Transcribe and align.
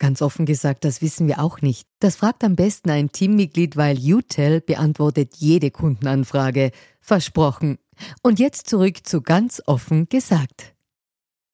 Ganz 0.00 0.22
offen 0.22 0.46
gesagt, 0.46 0.86
das 0.86 1.02
wissen 1.02 1.28
wir 1.28 1.40
auch 1.40 1.60
nicht. 1.60 1.86
Das 2.00 2.16
fragt 2.16 2.42
am 2.42 2.56
besten 2.56 2.88
ein 2.88 3.12
Teammitglied, 3.12 3.76
weil 3.76 3.98
UTEL 3.98 4.62
beantwortet 4.62 5.34
jede 5.36 5.70
Kundenanfrage. 5.70 6.72
Versprochen. 7.02 7.78
Und 8.22 8.38
jetzt 8.38 8.66
zurück 8.66 9.06
zu 9.06 9.20
ganz 9.20 9.62
offen 9.66 10.08
gesagt. 10.08 10.72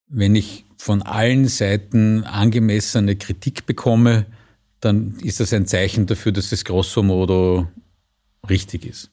Wenn 0.07 0.37
ich 0.37 0.65
von 0.77 1.03
allen 1.03 1.49
Seiten 1.49 2.23
angemessene 2.23 3.17
Kritik 3.17 3.67
bekomme, 3.67 4.27
dann 4.79 5.19
ist 5.25 5.41
das 5.41 5.53
ein 5.53 5.67
Zeichen 5.67 6.07
dafür, 6.07 6.31
dass 6.31 6.53
es 6.53 6.65
grosso 6.65 7.03
modo 7.03 7.67
richtig 8.49 8.87
ist. 8.87 9.11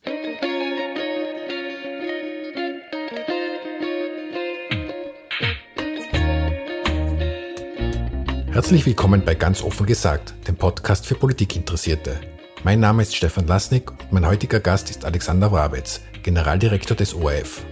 Herzlich 8.53 8.85
willkommen 8.85 9.25
bei 9.25 9.33
Ganz 9.33 9.63
offen 9.63 9.87
gesagt, 9.87 10.35
dem 10.47 10.55
Podcast 10.55 11.07
für 11.07 11.15
Politikinteressierte. 11.15 12.19
Mein 12.63 12.79
Name 12.79 13.01
ist 13.01 13.15
Stefan 13.15 13.47
Lasnik 13.47 13.89
und 13.89 14.11
mein 14.11 14.27
heutiger 14.27 14.59
Gast 14.59 14.91
ist 14.91 15.05
Alexander 15.05 15.51
Wrabetz, 15.51 16.01
Generaldirektor 16.21 16.95
des 16.95 17.15
ORF. 17.15 17.65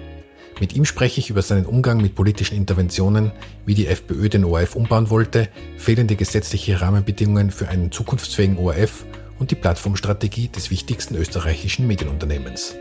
Mit 0.59 0.73
ihm 0.73 0.85
spreche 0.85 1.19
ich 1.19 1.29
über 1.29 1.43
seinen 1.43 1.67
Umgang 1.67 2.01
mit 2.01 2.15
politischen 2.15 2.57
Interventionen, 2.57 3.31
wie 3.63 3.75
die 3.75 3.85
FPÖ 3.85 4.27
den 4.27 4.43
ORF 4.43 4.75
umbauen 4.75 5.11
wollte, 5.11 5.49
fehlende 5.77 6.15
gesetzliche 6.15 6.81
Rahmenbedingungen 6.81 7.51
für 7.51 7.67
einen 7.67 7.91
zukunftsfähigen 7.91 8.57
ORF 8.57 9.05
und 9.38 9.51
die 9.51 9.55
Plattformstrategie 9.55 10.47
des 10.47 10.71
wichtigsten 10.71 11.13
österreichischen 11.13 11.85
Medienunternehmens. 11.85 12.75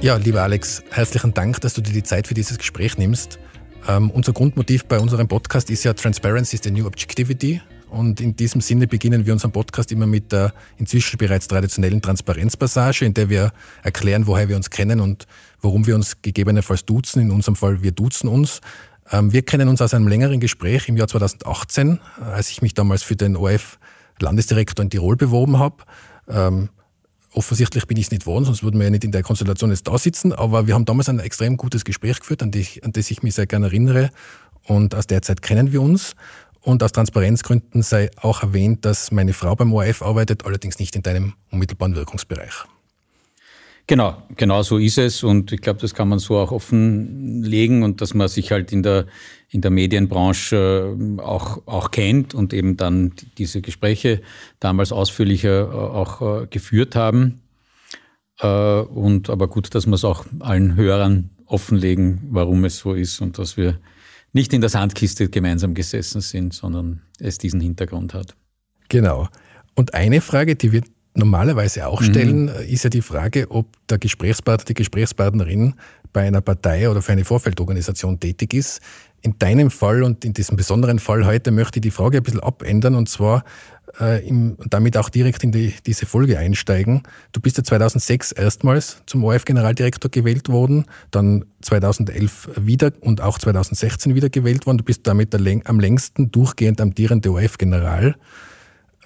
Ja, 0.00 0.16
lieber 0.18 0.42
Alex, 0.42 0.84
herzlichen 0.92 1.34
Dank, 1.34 1.60
dass 1.62 1.74
du 1.74 1.80
dir 1.80 1.92
die 1.92 2.04
Zeit 2.04 2.28
für 2.28 2.34
dieses 2.34 2.58
Gespräch 2.58 2.96
nimmst. 2.96 3.40
Ähm, 3.86 4.10
unser 4.10 4.32
Grundmotiv 4.32 4.86
bei 4.86 4.98
unserem 4.98 5.28
Podcast 5.28 5.70
ist 5.70 5.84
ja 5.84 5.92
Transparency 5.92 6.56
is 6.56 6.62
the 6.64 6.70
new 6.70 6.86
objectivity. 6.86 7.60
Und 7.90 8.20
in 8.20 8.34
diesem 8.34 8.60
Sinne 8.60 8.86
beginnen 8.86 9.24
wir 9.24 9.32
unseren 9.32 9.52
Podcast 9.52 9.92
immer 9.92 10.06
mit 10.06 10.32
der 10.32 10.52
inzwischen 10.78 11.16
bereits 11.16 11.46
traditionellen 11.46 12.02
Transparenzpassage, 12.02 13.04
in 13.04 13.14
der 13.14 13.28
wir 13.28 13.52
erklären, 13.82 14.26
woher 14.26 14.48
wir 14.48 14.56
uns 14.56 14.70
kennen 14.70 15.00
und 15.00 15.26
warum 15.60 15.86
wir 15.86 15.94
uns 15.94 16.20
gegebenenfalls 16.22 16.84
duzen. 16.84 17.20
In 17.20 17.30
unserem 17.30 17.56
Fall, 17.56 17.82
wir 17.82 17.92
duzen 17.92 18.28
uns. 18.28 18.60
Ähm, 19.12 19.32
wir 19.32 19.42
kennen 19.42 19.68
uns 19.68 19.82
aus 19.82 19.94
einem 19.94 20.08
längeren 20.08 20.40
Gespräch 20.40 20.88
im 20.88 20.96
Jahr 20.96 21.06
2018, 21.06 22.00
als 22.20 22.50
ich 22.50 22.62
mich 22.62 22.74
damals 22.74 23.02
für 23.02 23.16
den 23.16 23.36
ORF 23.36 23.78
Landesdirektor 24.18 24.82
in 24.82 24.90
Tirol 24.90 25.16
beworben 25.16 25.58
habe. 25.58 25.76
Offensichtlich 27.34 27.88
bin 27.88 27.96
ich 27.96 28.06
es 28.06 28.10
nicht 28.12 28.22
geworden, 28.22 28.44
sonst 28.44 28.62
würden 28.62 28.78
wir 28.78 28.84
ja 28.84 28.90
nicht 28.90 29.02
in 29.02 29.10
der 29.10 29.24
Konstellation 29.24 29.70
jetzt 29.70 29.88
da 29.88 29.98
sitzen. 29.98 30.32
Aber 30.32 30.68
wir 30.68 30.74
haben 30.74 30.84
damals 30.84 31.08
ein 31.08 31.18
extrem 31.18 31.56
gutes 31.56 31.84
Gespräch 31.84 32.20
geführt, 32.20 32.44
an, 32.44 32.52
die, 32.52 32.64
an 32.84 32.92
das 32.92 33.10
ich 33.10 33.24
mich 33.24 33.34
sehr 33.34 33.46
gerne 33.46 33.66
erinnere. 33.66 34.10
Und 34.62 34.94
aus 34.94 35.08
der 35.08 35.20
Zeit 35.20 35.42
kennen 35.42 35.72
wir 35.72 35.82
uns. 35.82 36.14
Und 36.60 36.82
aus 36.84 36.92
Transparenzgründen 36.92 37.82
sei 37.82 38.10
auch 38.16 38.42
erwähnt, 38.42 38.84
dass 38.84 39.10
meine 39.10 39.32
Frau 39.32 39.56
beim 39.56 39.72
ORF 39.72 40.00
arbeitet, 40.00 40.46
allerdings 40.46 40.78
nicht 40.78 40.94
in 40.94 41.02
deinem 41.02 41.34
unmittelbaren 41.50 41.96
Wirkungsbereich. 41.96 42.64
Genau, 43.86 44.22
genau 44.36 44.62
so 44.62 44.78
ist 44.78 44.96
es. 44.96 45.22
Und 45.22 45.52
ich 45.52 45.60
glaube, 45.60 45.80
das 45.80 45.94
kann 45.94 46.08
man 46.08 46.18
so 46.18 46.38
auch 46.38 46.52
offenlegen 46.52 47.82
und 47.82 48.00
dass 48.00 48.14
man 48.14 48.28
sich 48.28 48.50
halt 48.50 48.72
in 48.72 48.82
der, 48.82 49.06
in 49.50 49.60
der 49.60 49.70
Medienbranche 49.70 50.96
äh, 50.98 51.20
auch, 51.20 51.66
auch 51.66 51.90
kennt 51.90 52.34
und 52.34 52.54
eben 52.54 52.76
dann 52.76 53.12
diese 53.36 53.60
Gespräche 53.60 54.22
damals 54.58 54.90
ausführlicher 54.90 55.68
äh, 55.70 55.74
auch 55.74 56.42
äh, 56.42 56.46
geführt 56.46 56.96
haben. 56.96 57.40
Und 58.40 59.30
aber 59.30 59.46
gut, 59.46 59.72
dass 59.76 59.86
wir 59.86 59.94
es 59.94 60.04
auch 60.04 60.26
allen 60.40 60.74
Hörern 60.74 61.30
offenlegen, 61.46 62.20
warum 62.30 62.64
es 62.64 62.78
so 62.78 62.92
ist 62.92 63.20
und 63.20 63.38
dass 63.38 63.56
wir 63.56 63.78
nicht 64.32 64.52
in 64.52 64.60
der 64.60 64.70
Sandkiste 64.70 65.28
gemeinsam 65.28 65.72
gesessen 65.72 66.20
sind, 66.20 66.52
sondern 66.52 67.02
es 67.20 67.38
diesen 67.38 67.60
Hintergrund 67.60 68.12
hat. 68.12 68.34
Genau. 68.88 69.28
Und 69.76 69.94
eine 69.94 70.20
Frage, 70.20 70.56
die 70.56 70.72
wir 70.72 70.82
normalerweise 71.14 71.86
auch 71.86 72.02
stellen, 72.02 72.46
mhm. 72.46 72.68
ist 72.68 72.84
ja 72.84 72.90
die 72.90 73.02
Frage, 73.02 73.50
ob 73.50 73.66
der 73.88 73.98
Gesprächspartner, 73.98 74.64
die 74.64 74.74
Gesprächspartnerin 74.74 75.74
bei 76.12 76.26
einer 76.26 76.40
Partei 76.40 76.88
oder 76.90 77.02
für 77.02 77.12
eine 77.12 77.24
Vorfeldorganisation 77.24 78.20
tätig 78.20 78.54
ist. 78.54 78.80
In 79.22 79.38
deinem 79.38 79.70
Fall 79.70 80.02
und 80.02 80.24
in 80.24 80.34
diesem 80.34 80.56
besonderen 80.56 80.98
Fall 80.98 81.24
heute 81.24 81.50
möchte 81.50 81.78
ich 81.78 81.82
die 81.82 81.90
Frage 81.90 82.18
ein 82.18 82.22
bisschen 82.22 82.40
abändern 82.40 82.94
und 82.94 83.08
zwar 83.08 83.44
äh, 84.00 84.26
im, 84.26 84.56
damit 84.68 84.96
auch 84.96 85.08
direkt 85.08 85.42
in 85.44 85.52
die, 85.52 85.74
diese 85.86 86.04
Folge 86.04 86.38
einsteigen. 86.38 87.02
Du 87.32 87.40
bist 87.40 87.56
ja 87.56 87.64
2006 87.64 88.32
erstmals 88.32 88.98
zum 89.06 89.24
ORF-Generaldirektor 89.24 90.10
gewählt 90.10 90.48
worden, 90.48 90.84
dann 91.10 91.44
2011 91.62 92.50
wieder 92.56 92.92
und 93.00 93.20
auch 93.20 93.38
2016 93.38 94.14
wieder 94.14 94.28
gewählt 94.28 94.66
worden. 94.66 94.78
Du 94.78 94.84
bist 94.84 95.06
damit 95.06 95.32
der, 95.32 95.40
am 95.64 95.80
längsten 95.80 96.30
durchgehend 96.30 96.80
amtierende 96.80 97.30
ORF-General. 97.30 98.14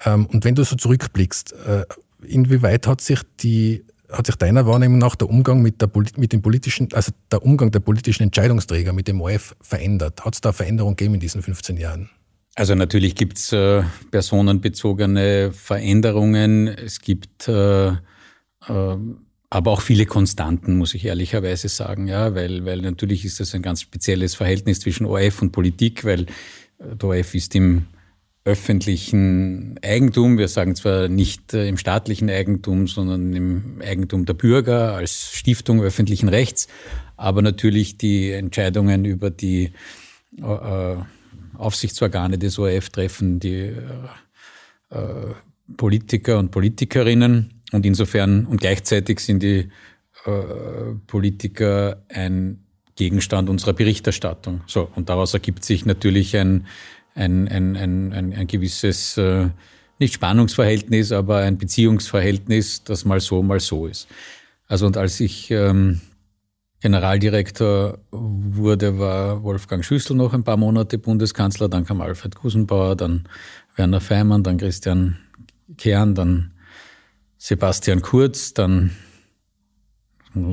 Ähm, 0.05 0.25
und 0.27 0.45
wenn 0.45 0.55
du 0.55 0.63
so 0.63 0.75
zurückblickst, 0.75 1.53
äh, 1.53 1.85
inwieweit 2.23 2.87
hat 2.87 3.01
sich 3.01 3.19
die 3.39 3.83
hat 4.11 4.25
sich 4.25 4.35
deiner 4.35 4.65
Wahrnehmung 4.65 4.97
nach 4.97 5.15
der 5.15 5.29
Umgang 5.29 5.61
mit, 5.61 5.81
der, 5.81 5.89
mit 6.17 6.33
dem 6.33 6.41
politischen, 6.41 6.89
also 6.93 7.11
der 7.31 7.43
Umgang 7.43 7.71
der 7.71 7.79
politischen 7.79 8.23
Entscheidungsträger 8.23 8.91
mit 8.91 9.07
dem 9.07 9.21
ORF 9.21 9.55
verändert? 9.61 10.25
Hat 10.25 10.33
es 10.33 10.41
da 10.41 10.51
Veränderungen 10.51 10.95
gegeben 10.95 11.15
in 11.15 11.19
diesen 11.19 11.41
15 11.41 11.77
Jahren? 11.77 12.09
Also 12.55 12.75
natürlich 12.75 13.15
gibt 13.15 13.37
es 13.37 13.53
äh, 13.53 13.83
personenbezogene 14.11 15.51
Veränderungen. 15.53 16.67
Es 16.67 16.99
gibt 16.99 17.47
äh, 17.47 17.89
äh, 17.89 17.95
aber 19.51 19.71
auch 19.71 19.81
viele 19.81 20.05
Konstanten, 20.05 20.77
muss 20.77 20.93
ich 20.93 21.05
ehrlicherweise 21.05 21.69
sagen, 21.69 22.07
ja, 22.07 22.35
weil, 22.35 22.65
weil 22.65 22.81
natürlich 22.81 23.25
ist 23.25 23.39
das 23.39 23.55
ein 23.55 23.61
ganz 23.61 23.81
spezielles 23.81 24.35
Verhältnis 24.35 24.79
zwischen 24.79 25.05
ORF 25.05 25.41
und 25.41 25.51
Politik, 25.51 26.05
weil 26.05 26.27
der 26.79 27.09
ORF 27.09 27.33
ist 27.33 27.55
im 27.55 27.87
öffentlichen 28.45 29.77
Eigentum. 29.83 30.37
Wir 30.37 30.47
sagen 30.47 30.75
zwar 30.75 31.07
nicht 31.07 31.53
äh, 31.53 31.67
im 31.67 31.77
staatlichen 31.77 32.29
Eigentum, 32.29 32.87
sondern 32.87 33.33
im 33.33 33.81
Eigentum 33.81 34.25
der 34.25 34.33
Bürger 34.33 34.95
als 34.95 35.31
Stiftung 35.33 35.81
öffentlichen 35.81 36.29
Rechts, 36.29 36.67
aber 37.17 37.41
natürlich 37.41 37.97
die 37.97 38.31
Entscheidungen 38.31 39.05
über 39.05 39.29
die 39.29 39.71
äh, 40.37 40.95
Aufsichtsorgane 41.57 42.37
des 42.37 42.57
ORF 42.57 42.89
treffen 42.89 43.39
die 43.39 43.73
äh, 43.73 43.75
äh, 44.89 45.33
Politiker 45.75 46.39
und 46.39 46.51
Politikerinnen 46.51 47.61
und 47.71 47.85
insofern 47.85 48.45
und 48.45 48.61
gleichzeitig 48.61 49.19
sind 49.19 49.43
die 49.43 49.69
äh, 50.25 50.31
Politiker 51.05 52.03
ein 52.09 52.63
Gegenstand 52.95 53.49
unserer 53.49 53.73
Berichterstattung. 53.73 54.61
So 54.65 54.89
und 54.95 55.09
daraus 55.09 55.33
ergibt 55.33 55.63
sich 55.63 55.85
natürlich 55.85 56.35
ein 56.35 56.65
ein, 57.15 57.47
ein, 57.47 57.75
ein, 57.75 58.13
ein, 58.13 58.33
ein 58.33 58.47
gewisses, 58.47 59.17
äh, 59.17 59.49
nicht 59.99 60.13
Spannungsverhältnis, 60.13 61.11
aber 61.11 61.39
ein 61.39 61.57
Beziehungsverhältnis, 61.57 62.83
das 62.83 63.05
mal 63.05 63.19
so, 63.19 63.43
mal 63.43 63.59
so 63.59 63.87
ist. 63.87 64.07
Also 64.67 64.85
und 64.85 64.97
als 64.97 65.19
ich 65.19 65.51
ähm, 65.51 65.99
Generaldirektor 66.81 67.97
wurde, 68.11 68.99
war 68.99 69.43
Wolfgang 69.43 69.83
Schüssel 69.83 70.15
noch 70.15 70.33
ein 70.33 70.43
paar 70.43 70.57
Monate 70.57 70.97
Bundeskanzler, 70.97 71.67
dann 71.67 71.85
kam 71.85 71.99
Alfred 71.99 72.35
Gusenbauer, 72.35 72.95
dann 72.95 73.27
Werner 73.75 73.99
Feimann, 73.99 74.43
dann 74.43 74.57
Christian 74.57 75.17
Kern, 75.77 76.15
dann 76.15 76.51
Sebastian 77.37 78.01
Kurz, 78.01 78.53
dann 78.53 78.91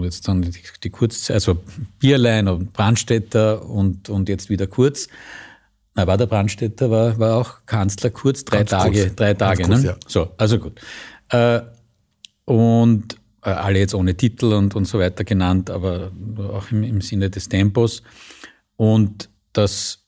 jetzt 0.02 0.26
dann 0.26 0.42
die, 0.42 0.52
die 0.82 0.90
Kurz, 0.90 1.30
also 1.30 1.62
Bierlein 1.98 2.48
und 2.48 2.72
Brandstätter 2.72 3.64
und, 3.64 4.08
und 4.08 4.28
jetzt 4.28 4.48
wieder 4.48 4.66
Kurz. 4.66 5.08
Na, 5.96 6.06
war 6.06 6.18
der 6.18 6.26
Brandstätter, 6.26 6.90
war, 6.90 7.18
war 7.18 7.36
auch 7.36 7.66
Kanzler 7.66 8.10
kurz, 8.10 8.44
drei 8.44 8.58
Ganz 8.58 8.70
Tage, 8.70 9.02
kurz. 9.02 9.16
drei 9.16 9.34
Tage, 9.34 9.62
kurz, 9.62 9.82
ne? 9.82 9.86
Ja. 9.88 9.96
So, 10.06 10.30
also 10.36 10.58
gut. 10.58 10.80
Äh, 11.30 11.60
und 12.44 13.16
äh, 13.42 13.50
alle 13.50 13.78
jetzt 13.78 13.94
ohne 13.94 14.14
Titel 14.14 14.52
und, 14.52 14.76
und 14.76 14.84
so 14.84 14.98
weiter 14.98 15.24
genannt, 15.24 15.70
aber 15.70 16.12
auch 16.52 16.70
im, 16.70 16.82
im 16.82 17.00
Sinne 17.00 17.30
des 17.30 17.48
Tempos. 17.48 18.02
und 18.76 19.30
dass 19.52 20.04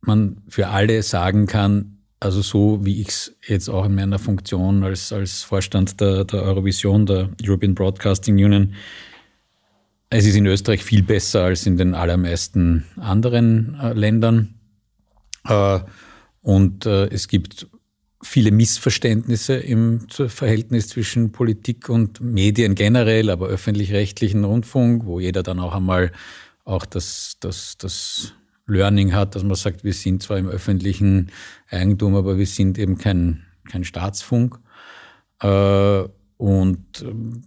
man 0.00 0.42
für 0.48 0.68
alle 0.68 1.02
sagen 1.02 1.46
kann, 1.46 1.98
also 2.20 2.40
so 2.40 2.84
wie 2.84 3.00
ich 3.00 3.08
es 3.08 3.36
jetzt 3.46 3.68
auch 3.68 3.86
in 3.86 3.94
meiner 3.94 4.18
Funktion 4.18 4.84
als, 4.84 5.12
als 5.12 5.42
Vorstand 5.42 6.00
der, 6.00 6.24
der 6.24 6.42
Eurovision, 6.42 7.06
der 7.06 7.30
European 7.42 7.74
Broadcasting 7.74 8.36
Union, 8.36 8.74
es 10.10 10.26
ist 10.26 10.36
in 10.36 10.46
Österreich 10.46 10.84
viel 10.84 11.02
besser 11.02 11.44
als 11.44 11.66
in 11.66 11.76
den 11.76 11.94
allermeisten 11.94 12.84
anderen 12.96 13.76
äh, 13.80 13.92
Ländern. 13.92 14.54
Äh, 15.48 15.80
und 16.42 16.86
äh, 16.86 17.06
es 17.06 17.28
gibt 17.28 17.68
viele 18.22 18.50
Missverständnisse 18.50 19.54
im 19.56 20.00
Verhältnis 20.08 20.88
zwischen 20.88 21.32
Politik 21.32 21.88
und 21.88 22.20
Medien 22.20 22.74
generell, 22.74 23.30
aber 23.30 23.48
öffentlich-rechtlichen 23.48 24.44
Rundfunk, 24.44 25.04
wo 25.04 25.20
jeder 25.20 25.42
dann 25.42 25.60
auch 25.60 25.74
einmal 25.74 26.10
auch 26.64 26.86
das, 26.86 27.36
das, 27.40 27.76
das 27.76 28.32
Learning 28.66 29.12
hat, 29.12 29.34
dass 29.34 29.42
man 29.42 29.56
sagt, 29.56 29.84
wir 29.84 29.92
sind 29.92 30.22
zwar 30.22 30.38
im 30.38 30.48
öffentlichen 30.48 31.30
Eigentum, 31.68 32.14
aber 32.14 32.38
wir 32.38 32.46
sind 32.46 32.78
eben 32.78 32.96
kein, 32.96 33.44
kein 33.70 33.84
Staatsfunk. 33.84 34.58
Äh, 35.40 36.04
und 36.38 37.02
ähm, 37.02 37.44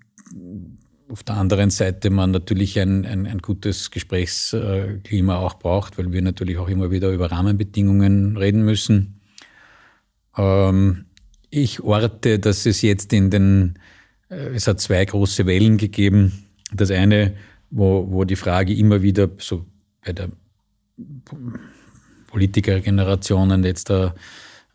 auf 1.09 1.23
der 1.23 1.35
anderen 1.35 1.69
Seite 1.69 2.09
man 2.09 2.31
natürlich 2.31 2.79
ein, 2.79 3.05
ein, 3.05 3.27
ein 3.27 3.39
gutes 3.39 3.91
Gesprächsklima 3.91 5.37
auch 5.37 5.55
braucht, 5.55 5.97
weil 5.97 6.11
wir 6.11 6.21
natürlich 6.21 6.57
auch 6.57 6.67
immer 6.67 6.91
wieder 6.91 7.09
über 7.09 7.31
Rahmenbedingungen 7.31 8.37
reden 8.37 8.63
müssen. 8.63 9.21
Ähm, 10.37 11.05
ich 11.49 11.81
orte, 11.81 12.39
dass 12.39 12.65
es 12.65 12.81
jetzt 12.81 13.13
in 13.13 13.29
den, 13.29 13.79
äh, 14.29 14.49
es 14.53 14.67
hat 14.67 14.81
zwei 14.81 15.05
große 15.05 15.45
Wellen 15.45 15.77
gegeben. 15.77 16.45
Das 16.73 16.91
eine, 16.91 17.35
wo, 17.69 18.07
wo 18.09 18.23
die 18.25 18.35
Frage 18.35 18.73
immer 18.73 19.01
wieder 19.01 19.29
so 19.37 19.65
bei 20.05 20.13
der 20.13 20.29
Politikergenerationen 22.27 23.63
jetzt 23.63 23.89
der, 23.89 24.13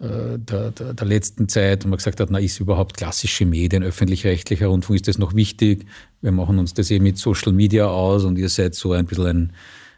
äh, 0.03 0.37
der, 0.37 0.73
der, 0.73 0.95
der 0.95 1.07
letzten 1.07 1.49
Zeit, 1.49 1.85
wo 1.85 1.89
man 1.89 1.97
gesagt 1.97 2.19
hat, 2.19 2.29
na, 2.31 2.39
ist 2.39 2.59
überhaupt 2.59 2.97
klassische 2.97 3.47
Medien, 3.47 3.85
öffentlich-rechtlicher 3.85 4.67
Rundfunk, 4.67 4.97
ist 4.97 5.07
das 5.07 5.19
noch 5.19 5.35
wichtig? 5.35 5.87
Wir 6.21 6.33
machen 6.33 6.59
uns 6.59 6.75
das 6.75 6.91
eh 6.91 6.99
mit 6.99 7.19
Social 7.19 7.53
Media 7.53 7.87
aus 7.87 8.25
und 8.25 8.37
ihr 8.37 8.49
seid 8.49 8.75
so 8.75 8.93
ein 8.93 9.07
bisschen 9.07 9.27
ein, 9.27 9.53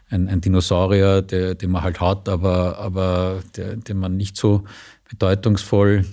ein, 0.09 0.27
ein 0.27 0.41
Dinosaurier, 0.41 1.23
der, 1.23 1.55
den 1.55 1.71
man 1.71 1.81
halt 1.81 1.99
hat, 1.99 2.29
aber, 2.29 2.77
aber 2.77 3.41
der, 3.55 3.77
den 3.77 3.97
man 3.97 4.15
nicht 4.15 4.37
so 4.37 4.63
bedeutungsvoll 5.09 6.05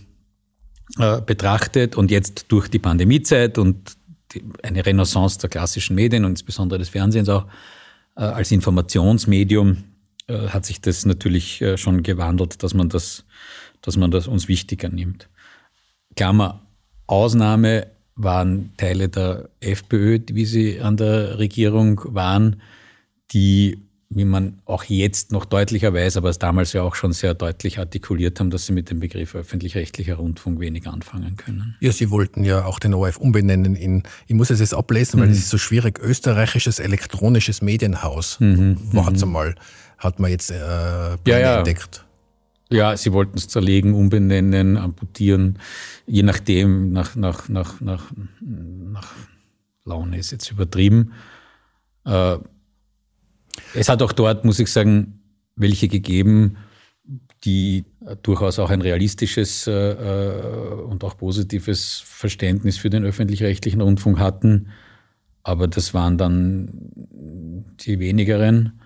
äh, 0.98 1.20
betrachtet. 1.20 1.94
Und 1.94 2.10
jetzt 2.10 2.46
durch 2.48 2.68
die 2.68 2.78
Pandemiezeit 2.78 3.58
und 3.58 3.92
die, 4.32 4.42
eine 4.62 4.86
Renaissance 4.86 5.38
der 5.38 5.50
klassischen 5.50 5.96
Medien 5.96 6.24
und 6.24 6.32
insbesondere 6.32 6.78
des 6.78 6.88
Fernsehens 6.88 7.28
auch 7.28 7.44
äh, 8.16 8.22
als 8.22 8.50
Informationsmedium 8.52 9.84
äh, 10.28 10.48
hat 10.48 10.64
sich 10.64 10.80
das 10.80 11.04
natürlich 11.04 11.60
äh, 11.60 11.76
schon 11.76 12.02
gewandelt, 12.02 12.62
dass 12.62 12.74
man 12.74 12.88
das, 12.88 13.24
dass 13.82 13.96
man 13.96 14.10
das 14.10 14.26
uns 14.28 14.48
wichtiger 14.48 14.88
nimmt. 14.88 15.28
Klammer, 16.16 16.60
Ausnahme 17.06 17.88
waren 18.14 18.72
Teile 18.76 19.08
der 19.08 19.48
FPÖ, 19.60 20.20
wie 20.28 20.44
sie 20.44 20.80
an 20.80 20.96
der 20.96 21.38
Regierung 21.38 22.00
waren, 22.04 22.60
die, 23.32 23.78
wie 24.10 24.26
man 24.26 24.58
auch 24.66 24.84
jetzt 24.84 25.32
noch 25.32 25.46
deutlicher 25.46 25.94
weiß, 25.94 26.18
aber 26.18 26.28
es 26.28 26.38
damals 26.38 26.74
ja 26.74 26.82
auch 26.82 26.94
schon 26.94 27.12
sehr 27.12 27.32
deutlich 27.32 27.78
artikuliert 27.78 28.38
haben, 28.38 28.50
dass 28.50 28.66
sie 28.66 28.72
mit 28.72 28.90
dem 28.90 29.00
Begriff 29.00 29.34
öffentlich-rechtlicher 29.34 30.16
Rundfunk 30.16 30.60
wenig 30.60 30.86
anfangen 30.86 31.36
können. 31.36 31.76
Ja, 31.80 31.92
sie 31.92 32.10
wollten 32.10 32.44
ja 32.44 32.66
auch 32.66 32.78
den 32.78 32.92
ORF 32.92 33.16
umbenennen 33.16 33.74
in, 33.74 34.02
ich 34.26 34.34
muss 34.34 34.50
es 34.50 34.60
jetzt 34.60 34.74
ablesen, 34.74 35.18
weil 35.18 35.28
mhm. 35.28 35.32
es 35.32 35.38
ist 35.38 35.50
so 35.50 35.58
schwierig, 35.58 35.98
österreichisches 35.98 36.78
elektronisches 36.78 37.62
Medienhaus 37.62 38.38
mhm. 38.40 38.76
war 38.92 39.10
mhm. 39.10 39.22
einmal 39.22 39.54
hat 40.02 40.18
man 40.18 40.30
jetzt 40.30 40.50
äh, 40.50 40.56
ja, 40.56 41.16
ja. 41.26 41.58
entdeckt. 41.58 42.04
Ja, 42.72 42.96
sie 42.96 43.12
wollten 43.12 43.36
es 43.36 43.48
zerlegen, 43.48 43.94
umbenennen, 43.94 44.76
amputieren, 44.76 45.58
je 46.06 46.22
nachdem, 46.22 46.92
nach, 46.92 47.16
nach, 47.16 47.48
nach, 47.48 47.80
nach, 47.80 48.12
nach 48.40 49.12
Laune 49.84 50.18
ist 50.18 50.30
jetzt 50.30 50.50
übertrieben. 50.50 51.12
Äh, 52.04 52.38
es 53.74 53.88
hat 53.88 54.02
auch 54.02 54.12
dort, 54.12 54.44
muss 54.44 54.58
ich 54.58 54.70
sagen, 54.70 55.20
welche 55.56 55.88
gegeben, 55.88 56.56
die 57.44 57.84
durchaus 58.22 58.58
auch 58.58 58.70
ein 58.70 58.80
realistisches 58.80 59.66
äh, 59.66 59.72
äh 59.72 60.74
und 60.82 61.04
auch 61.04 61.16
positives 61.16 62.02
Verständnis 62.06 62.78
für 62.78 62.90
den 62.90 63.04
öffentlich-rechtlichen 63.04 63.80
Rundfunk 63.80 64.18
hatten. 64.18 64.68
Aber 65.42 65.66
das 65.66 65.92
waren 65.92 66.18
dann 66.18 66.70
die 67.80 67.98
wenigeren. 67.98 68.80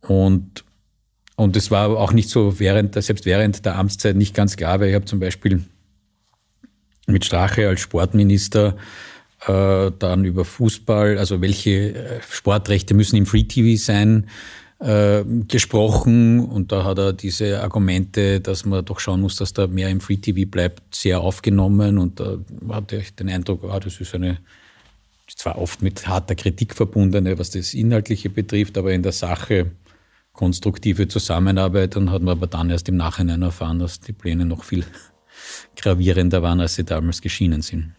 Und, 0.00 0.64
und 1.40 1.56
es 1.56 1.70
war 1.70 1.88
auch 1.96 2.12
nicht 2.12 2.28
so 2.28 2.60
während, 2.60 3.02
selbst 3.02 3.24
während 3.24 3.64
der 3.64 3.78
Amtszeit 3.78 4.14
nicht 4.14 4.34
ganz 4.34 4.56
klar, 4.56 4.78
weil 4.78 4.90
ich 4.90 4.94
habe 4.94 5.06
zum 5.06 5.20
Beispiel 5.20 5.64
mit 7.06 7.24
Strache 7.24 7.66
als 7.66 7.80
Sportminister 7.80 8.76
äh, 9.46 9.90
dann 9.98 10.26
über 10.26 10.44
Fußball, 10.44 11.16
also 11.16 11.40
welche 11.40 11.94
äh, 11.94 12.20
Sportrechte 12.28 12.92
müssen 12.92 13.16
im 13.16 13.24
Free 13.24 13.44
TV 13.44 13.82
sein, 13.82 14.28
äh, 14.80 15.24
gesprochen. 15.48 16.40
Und 16.40 16.72
da 16.72 16.84
hat 16.84 16.98
er 16.98 17.14
diese 17.14 17.62
Argumente, 17.62 18.42
dass 18.42 18.66
man 18.66 18.84
doch 18.84 19.00
schauen 19.00 19.22
muss, 19.22 19.36
dass 19.36 19.54
da 19.54 19.66
mehr 19.66 19.88
im 19.88 20.02
Free 20.02 20.18
TV 20.18 20.46
bleibt, 20.46 20.94
sehr 20.94 21.22
aufgenommen. 21.22 21.96
Und 21.96 22.20
da 22.20 22.36
hatte 22.68 22.96
ich 22.96 23.14
den 23.14 23.30
Eindruck, 23.30 23.64
ah, 23.64 23.80
das 23.80 23.98
ist 23.98 24.14
eine 24.14 24.40
zwar 25.34 25.56
oft 25.56 25.80
mit 25.80 26.06
harter 26.06 26.34
Kritik 26.34 26.74
verbundene, 26.74 27.38
was 27.38 27.48
das 27.48 27.72
Inhaltliche 27.72 28.28
betrifft, 28.28 28.76
aber 28.76 28.92
in 28.92 29.02
der 29.02 29.12
Sache 29.12 29.70
konstruktive 30.40 31.06
Zusammenarbeit 31.06 31.98
und 31.98 32.10
hat 32.10 32.22
man 32.22 32.38
aber 32.38 32.46
dann 32.46 32.70
erst 32.70 32.88
im 32.88 32.96
Nachhinein 32.96 33.42
erfahren, 33.42 33.78
dass 33.78 34.00
die 34.00 34.14
Pläne 34.14 34.46
noch 34.46 34.64
viel 34.64 34.84
gravierender 35.76 36.42
waren, 36.42 36.60
als 36.60 36.76
sie 36.76 36.84
damals 36.84 37.20
geschienen 37.20 37.60
sind. 37.60 37.92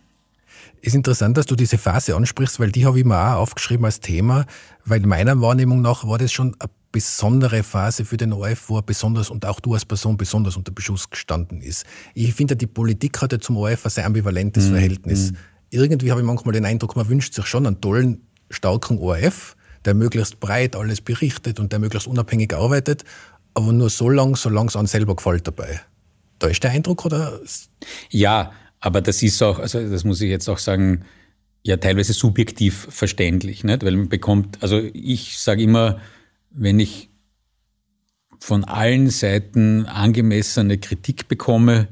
Ist 0.81 0.95
interessant, 0.95 1.37
dass 1.37 1.45
du 1.45 1.55
diese 1.55 1.77
Phase 1.77 2.15
ansprichst, 2.15 2.59
weil 2.59 2.71
die 2.71 2.87
habe 2.87 2.97
ich 2.97 3.05
mir 3.05 3.15
auch 3.15 3.41
aufgeschrieben 3.41 3.85
als 3.85 3.99
Thema, 3.99 4.47
weil 4.85 5.01
meiner 5.01 5.39
Wahrnehmung 5.39 5.83
nach 5.83 6.07
war 6.07 6.17
das 6.17 6.31
schon 6.31 6.55
eine 6.57 6.71
besondere 6.91 7.61
Phase 7.61 8.05
für 8.05 8.17
den 8.17 8.33
ORF, 8.33 8.69
wo 8.69 8.77
er 8.77 8.81
besonders 8.81 9.29
und 9.29 9.45
auch 9.45 9.59
du 9.59 9.75
als 9.75 9.85
Person 9.85 10.17
besonders 10.17 10.57
unter 10.57 10.71
Beschuss 10.71 11.11
gestanden 11.11 11.61
ist. 11.61 11.85
Ich 12.15 12.33
finde, 12.33 12.55
die 12.55 12.65
Politik 12.65 13.21
hatte 13.21 13.39
zum 13.39 13.57
ORF 13.57 13.85
ein 13.85 13.91
sehr 13.91 14.07
ambivalentes 14.07 14.65
mhm. 14.65 14.71
Verhältnis. 14.71 15.31
Mhm. 15.31 15.37
Irgendwie 15.69 16.09
habe 16.09 16.21
ich 16.21 16.25
manchmal 16.25 16.53
den 16.53 16.65
Eindruck, 16.65 16.95
man 16.95 17.07
wünscht 17.07 17.35
sich 17.35 17.45
schon 17.45 17.67
einen 17.67 17.81
tollen, 17.81 18.23
starken 18.49 18.97
ORF, 18.97 19.55
der 19.85 19.93
möglichst 19.93 20.39
breit 20.39 20.75
alles 20.75 21.01
berichtet 21.01 21.59
und 21.59 21.71
der 21.71 21.79
möglichst 21.79 22.07
unabhängig 22.07 22.53
arbeitet, 22.53 23.03
aber 23.53 23.73
nur 23.73 23.89
so 23.89 24.09
lang, 24.09 24.35
solange 24.35 24.67
es 24.67 24.75
einem 24.75 24.87
selber 24.87 25.15
gefällt 25.15 25.47
dabei. 25.47 25.81
Da 26.39 26.47
ist 26.47 26.63
der 26.63 26.71
Eindruck, 26.71 27.05
oder? 27.05 27.39
Ja, 28.09 28.51
aber 28.79 29.01
das 29.01 29.21
ist 29.21 29.41
auch, 29.43 29.59
also 29.59 29.87
das 29.87 30.03
muss 30.03 30.21
ich 30.21 30.29
jetzt 30.29 30.49
auch 30.49 30.57
sagen, 30.57 31.05
ja 31.63 31.77
teilweise 31.77 32.13
subjektiv 32.13 32.87
verständlich, 32.89 33.63
nicht? 33.63 33.83
weil 33.83 33.95
man 33.95 34.09
bekommt, 34.09 34.61
also 34.61 34.79
ich 34.93 35.37
sage 35.37 35.63
immer, 35.63 35.99
wenn 36.49 36.79
ich 36.79 37.09
von 38.39 38.63
allen 38.63 39.09
Seiten 39.09 39.85
angemessene 39.85 40.79
Kritik 40.79 41.27
bekomme, 41.27 41.87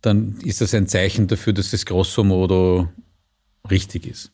dann 0.00 0.38
ist 0.42 0.62
das 0.62 0.72
ein 0.72 0.88
Zeichen 0.88 1.26
dafür, 1.26 1.52
dass 1.52 1.72
das 1.72 1.84
grosso 1.84 2.24
modo 2.24 2.88
richtig 3.70 4.06
ist. 4.06 4.32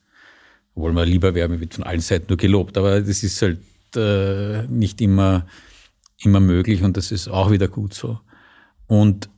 Obwohl 0.76 0.92
man 0.92 1.08
lieber 1.08 1.34
wäre, 1.34 1.58
wird 1.58 1.74
von 1.74 1.84
allen 1.84 2.00
Seiten 2.00 2.26
nur 2.28 2.36
gelobt. 2.36 2.76
Aber 2.76 3.00
das 3.00 3.22
ist 3.22 3.40
halt 3.40 3.60
äh, 3.96 4.66
nicht 4.68 5.00
immer, 5.00 5.46
immer 6.18 6.38
möglich 6.38 6.82
und 6.82 6.98
das 6.98 7.12
ist 7.12 7.28
auch 7.28 7.50
wieder 7.50 7.66
gut 7.66 7.94
so. 7.94 8.20
Und, 8.86 9.30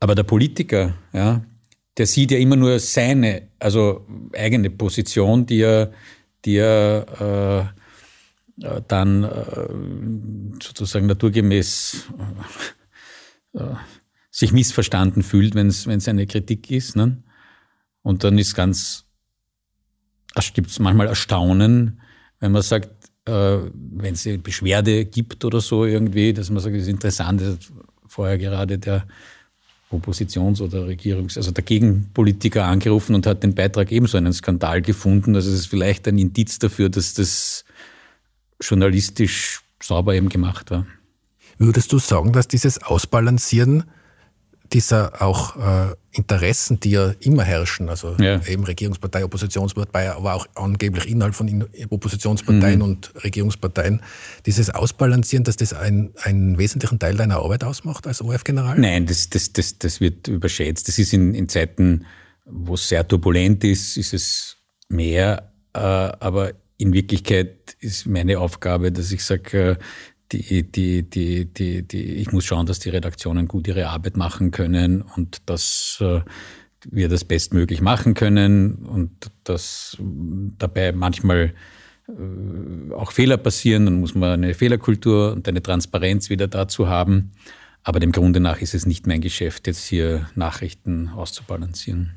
aber 0.00 0.16
der 0.16 0.24
Politiker, 0.24 0.94
ja, 1.12 1.44
der 1.96 2.06
sieht 2.06 2.32
ja 2.32 2.38
immer 2.38 2.56
nur 2.56 2.80
seine, 2.80 3.50
also 3.60 4.04
eigene 4.36 4.68
Position, 4.70 5.46
die 5.46 5.60
er, 5.60 5.92
die 6.44 6.56
er 6.56 7.72
äh, 8.60 8.66
äh 8.66 8.82
dann 8.88 9.22
äh, 9.22 10.60
sozusagen 10.60 11.06
naturgemäß 11.06 12.08
äh, 13.54 13.60
sich 14.32 14.52
missverstanden 14.52 15.22
fühlt, 15.22 15.54
wenn 15.54 15.68
es 15.68 16.08
eine 16.08 16.26
Kritik 16.26 16.68
ist. 16.72 16.96
Ne? 16.96 17.22
Und 18.02 18.24
dann 18.24 18.38
ist 18.38 18.54
ganz 18.56 19.06
gibt 20.54 20.70
es 20.70 20.78
manchmal 20.78 21.08
Erstaunen, 21.08 22.00
wenn 22.40 22.52
man 22.52 22.62
sagt, 22.62 22.90
äh, 23.26 23.58
wenn 23.74 24.14
es 24.14 24.26
eine 24.26 24.38
Beschwerde 24.38 25.04
gibt 25.04 25.44
oder 25.44 25.60
so 25.60 25.84
irgendwie, 25.84 26.32
dass 26.32 26.50
man 26.50 26.62
sagt, 26.62 26.74
das 26.74 26.82
ist 26.82 26.88
interessant, 26.88 27.40
das 27.40 27.48
hat 27.54 27.72
vorher 28.06 28.38
gerade 28.38 28.78
der 28.78 29.06
Oppositions- 29.90 30.60
oder 30.60 30.86
Regierungs-, 30.86 31.36
also 31.36 31.50
der 31.50 31.64
Gegenpolitiker 31.64 32.64
angerufen 32.64 33.14
und 33.14 33.26
hat 33.26 33.42
den 33.42 33.54
Beitrag 33.54 33.92
ebenso 33.92 34.16
einen 34.16 34.32
Skandal 34.32 34.82
gefunden. 34.82 35.36
Also 35.36 35.50
es 35.50 35.60
ist 35.60 35.66
vielleicht 35.66 36.08
ein 36.08 36.18
Indiz 36.18 36.58
dafür, 36.58 36.88
dass 36.88 37.14
das 37.14 37.64
journalistisch 38.60 39.60
sauber 39.82 40.14
eben 40.14 40.28
gemacht 40.28 40.70
war. 40.70 40.86
Würdest 41.58 41.92
du 41.92 41.98
sagen, 41.98 42.32
dass 42.32 42.48
dieses 42.48 42.82
Ausbalancieren 42.82 43.84
dieser 44.72 45.22
auch 45.22 45.56
äh, 45.56 45.94
Interessen, 46.12 46.80
die 46.80 46.90
ja 46.90 47.12
immer 47.20 47.42
herrschen, 47.42 47.88
also 47.88 48.16
ja. 48.18 48.40
eben 48.46 48.64
Regierungspartei, 48.64 49.24
Oppositionspartei, 49.24 50.10
aber 50.10 50.34
auch 50.34 50.46
angeblich 50.54 51.08
innerhalb 51.08 51.34
von 51.34 51.64
Oppositionsparteien 51.90 52.78
mhm. 52.78 52.84
und 52.84 53.12
Regierungsparteien, 53.24 54.02
dieses 54.46 54.70
Ausbalancieren, 54.70 55.44
dass 55.44 55.56
das 55.56 55.72
ein, 55.72 56.10
einen 56.22 56.58
wesentlichen 56.58 56.98
Teil 56.98 57.16
deiner 57.16 57.36
Arbeit 57.36 57.64
ausmacht 57.64 58.06
als 58.06 58.20
ORF-General? 58.20 58.78
Nein, 58.78 59.06
das, 59.06 59.30
das, 59.30 59.52
das, 59.52 59.78
das 59.78 60.00
wird 60.00 60.28
überschätzt. 60.28 60.88
Das 60.88 60.98
ist 60.98 61.12
in, 61.12 61.34
in 61.34 61.48
Zeiten, 61.48 62.04
wo 62.44 62.74
es 62.74 62.88
sehr 62.88 63.06
turbulent 63.06 63.64
ist, 63.64 63.96
ist 63.96 64.12
es 64.12 64.56
mehr, 64.88 65.52
äh, 65.74 65.78
aber 65.78 66.52
in 66.76 66.92
Wirklichkeit 66.92 67.76
ist 67.78 68.06
meine 68.06 68.40
Aufgabe, 68.40 68.90
dass 68.90 69.12
ich 69.12 69.24
sage, 69.24 69.58
äh, 69.58 69.76
die, 70.32 70.62
die, 70.62 71.02
die, 71.02 71.44
die, 71.44 71.82
die, 71.82 72.02
ich 72.14 72.32
muss 72.32 72.44
schauen, 72.44 72.66
dass 72.66 72.78
die 72.78 72.90
Redaktionen 72.90 73.48
gut 73.48 73.68
ihre 73.68 73.88
Arbeit 73.88 74.16
machen 74.16 74.50
können 74.50 75.02
und 75.02 75.42
dass 75.46 75.98
äh, 76.00 76.20
wir 76.90 77.08
das 77.08 77.24
bestmöglich 77.24 77.80
machen 77.80 78.14
können 78.14 78.74
und 78.86 79.30
dass 79.44 79.96
dabei 80.58 80.92
manchmal 80.92 81.54
äh, 82.08 82.94
auch 82.94 83.12
Fehler 83.12 83.36
passieren, 83.36 83.84
dann 83.84 84.00
muss 84.00 84.14
man 84.14 84.30
eine 84.30 84.54
Fehlerkultur 84.54 85.32
und 85.32 85.48
eine 85.48 85.62
Transparenz 85.62 86.30
wieder 86.30 86.48
dazu 86.48 86.88
haben. 86.88 87.32
Aber 87.84 88.00
dem 88.00 88.12
Grunde 88.12 88.40
nach 88.40 88.60
ist 88.60 88.74
es 88.74 88.86
nicht 88.86 89.06
mein 89.06 89.20
Geschäft, 89.20 89.66
jetzt 89.66 89.84
hier 89.84 90.28
Nachrichten 90.34 91.08
auszubalancieren. 91.08 92.14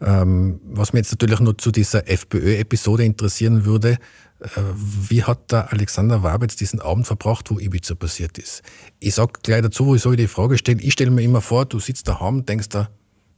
Ähm, 0.00 0.60
was 0.62 0.92
mich 0.92 1.00
jetzt 1.00 1.12
natürlich 1.12 1.40
nur 1.40 1.58
zu 1.58 1.72
dieser 1.72 2.08
FPÖ-Episode 2.08 3.04
interessieren 3.04 3.64
würde, 3.64 3.98
wie 4.40 5.24
hat 5.24 5.50
der 5.50 5.72
Alexander 5.72 6.22
Wabitz 6.22 6.56
diesen 6.56 6.80
Abend 6.80 7.06
verbracht, 7.06 7.50
wo 7.50 7.58
Ibiza 7.58 7.94
passiert 7.94 8.38
ist? 8.38 8.62
Ich 9.00 9.14
sage 9.14 9.32
gleich 9.42 9.62
dazu, 9.62 9.86
wo 9.86 9.94
ich 9.94 10.02
so 10.02 10.12
die 10.12 10.28
Frage 10.28 10.58
stelle, 10.58 10.80
ich 10.80 10.92
stelle 10.92 11.10
mir 11.10 11.22
immer 11.22 11.40
vor, 11.40 11.66
du 11.66 11.80
sitzt 11.80 12.06
daheim, 12.06 12.46
denkst 12.46 12.68
da, 12.68 12.88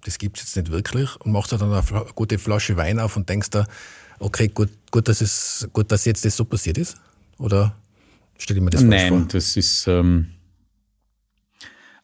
das 0.04 0.19
gibt 0.19 0.38
es 0.38 0.45
jetzt 0.45 0.57
nicht 0.57 0.71
wirklich 0.71 1.16
und 1.21 1.33
machst 1.33 1.52
dann 1.52 1.62
eine 1.62 1.83
gute 2.14 2.38
Flasche 2.38 2.76
Wein 2.76 2.99
auf 2.99 3.16
und 3.16 3.28
denkst 3.28 3.50
da, 3.50 3.66
okay, 4.19 4.49
gut, 4.49 4.71
gut, 4.90 5.09
dass, 5.09 5.21
es, 5.21 5.69
gut 5.73 5.90
dass 5.90 6.04
jetzt 6.04 6.25
das 6.25 6.37
so 6.37 6.45
passiert 6.45 6.76
ist? 6.76 6.97
Oder 7.38 7.75
stelle 8.38 8.59
ich 8.59 8.64
mir 8.64 8.71
das 8.71 8.83
Nein, 8.83 9.09
vor? 9.09 9.19
Nein, 9.19 9.28
das 9.28 9.57
ist... 9.57 9.87
Ähm 9.87 10.26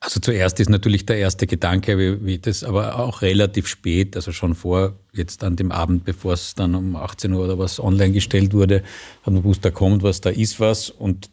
also 0.00 0.20
zuerst 0.20 0.60
ist 0.60 0.68
natürlich 0.68 1.06
der 1.06 1.18
erste 1.18 1.46
Gedanke, 1.46 1.98
wie, 1.98 2.24
wie 2.24 2.38
das, 2.38 2.64
aber 2.64 2.98
auch 2.98 3.22
relativ 3.22 3.66
spät, 3.66 4.16
also 4.16 4.32
schon 4.32 4.54
vor 4.54 4.98
jetzt 5.12 5.42
an 5.42 5.56
dem 5.56 5.72
Abend, 5.72 6.04
bevor 6.04 6.34
es 6.34 6.54
dann 6.54 6.74
um 6.74 6.96
18 6.96 7.32
Uhr 7.32 7.44
oder 7.44 7.58
was 7.58 7.80
online 7.80 8.12
gestellt 8.12 8.52
wurde, 8.52 8.82
hat 9.22 9.32
man 9.32 9.42
gewusst, 9.42 9.64
da 9.64 9.70
kommt 9.70 10.02
was, 10.02 10.20
da 10.20 10.30
ist 10.30 10.60
was 10.60 10.90
und 10.90 11.30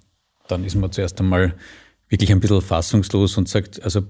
dann 0.48 0.64
ist 0.64 0.76
man 0.76 0.92
zuerst 0.92 1.20
einmal 1.20 1.56
wirklich 2.10 2.32
ein 2.32 2.40
bisschen 2.40 2.62
fassungslos 2.62 3.38
und 3.38 3.50
sagt, 3.50 3.82
also 3.84 4.04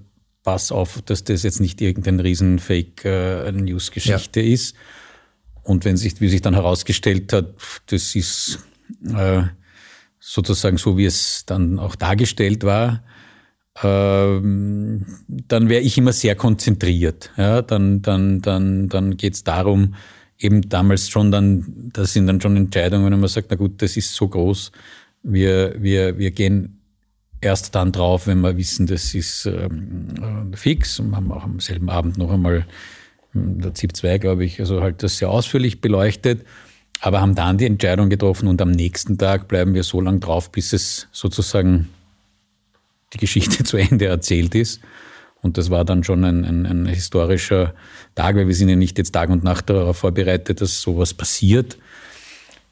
pass 0.43 0.72
auf, 0.72 1.01
dass 1.01 1.24
das 1.24 1.43
jetzt 1.43 1.62
nicht 1.62 1.81
irgendein 1.81 2.19
riesen 2.19 2.60
Fake-News-Geschichte 2.60 4.41
äh, 4.41 4.48
ja. 4.48 4.53
ist. 4.53 4.75
Und 5.63 5.86
wenn 5.86 5.95
sich, 5.95 6.19
wie 6.19 6.27
sich 6.27 6.41
dann 6.41 6.53
herausgestellt 6.53 7.31
hat, 7.31 7.55
das 7.88 8.13
ist 8.15 8.60
äh, 9.15 9.43
sozusagen 10.19 10.77
so, 10.77 10.98
wie 10.98 11.05
es 11.05 11.45
dann 11.45 11.79
auch 11.79 11.95
dargestellt 11.95 12.63
war, 12.65 13.03
ähm, 13.81 15.05
dann 15.27 15.69
wäre 15.69 15.81
ich 15.81 15.97
immer 15.97 16.13
sehr 16.13 16.35
konzentriert. 16.35 17.31
Ja, 17.37 17.61
dann 17.61 18.01
dann, 18.01 18.41
dann, 18.41 18.89
dann 18.89 19.17
geht 19.17 19.33
es 19.33 19.43
darum, 19.43 19.95
eben 20.37 20.67
damals 20.69 21.09
schon 21.09 21.31
dann, 21.31 21.89
das 21.93 22.13
sind 22.13 22.27
dann 22.27 22.41
schon 22.41 22.57
Entscheidungen, 22.57 23.11
wenn 23.11 23.19
man 23.19 23.29
sagt, 23.29 23.47
na 23.49 23.55
gut, 23.55 23.81
das 23.81 23.97
ist 23.97 24.13
so 24.13 24.27
groß, 24.27 24.71
wir, 25.23 25.75
wir, 25.81 26.17
wir 26.17 26.31
gehen 26.31 26.81
erst 27.41 27.75
dann 27.75 27.91
drauf, 27.91 28.27
wenn 28.27 28.41
wir 28.41 28.57
wissen, 28.57 28.87
das 28.87 29.13
ist 29.13 29.45
ähm, 29.45 30.51
äh, 30.53 30.55
fix. 30.55 30.99
Und 30.99 31.15
haben 31.15 31.31
auch 31.31 31.43
am 31.43 31.59
selben 31.59 31.89
Abend 31.89 32.17
noch 32.17 32.31
einmal 32.31 32.65
hm, 33.31 33.61
der 33.61 33.73
ZIP 33.73 33.95
2, 33.95 34.17
glaube 34.17 34.45
ich, 34.45 34.59
also 34.59 34.81
halt 34.81 35.03
das 35.03 35.17
sehr 35.17 35.29
ausführlich 35.29 35.81
beleuchtet, 35.81 36.45
aber 37.01 37.21
haben 37.21 37.35
dann 37.35 37.57
die 37.57 37.65
Entscheidung 37.65 38.09
getroffen 38.09 38.47
und 38.47 38.61
am 38.61 38.71
nächsten 38.71 39.17
Tag 39.17 39.47
bleiben 39.47 39.73
wir 39.73 39.83
so 39.83 39.99
lange 39.99 40.19
drauf, 40.19 40.51
bis 40.51 40.73
es 40.73 41.07
sozusagen 41.11 41.89
die 43.13 43.17
Geschichte 43.17 43.63
zu 43.63 43.77
Ende 43.77 44.05
erzählt 44.05 44.55
ist. 44.55 44.82
Und 45.41 45.58
das 45.58 45.70
war 45.70 45.84
dann 45.84 46.03
schon 46.03 46.24
ein, 46.24 46.46
ein, 46.46 46.65
ein, 46.65 46.86
historischer 46.86 47.74
Tag, 48.15 48.38
weil 48.38 48.48
wir 48.48 48.55
sind 48.55 48.70
ja 48.70 48.77
nicht 48.77 48.98
jetzt 48.98 49.12
Tag 49.12 49.29
und 49.29 49.43
Nacht 49.43 49.70
darauf 49.70 49.98
vorbereitet, 49.98 50.62
dass 50.62 50.82
sowas 50.82 51.13
passiert. 51.13 51.77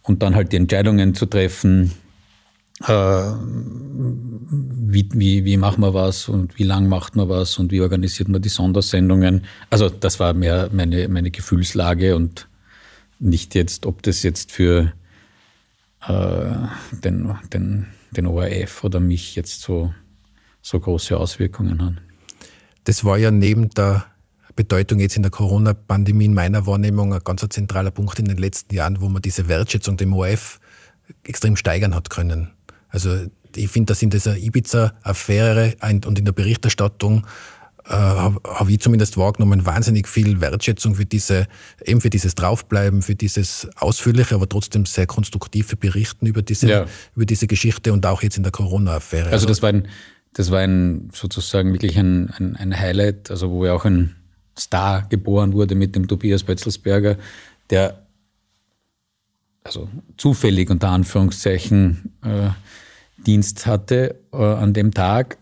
Und 0.04 0.24
dann 0.24 0.36
halt 0.36 0.54
die 0.54 0.58
Entscheidungen 0.58 1.14
zu 1.14 1.26
treffen, 1.26 1.92
äh, 2.88 3.34
wie, 4.94 5.10
wie, 5.14 5.46
wie 5.46 5.58
machen 5.58 5.82
wir 5.82 5.94
was 5.94 6.30
und 6.30 6.58
wie 6.58 6.64
lang 6.64 6.88
macht 6.88 7.16
man 7.16 7.30
was 7.30 7.60
und 7.60 7.72
wie 7.72 7.82
organisiert 7.82 8.30
man 8.30 8.42
die 8.42 8.50
Sondersendungen. 8.50 9.44
Also 9.70 9.90
das 9.90 10.20
war 10.20 10.34
mehr 10.34 10.70
meine, 10.72 11.08
meine 11.10 11.30
Gefühlslage 11.30 12.16
und 12.16 12.48
nicht 13.20 13.54
jetzt, 13.54 13.86
ob 13.86 14.02
das 14.02 14.24
jetzt 14.24 14.52
für 14.52 14.94
äh, 16.08 16.56
den, 17.04 17.36
den, 17.54 17.88
den 18.12 18.26
ORF 18.26 18.84
oder 18.84 19.00
mich 19.00 19.36
jetzt 19.36 19.62
so 19.62 19.94
so 20.62 20.80
große 20.80 21.18
Auswirkungen 21.18 21.82
haben. 21.82 21.98
Das 22.84 23.04
war 23.04 23.18
ja 23.18 23.32
neben 23.32 23.70
der 23.70 24.06
Bedeutung 24.56 25.00
jetzt 25.00 25.16
in 25.16 25.24
der 25.24 25.32
Corona-Pandemie 25.32 26.26
in 26.26 26.34
meiner 26.34 26.66
Wahrnehmung 26.68 27.14
ein 27.14 27.22
ganz 27.24 27.46
zentraler 27.50 27.92
Punkt 27.92 28.20
in 28.20 28.26
den 28.26 28.38
letzten 28.38 28.76
Jahren, 28.76 29.02
wo 29.02 29.10
man 29.10 29.22
diese 29.22 29.48
Wertschätzung 29.48 29.98
dem 29.98 30.14
ORF 30.14 30.60
extrem 31.24 31.56
steigern 31.56 31.96
hat 31.96 32.10
können. 32.10 32.52
Also 32.90 33.26
ich 33.56 33.70
finde, 33.70 33.92
dass 33.92 34.02
in 34.02 34.10
dieser 34.10 34.38
Ibiza-Affäre 34.38 35.76
und 36.06 36.20
in 36.20 36.26
der 36.26 36.32
Berichterstattung 36.32 37.26
äh, 37.86 37.94
habe 37.94 38.40
hab 38.44 38.70
ich 38.70 38.80
zumindest 38.80 39.18
wahrgenommen, 39.18 39.66
wahnsinnig 39.66 40.08
viel 40.08 40.40
Wertschätzung 40.42 40.96
für 40.96 41.06
diese, 41.06 41.48
eben 41.84 42.02
für 42.02 42.10
dieses 42.10 42.36
Draufbleiben, 42.36 43.02
für 43.02 43.16
dieses 43.16 43.68
ausführliche, 43.76 44.36
aber 44.36 44.48
trotzdem 44.48 44.86
sehr 44.86 45.08
konstruktive 45.08 45.76
Berichten 45.76 46.28
über 46.28 46.42
diese, 46.42 46.68
ja. 46.68 46.86
über 47.16 47.26
diese 47.26 47.48
Geschichte 47.48 47.92
und 47.92 48.06
auch 48.06 48.22
jetzt 48.22 48.38
in 48.38 48.44
der 48.44 48.52
Corona-Affäre. 48.52 49.30
Also 49.30 49.48
das 49.48 49.62
war 49.62 49.70
ein 49.70 49.88
das 50.34 50.52
war 50.52 50.60
ein, 50.60 51.10
sozusagen 51.14 51.74
wirklich 51.74 51.98
ein, 51.98 52.30
ein, 52.30 52.56
ein 52.56 52.78
Highlight, 52.78 53.30
also 53.32 53.52
wo 53.52 53.66
ja 53.66 53.74
auch 53.74 53.86
ein 53.86 54.16
Star 54.58 55.08
geboren 55.10 55.54
wurde 55.54 55.76
mit 55.76 55.96
dem 55.96 56.08
Tobias 56.08 56.44
Betzelsberger, 56.44 57.18
der 57.70 58.06
also 59.64 59.90
zufällig 60.18 60.70
unter 60.70 60.90
Anführungszeichen 60.90 62.14
äh, 62.24 62.50
Dienst 63.26 63.66
hatte 63.68 64.16
äh, 64.34 64.38
an 64.38 64.74
dem 64.74 64.94
Tag 64.94 65.38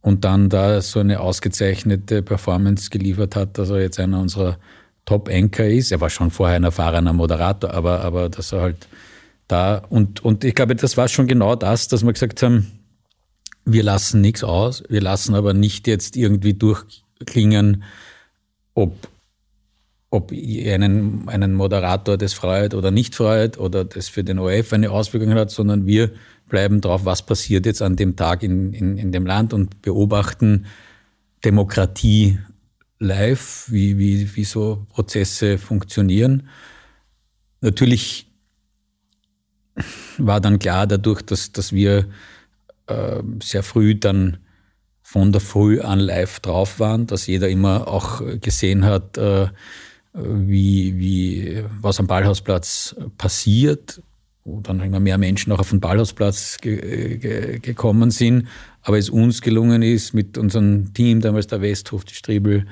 und 0.00 0.24
dann 0.24 0.48
da 0.48 0.80
so 0.80 1.00
eine 1.00 1.20
ausgezeichnete 1.20 2.22
Performance 2.22 2.90
geliefert 2.90 3.36
hat, 3.36 3.58
dass 3.58 3.70
er 3.70 3.80
jetzt 3.80 4.00
einer 4.00 4.20
unserer 4.20 4.58
Top-Anchor 5.04 5.66
ist. 5.66 5.92
Er 5.92 6.00
war 6.00 6.10
schon 6.10 6.30
vorher 6.30 6.56
ein 6.56 6.64
erfahrener 6.64 7.12
Moderator, 7.12 7.72
aber, 7.74 8.00
aber 8.00 8.28
dass 8.28 8.52
er 8.52 8.62
halt 8.62 8.88
da 9.48 9.82
und, 9.88 10.24
und 10.24 10.44
ich 10.44 10.54
glaube, 10.54 10.76
das 10.76 10.96
war 10.96 11.08
schon 11.08 11.26
genau 11.26 11.56
das, 11.56 11.88
dass 11.88 12.04
wir 12.04 12.12
gesagt 12.12 12.42
haben, 12.42 12.77
wir 13.72 13.82
lassen 13.82 14.20
nichts 14.20 14.42
aus, 14.42 14.82
wir 14.88 15.00
lassen 15.00 15.34
aber 15.34 15.52
nicht 15.52 15.86
jetzt 15.86 16.16
irgendwie 16.16 16.54
durchklingen, 16.54 17.84
ob, 18.74 19.08
ob 20.10 20.32
einen, 20.32 21.28
einen 21.28 21.54
Moderator 21.54 22.16
das 22.16 22.32
freut 22.32 22.74
oder 22.74 22.90
nicht 22.90 23.14
freut 23.14 23.58
oder 23.58 23.84
das 23.84 24.08
für 24.08 24.24
den 24.24 24.38
ORF 24.38 24.72
eine 24.72 24.90
Auswirkung 24.90 25.34
hat, 25.34 25.50
sondern 25.50 25.86
wir 25.86 26.10
bleiben 26.48 26.80
drauf, 26.80 27.04
was 27.04 27.24
passiert 27.24 27.66
jetzt 27.66 27.82
an 27.82 27.96
dem 27.96 28.16
Tag 28.16 28.42
in, 28.42 28.72
in, 28.72 28.96
in 28.96 29.12
dem 29.12 29.26
Land 29.26 29.52
und 29.52 29.82
beobachten 29.82 30.66
Demokratie 31.44 32.38
live, 32.98 33.66
wie, 33.68 33.98
wie, 33.98 34.34
wie 34.34 34.44
so 34.44 34.86
Prozesse 34.88 35.58
funktionieren. 35.58 36.48
Natürlich 37.60 38.26
war 40.16 40.40
dann 40.40 40.58
klar 40.58 40.86
dadurch, 40.86 41.22
dass, 41.22 41.52
dass 41.52 41.72
wir 41.72 42.06
äh, 42.88 43.22
sehr 43.42 43.62
früh 43.62 43.94
dann 43.94 44.38
von 45.02 45.32
der 45.32 45.40
Früh 45.40 45.80
an 45.80 46.00
live 46.00 46.40
drauf 46.40 46.80
waren, 46.80 47.06
dass 47.06 47.26
jeder 47.26 47.48
immer 47.48 47.88
auch 47.88 48.22
gesehen 48.40 48.84
hat, 48.84 49.16
äh, 49.16 49.48
wie, 50.12 50.98
wie, 50.98 51.64
was 51.80 51.98
am 51.98 52.06
Ballhausplatz 52.06 52.94
passiert, 53.16 54.02
wo 54.44 54.60
dann 54.60 54.80
immer 54.80 55.00
mehr 55.00 55.16
Menschen 55.16 55.52
auch 55.52 55.60
auf 55.60 55.70
den 55.70 55.80
Ballhausplatz 55.80 56.58
ge 56.60 57.18
ge 57.18 57.58
gekommen 57.58 58.10
sind. 58.10 58.48
Aber 58.82 58.98
es 58.98 59.10
uns 59.10 59.40
gelungen 59.40 59.82
ist, 59.82 60.12
mit 60.12 60.36
unserem 60.36 60.92
Team, 60.92 61.20
damals 61.20 61.46
der 61.46 61.62
Westhof, 61.62 62.04
die 62.04 62.14
Striebel, 62.14 62.66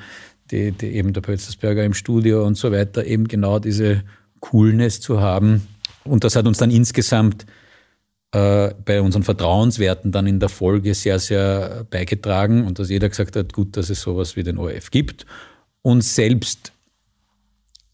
die, 0.51 0.73
die 0.73 0.95
eben 0.95 1.13
der 1.13 1.21
Pölzersberger 1.21 1.85
im 1.85 1.95
Studio 1.95 2.47
und 2.47 2.57
so 2.57 2.73
weiter, 2.73 3.05
eben 3.05 3.29
genau 3.29 3.59
diese 3.59 4.03
Coolness 4.41 5.01
zu 5.01 5.21
haben. 5.21 5.67
Und 6.05 6.25
das 6.25 6.37
hat 6.37 6.47
uns 6.47 6.59
dann 6.59 6.71
insgesamt 6.71 7.47
äh, 8.33 8.75
bei 8.85 9.01
unseren 9.01 9.23
Vertrauenswerten 9.23 10.13
dann 10.13 10.27
in 10.27 10.41
der 10.41 10.49
Folge 10.49 10.95
sehr, 10.95 11.19
sehr 11.19 11.87
beigetragen 11.91 12.67
und 12.67 12.79
dass 12.79 12.91
jeder 12.91 13.09
gesagt 13.09 13.37
hat, 13.37 13.53
gut, 13.53 13.77
dass 13.77 13.91
es 13.91 14.01
sowas 14.01 14.37
wie 14.37 14.43
den 14.43 14.59
ORF 14.59 14.91
gibt. 14.91 15.27
Und 15.83 16.03
selbst 16.03 16.73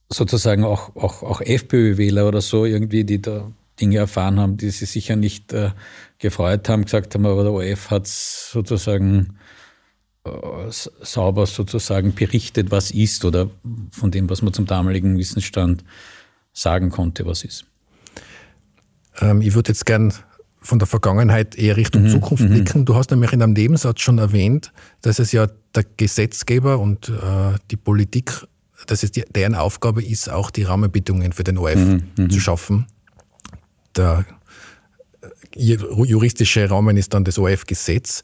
sozusagen 0.08 0.64
auch, 0.64 0.96
auch, 0.96 1.22
auch 1.22 1.40
FPÖ-Wähler 1.40 2.28
oder 2.28 2.40
so 2.40 2.64
irgendwie, 2.64 3.04
die 3.04 3.20
da 3.20 3.50
Dinge 3.80 3.98
erfahren 3.98 4.38
haben, 4.38 4.56
die 4.56 4.70
sie 4.70 4.86
sicher 4.86 5.16
nicht 5.16 5.52
äh, 5.52 5.70
gefreut 6.18 6.68
haben, 6.68 6.84
gesagt 6.84 7.14
haben, 7.14 7.26
aber 7.26 7.42
der 7.42 7.52
ORF 7.52 7.90
hat 7.90 8.06
es 8.06 8.50
sozusagen 8.50 9.38
sauber 11.00 11.46
sozusagen 11.46 12.14
berichtet, 12.14 12.70
was 12.70 12.90
ist 12.92 13.24
oder 13.24 13.50
von 13.90 14.10
dem, 14.10 14.30
was 14.30 14.42
man 14.42 14.52
zum 14.52 14.66
damaligen 14.66 15.18
Wissensstand 15.18 15.84
sagen 16.52 16.90
konnte, 16.90 17.26
was 17.26 17.44
ist. 17.44 17.64
Ähm, 19.20 19.42
ich 19.42 19.54
würde 19.54 19.68
jetzt 19.70 19.86
gern 19.86 20.12
von 20.62 20.78
der 20.78 20.86
Vergangenheit 20.86 21.56
eher 21.56 21.76
Richtung 21.76 22.04
mhm. 22.04 22.08
Zukunft 22.08 22.44
mhm. 22.44 22.50
blicken. 22.50 22.84
Du 22.84 22.94
hast 22.94 23.10
nämlich 23.10 23.32
in 23.32 23.42
einem 23.42 23.52
Nebensatz 23.52 24.00
schon 24.00 24.18
erwähnt, 24.18 24.72
dass 25.02 25.18
es 25.18 25.32
ja 25.32 25.48
der 25.74 25.84
Gesetzgeber 25.96 26.78
und 26.78 27.08
äh, 27.08 27.58
die 27.70 27.76
Politik, 27.76 28.46
dass 28.86 29.02
es 29.02 29.10
die, 29.10 29.24
deren 29.34 29.54
Aufgabe 29.54 30.02
ist, 30.02 30.28
auch 30.28 30.50
die 30.50 30.62
Rahmenbedingungen 30.62 31.32
für 31.32 31.44
den 31.44 31.58
OF 31.58 31.74
mhm. 31.74 32.02
mhm. 32.16 32.30
zu 32.30 32.40
schaffen. 32.40 32.86
Der 33.96 34.24
äh, 35.56 35.76
juristische 36.04 36.70
Rahmen 36.70 36.96
ist 36.96 37.12
dann 37.12 37.24
das 37.24 37.38
OF-Gesetz. 37.38 38.22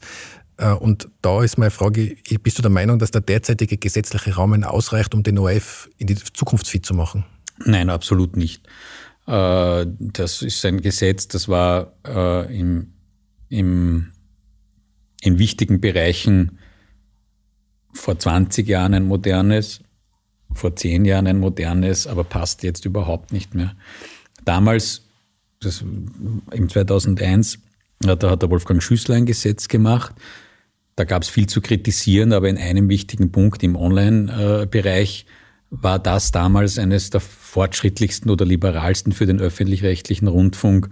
Äh, 0.57 0.71
und 0.71 1.09
da 1.21 1.43
ist 1.43 1.57
meine 1.57 1.71
Frage, 1.71 2.15
bist 2.41 2.57
du 2.57 2.61
der 2.61 2.71
Meinung, 2.71 2.99
dass 2.99 3.11
der 3.11 3.21
derzeitige 3.21 3.77
gesetzliche 3.77 4.37
Rahmen 4.37 4.63
ausreicht, 4.63 5.13
um 5.13 5.23
den 5.23 5.37
OF 5.39 5.89
in 5.97 6.07
die 6.07 6.15
Zukunft 6.15 6.67
fit 6.67 6.85
zu 6.85 6.93
machen? 6.93 7.25
Nein, 7.65 7.89
absolut 7.89 8.37
nicht. 8.37 8.63
Äh, 9.29 9.85
das 9.99 10.41
ist 10.41 10.65
ein 10.65 10.81
Gesetz, 10.81 11.27
das 11.27 11.47
war 11.47 11.93
äh, 12.05 12.59
im, 12.59 12.93
in 13.49 14.11
wichtigen 15.21 15.79
Bereichen 15.79 16.57
vor 17.93 18.17
20 18.17 18.67
Jahren 18.67 18.95
ein 18.95 19.05
modernes, 19.05 19.81
vor 20.51 20.75
10 20.75 21.05
Jahren 21.05 21.27
ein 21.27 21.37
modernes, 21.37 22.07
aber 22.07 22.23
passt 22.23 22.63
jetzt 22.63 22.85
überhaupt 22.85 23.31
nicht 23.31 23.53
mehr. 23.53 23.75
Damals, 24.45 25.03
das, 25.59 25.81
im 25.81 26.69
2001, 26.69 27.59
da 27.99 28.31
hat 28.31 28.41
der 28.41 28.49
Wolfgang 28.49 28.81
Schüssler 28.81 29.15
ein 29.15 29.27
Gesetz 29.27 29.67
gemacht. 29.67 30.15
Da 30.95 31.03
gab 31.03 31.21
es 31.21 31.29
viel 31.29 31.47
zu 31.47 31.61
kritisieren, 31.61 32.33
aber 32.33 32.49
in 32.49 32.57
einem 32.57 32.89
wichtigen 32.89 33.31
Punkt 33.31 33.61
im 33.61 33.75
Online-Bereich 33.75 35.25
äh, 35.27 35.31
war 35.71 35.99
das 35.99 36.31
damals 36.31 36.79
eines 36.79 37.09
der 37.09 37.21
fortschrittlichsten 37.21 38.31
oder 38.31 38.45
liberalsten 38.45 39.11
für 39.11 39.25
den 39.25 39.39
öffentlich-rechtlichen 39.39 40.27
Rundfunk, 40.27 40.89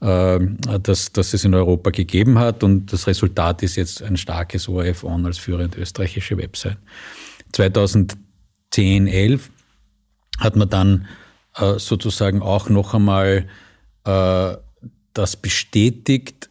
äh, 0.00 0.38
das, 0.82 1.12
das 1.12 1.34
es 1.34 1.44
in 1.44 1.54
Europa 1.54 1.90
gegeben 1.90 2.38
hat. 2.38 2.62
Und 2.62 2.92
das 2.92 3.06
Resultat 3.06 3.62
ist 3.62 3.76
jetzt 3.76 4.02
ein 4.02 4.16
starkes 4.16 4.68
ORF 4.68 5.04
On 5.04 5.26
als 5.26 5.38
führende 5.38 5.78
österreichische 5.78 6.36
Website. 6.38 6.78
2010, 7.52 9.06
11 9.06 9.50
hat 10.38 10.56
man 10.56 10.68
dann 10.68 11.06
äh, 11.56 11.78
sozusagen 11.78 12.42
auch 12.42 12.68
noch 12.68 12.94
einmal 12.94 13.46
äh, 14.04 14.56
das 15.12 15.36
bestätigt, 15.36 16.50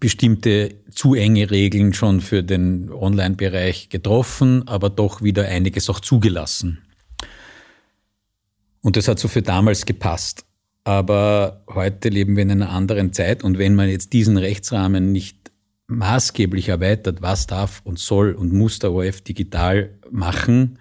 bestimmte 0.00 0.74
zu 0.90 1.14
enge 1.14 1.50
Regeln 1.50 1.92
schon 1.92 2.20
für 2.20 2.42
den 2.42 2.90
Online-Bereich 2.90 3.90
getroffen, 3.90 4.66
aber 4.66 4.90
doch 4.90 5.22
wieder 5.22 5.46
einiges 5.46 5.88
auch 5.88 6.00
zugelassen. 6.00 6.78
Und 8.82 8.96
das 8.96 9.08
hat 9.08 9.18
so 9.18 9.28
für 9.28 9.42
damals 9.42 9.86
gepasst. 9.86 10.44
Aber 10.84 11.62
heute 11.68 12.08
leben 12.08 12.36
wir 12.36 12.42
in 12.42 12.50
einer 12.50 12.70
anderen 12.70 13.12
Zeit 13.12 13.44
und 13.44 13.58
wenn 13.58 13.74
man 13.74 13.88
jetzt 13.88 14.12
diesen 14.12 14.36
Rechtsrahmen 14.36 15.12
nicht 15.12 15.50
maßgeblich 15.88 16.68
erweitert, 16.68 17.20
was 17.20 17.46
darf 17.46 17.82
und 17.84 17.98
soll 17.98 18.32
und 18.32 18.52
muss 18.52 18.78
der 18.78 18.92
ORF 18.92 19.20
digital 19.20 19.90
machen, 20.10 20.78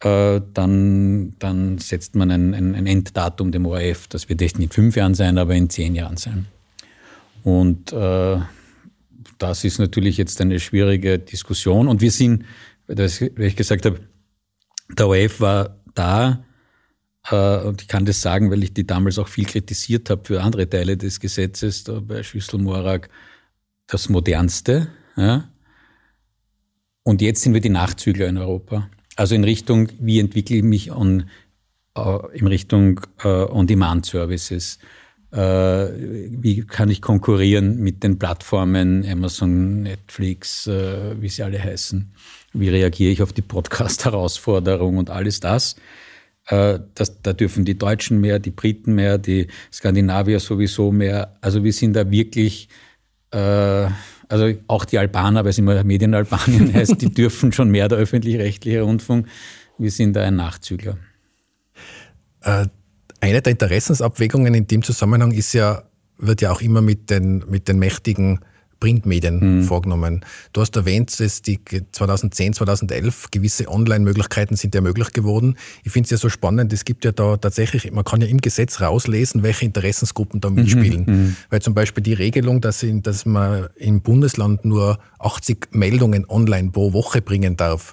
äh, 0.00 0.40
dann, 0.54 1.34
dann 1.38 1.78
setzt 1.78 2.14
man 2.14 2.30
ein, 2.30 2.54
ein, 2.54 2.74
ein, 2.74 2.86
Enddatum 2.86 3.50
dem 3.50 3.66
ORF. 3.66 4.08
Das 4.08 4.28
wird 4.28 4.40
nicht 4.40 4.58
in 4.58 4.70
fünf 4.70 4.96
Jahren 4.96 5.14
sein, 5.14 5.36
aber 5.36 5.54
in 5.54 5.68
zehn 5.68 5.94
Jahren 5.94 6.16
sein. 6.16 6.46
Und 7.42 7.92
äh, 7.92 8.38
das 9.38 9.64
ist 9.64 9.78
natürlich 9.78 10.16
jetzt 10.16 10.40
eine 10.40 10.60
schwierige 10.60 11.18
Diskussion. 11.18 11.88
Und 11.88 12.00
wir 12.00 12.10
sind, 12.10 12.44
weil 12.86 13.08
ich 13.38 13.56
gesagt 13.56 13.84
habe, 13.84 14.00
der 14.96 15.08
ORF 15.08 15.40
war 15.40 15.76
da, 15.94 16.44
und 17.30 17.82
ich 17.82 17.88
kann 17.88 18.04
das 18.04 18.20
sagen, 18.20 18.50
weil 18.50 18.62
ich 18.62 18.72
die 18.72 18.86
damals 18.86 19.18
auch 19.18 19.28
viel 19.28 19.46
kritisiert 19.46 20.10
habe 20.10 20.22
für 20.24 20.42
andere 20.42 20.68
Teile 20.68 20.96
des 20.96 21.18
Gesetzes, 21.18 21.84
da 21.84 22.00
bei 22.00 22.22
Schüssel-Morak 22.22 23.08
das 23.86 24.08
modernste. 24.08 24.88
Ja. 25.16 25.48
Und 27.02 27.22
jetzt 27.22 27.42
sind 27.42 27.54
wir 27.54 27.60
die 27.60 27.68
Nachzügler 27.68 28.26
in 28.26 28.38
Europa. 28.38 28.88
Also 29.16 29.34
in 29.34 29.44
Richtung, 29.44 29.88
wie 29.98 30.20
entwickle 30.20 30.56
ich 30.56 30.62
mich 30.62 30.92
on, 30.92 31.30
äh, 31.96 32.38
in 32.38 32.46
Richtung 32.46 33.00
äh, 33.22 33.28
On-Demand-Services. 33.28 34.78
Äh, 35.32 35.38
wie 35.38 36.64
kann 36.66 36.90
ich 36.90 37.00
konkurrieren 37.02 37.78
mit 37.78 38.02
den 38.02 38.18
Plattformen 38.18 39.04
Amazon, 39.08 39.82
Netflix, 39.82 40.66
äh, 40.66 41.20
wie 41.20 41.28
sie 41.28 41.42
alle 41.42 41.62
heißen? 41.62 42.12
Wie 42.52 42.68
reagiere 42.68 43.12
ich 43.12 43.22
auf 43.22 43.32
die 43.32 43.42
Podcast-Herausforderung 43.42 44.98
und 44.98 45.10
alles 45.10 45.40
das? 45.40 45.76
Äh, 46.46 46.78
das, 46.94 47.22
da 47.22 47.32
dürfen 47.32 47.64
die 47.64 47.76
Deutschen 47.76 48.20
mehr, 48.20 48.38
die 48.38 48.50
Briten 48.50 48.94
mehr, 48.94 49.18
die 49.18 49.48
Skandinavier 49.72 50.40
sowieso 50.40 50.92
mehr. 50.92 51.36
Also 51.40 51.64
wir 51.64 51.72
sind 51.72 51.94
da 51.94 52.10
wirklich, 52.10 52.68
äh, 53.32 53.88
also 54.28 54.52
auch 54.68 54.84
die 54.84 54.98
Albaner, 54.98 55.44
weil 55.44 55.50
es 55.50 55.58
immer 55.58 55.82
Medienalbanien 55.82 56.72
heißt, 56.72 57.00
die 57.00 57.10
dürfen 57.14 57.52
schon 57.52 57.70
mehr 57.70 57.88
der 57.88 57.98
öffentlich-rechtliche 57.98 58.82
Rundfunk. 58.82 59.26
Wir 59.78 59.90
sind 59.90 60.14
da 60.14 60.22
ein 60.22 60.36
Nachzügler. 60.36 60.98
Äh, 62.42 62.66
eine 63.20 63.42
der 63.42 63.50
Interessensabwägungen 63.52 64.54
in 64.54 64.66
dem 64.66 64.82
Zusammenhang 64.82 65.32
ist 65.32 65.52
ja, 65.52 65.82
wird 66.18 66.42
ja 66.42 66.52
auch 66.52 66.60
immer 66.60 66.80
mit 66.80 67.10
den, 67.10 67.44
mit 67.48 67.66
den 67.66 67.78
mächtigen 67.78 68.40
Printmedien 68.80 69.58
mhm. 69.58 69.62
vorgenommen. 69.62 70.24
Du 70.52 70.60
hast 70.60 70.76
erwähnt, 70.76 71.18
dass 71.18 71.42
die 71.42 71.60
2010, 71.92 72.54
2011 72.54 73.30
gewisse 73.30 73.68
Online-Möglichkeiten 73.68 74.56
sind 74.56 74.74
ja 74.74 74.80
möglich 74.80 75.12
geworden. 75.12 75.56
Ich 75.84 75.92
finde 75.92 76.06
es 76.06 76.10
ja 76.10 76.16
so 76.16 76.28
spannend, 76.28 76.72
es 76.72 76.84
gibt 76.84 77.04
ja 77.04 77.12
da 77.12 77.36
tatsächlich, 77.36 77.90
man 77.92 78.04
kann 78.04 78.20
ja 78.20 78.26
im 78.26 78.40
Gesetz 78.40 78.80
rauslesen, 78.80 79.42
welche 79.42 79.64
Interessensgruppen 79.64 80.40
da 80.40 80.50
mitspielen. 80.50 81.04
Mhm. 81.06 81.14
mhm. 81.14 81.36
Weil 81.50 81.62
zum 81.62 81.74
Beispiel 81.74 82.02
die 82.02 82.14
Regelung, 82.14 82.60
dass, 82.60 82.82
in, 82.82 83.02
dass 83.02 83.24
man 83.24 83.68
im 83.76 84.00
Bundesland 84.00 84.64
nur 84.64 84.98
80 85.18 85.68
Meldungen 85.72 86.26
online 86.28 86.70
pro 86.70 86.92
Woche 86.92 87.22
bringen 87.22 87.56
darf, 87.56 87.92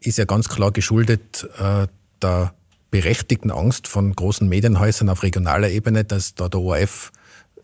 ist 0.00 0.18
ja 0.18 0.24
ganz 0.24 0.48
klar 0.48 0.70
geschuldet 0.70 1.48
äh, 1.58 1.86
der 2.22 2.54
berechtigten 2.90 3.50
Angst 3.50 3.88
von 3.88 4.12
großen 4.12 4.48
Medienhäusern 4.48 5.08
auf 5.08 5.22
regionaler 5.22 5.68
Ebene, 5.70 6.04
dass 6.04 6.34
da 6.34 6.48
der 6.48 6.60
ORF 6.60 7.10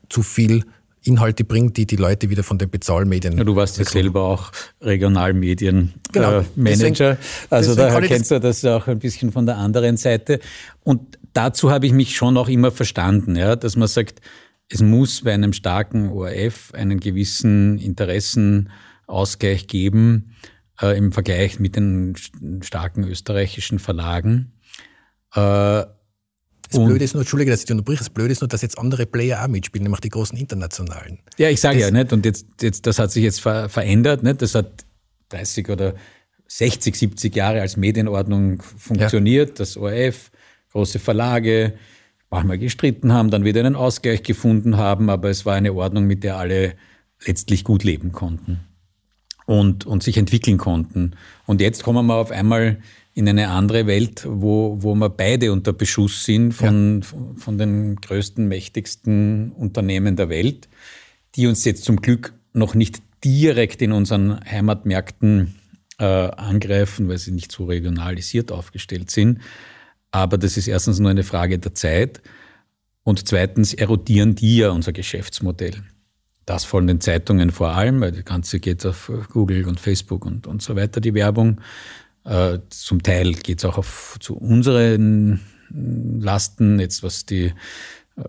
zu 0.08 0.22
viel 0.22 0.64
Inhalte 1.02 1.44
bringt, 1.44 1.76
die 1.76 1.86
die 1.86 1.96
Leute 1.96 2.28
wieder 2.28 2.42
von 2.42 2.58
den 2.58 2.68
Bezahlmedien. 2.68 3.38
Ja, 3.38 3.44
du 3.44 3.56
warst 3.56 3.78
ja 3.78 3.84
selber 3.84 4.22
auch 4.22 4.52
Regionalmedienmanager. 4.82 5.92
Genau. 6.12 7.10
Äh, 7.10 7.16
also 7.48 7.74
daher 7.74 8.02
kennst 8.02 8.30
du 8.30 8.38
das 8.38 8.64
auch 8.64 8.86
ein 8.86 8.98
bisschen 8.98 9.32
von 9.32 9.46
der 9.46 9.56
anderen 9.56 9.96
Seite. 9.96 10.40
Und 10.82 11.18
dazu 11.32 11.70
habe 11.70 11.86
ich 11.86 11.92
mich 11.92 12.14
schon 12.16 12.36
auch 12.36 12.48
immer 12.48 12.70
verstanden, 12.70 13.36
ja, 13.36 13.56
dass 13.56 13.76
man 13.76 13.88
sagt, 13.88 14.20
es 14.68 14.82
muss 14.82 15.22
bei 15.22 15.32
einem 15.32 15.52
starken 15.52 16.10
ORF 16.10 16.72
einen 16.74 17.00
gewissen 17.00 17.78
Interessenausgleich 17.78 19.66
geben 19.66 20.36
äh, 20.80 20.96
im 20.96 21.12
Vergleich 21.12 21.58
mit 21.58 21.76
den 21.76 22.14
starken 22.60 23.04
österreichischen 23.04 23.78
Verlagen. 23.78 24.52
Äh, 25.34 25.84
das 26.70 26.84
Blöde 26.84 27.04
ist 27.04 27.14
nur, 27.14 27.22
Entschuldige, 27.22 27.50
dass 27.50 27.60
ich 27.60 27.66
dich 27.66 27.72
unterbrich, 27.72 27.98
das 27.98 28.10
Blöde 28.10 28.32
ist 28.32 28.40
nur, 28.40 28.48
dass 28.48 28.62
jetzt 28.62 28.78
andere 28.78 29.06
Player 29.06 29.42
auch 29.42 29.48
mitspielen, 29.48 29.84
nämlich 29.84 30.00
die 30.00 30.08
großen 30.08 30.38
internationalen. 30.38 31.18
Ja, 31.36 31.48
ich 31.48 31.60
sage 31.60 31.80
ja, 31.80 31.90
nicht? 31.90 32.12
Und 32.12 32.24
jetzt, 32.24 32.46
jetzt, 32.60 32.86
das 32.86 32.98
hat 32.98 33.10
sich 33.10 33.24
jetzt 33.24 33.40
ver 33.40 33.68
verändert, 33.68 34.22
nicht? 34.22 34.40
Das 34.42 34.54
hat 34.54 34.84
30 35.30 35.68
oder 35.68 35.94
60, 36.46 36.96
70 36.96 37.34
Jahre 37.34 37.60
als 37.60 37.76
Medienordnung 37.76 38.62
funktioniert, 38.62 39.50
ja. 39.50 39.54
das 39.56 39.76
ORF, 39.76 40.30
große 40.72 40.98
Verlage, 40.98 41.74
manchmal 42.30 42.58
gestritten 42.58 43.12
haben, 43.12 43.30
dann 43.30 43.44
wieder 43.44 43.60
einen 43.60 43.76
Ausgleich 43.76 44.22
gefunden 44.22 44.76
haben, 44.76 45.10
aber 45.10 45.30
es 45.30 45.44
war 45.46 45.54
eine 45.54 45.72
Ordnung, 45.72 46.06
mit 46.06 46.24
der 46.24 46.36
alle 46.36 46.74
letztlich 47.24 47.64
gut 47.64 47.84
leben 47.84 48.12
konnten 48.12 48.60
und, 49.46 49.86
und 49.86 50.02
sich 50.02 50.16
entwickeln 50.16 50.58
konnten. 50.58 51.12
Und 51.46 51.60
jetzt 51.60 51.82
kommen 51.82 52.06
wir 52.06 52.14
auf 52.14 52.30
einmal 52.30 52.78
in 53.14 53.28
eine 53.28 53.48
andere 53.48 53.86
Welt, 53.86 54.24
wo, 54.28 54.78
wo 54.80 54.94
wir 54.94 55.10
beide 55.10 55.52
unter 55.52 55.72
Beschuss 55.72 56.24
sind 56.24 56.52
von, 56.52 57.02
ja. 57.02 57.08
von 57.36 57.58
den 57.58 57.96
größten, 57.96 58.46
mächtigsten 58.46 59.52
Unternehmen 59.52 60.16
der 60.16 60.28
Welt, 60.28 60.68
die 61.34 61.46
uns 61.46 61.64
jetzt 61.64 61.84
zum 61.84 61.96
Glück 61.96 62.32
noch 62.52 62.74
nicht 62.74 63.02
direkt 63.24 63.82
in 63.82 63.92
unseren 63.92 64.40
Heimatmärkten 64.44 65.54
äh, 65.98 66.04
angreifen, 66.04 67.08
weil 67.08 67.18
sie 67.18 67.32
nicht 67.32 67.52
so 67.52 67.66
regionalisiert 67.66 68.52
aufgestellt 68.52 69.10
sind. 69.10 69.40
Aber 70.12 70.38
das 70.38 70.56
ist 70.56 70.66
erstens 70.66 70.98
nur 70.98 71.10
eine 71.10 71.22
Frage 71.22 71.58
der 71.58 71.74
Zeit 71.74 72.22
und 73.04 73.28
zweitens 73.28 73.74
erodieren 73.74 74.34
die 74.34 74.58
ja 74.58 74.70
unser 74.70 74.92
Geschäftsmodell. 74.92 75.82
Das 76.50 76.64
von 76.64 76.88
den 76.88 77.00
Zeitungen 77.00 77.52
vor 77.52 77.76
allem, 77.76 78.00
weil 78.00 78.10
das 78.10 78.24
Ganze 78.24 78.58
geht 78.58 78.84
auf 78.84 79.08
Google 79.32 79.66
und 79.66 79.78
Facebook 79.78 80.26
und, 80.26 80.48
und 80.48 80.60
so 80.60 80.74
weiter, 80.74 81.00
die 81.00 81.14
Werbung. 81.14 81.60
Äh, 82.24 82.58
zum 82.70 83.04
Teil 83.04 83.34
geht 83.34 83.58
es 83.58 83.64
auch 83.64 83.78
auf, 83.78 84.16
zu 84.18 84.36
unseren 84.36 85.38
Lasten, 85.70 86.80
jetzt 86.80 87.04
was 87.04 87.24
die 87.24 87.52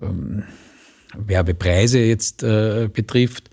ähm, 0.04 0.44
Werbepreise 1.18 1.98
jetzt 1.98 2.44
äh, 2.44 2.90
betrifft. 2.94 3.50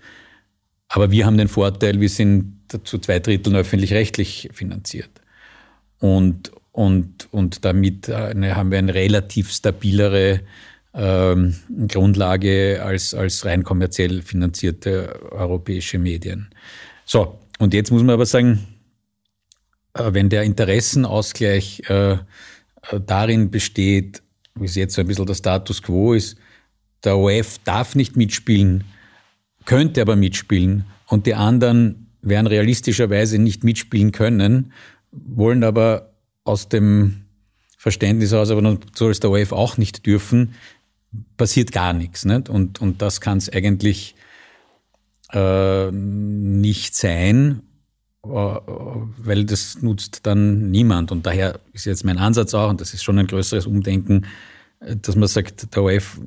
Aber 0.87 1.09
wir 1.09 1.25
haben 1.25 1.39
den 1.39 1.47
Vorteil, 1.47 1.99
wir 1.99 2.09
sind 2.09 2.61
zu 2.83 2.99
zwei 2.99 3.17
Dritteln 3.17 3.55
öffentlich-rechtlich 3.55 4.51
finanziert. 4.53 5.09
Und, 5.97 6.51
und, 6.71 7.27
und 7.31 7.65
damit 7.65 8.07
eine, 8.07 8.55
haben 8.55 8.69
wir 8.69 8.77
eine 8.77 8.93
relativ 8.93 9.51
stabilere 9.51 10.41
ähm, 10.93 11.55
Grundlage 11.87 12.81
als, 12.83 13.13
als 13.13 13.45
rein 13.45 13.63
kommerziell 13.63 14.21
finanzierte 14.21 15.31
europäische 15.31 15.99
Medien. 15.99 16.49
So, 17.05 17.39
und 17.59 17.73
jetzt 17.73 17.91
muss 17.91 18.01
man 18.01 18.13
aber 18.13 18.25
sagen, 18.25 18.65
äh, 19.93 20.13
wenn 20.13 20.29
der 20.29 20.43
Interessenausgleich 20.43 21.83
äh, 21.89 22.13
äh, 22.13 22.17
darin 23.05 23.51
besteht, 23.51 24.23
wie 24.55 24.65
es 24.65 24.75
jetzt 24.75 24.95
so 24.95 25.01
ein 25.01 25.07
bisschen 25.07 25.25
der 25.25 25.35
Status 25.35 25.81
quo 25.81 26.13
ist, 26.13 26.37
der 27.03 27.17
OF 27.17 27.59
darf 27.63 27.95
nicht 27.95 28.17
mitspielen, 28.17 28.83
könnte 29.65 30.01
aber 30.01 30.15
mitspielen 30.15 30.85
und 31.07 31.25
die 31.25 31.35
anderen 31.35 32.07
werden 32.21 32.47
realistischerweise 32.47 33.39
nicht 33.39 33.63
mitspielen 33.63 34.11
können, 34.11 34.73
wollen 35.11 35.63
aber 35.63 36.13
aus 36.43 36.67
dem 36.67 37.25
Verständnis 37.77 38.33
aus, 38.33 38.49
aber 38.49 38.77
soll 38.93 39.11
es 39.11 39.21
der 39.21 39.31
OF 39.31 39.53
auch 39.53 39.77
nicht 39.77 40.05
dürfen, 40.05 40.55
passiert 41.37 41.71
gar 41.71 41.93
nichts. 41.93 42.25
Nicht? 42.25 42.49
Und, 42.49 42.81
und 42.81 43.01
das 43.01 43.21
kann 43.21 43.37
es 43.37 43.51
eigentlich 43.51 44.15
äh, 45.33 45.91
nicht 45.91 46.95
sein, 46.95 47.61
äh, 48.23 48.29
weil 48.29 49.45
das 49.45 49.81
nutzt 49.81 50.25
dann 50.25 50.71
niemand. 50.71 51.11
Und 51.11 51.25
daher 51.25 51.59
ist 51.73 51.85
jetzt 51.85 52.05
mein 52.05 52.17
Ansatz 52.17 52.53
auch, 52.53 52.69
und 52.69 52.81
das 52.81 52.93
ist 52.93 53.03
schon 53.03 53.19
ein 53.19 53.27
größeres 53.27 53.65
Umdenken, 53.65 54.25
dass 54.79 55.15
man 55.15 55.27
sagt, 55.27 55.75
der 55.75 55.83
OF, 55.83 56.19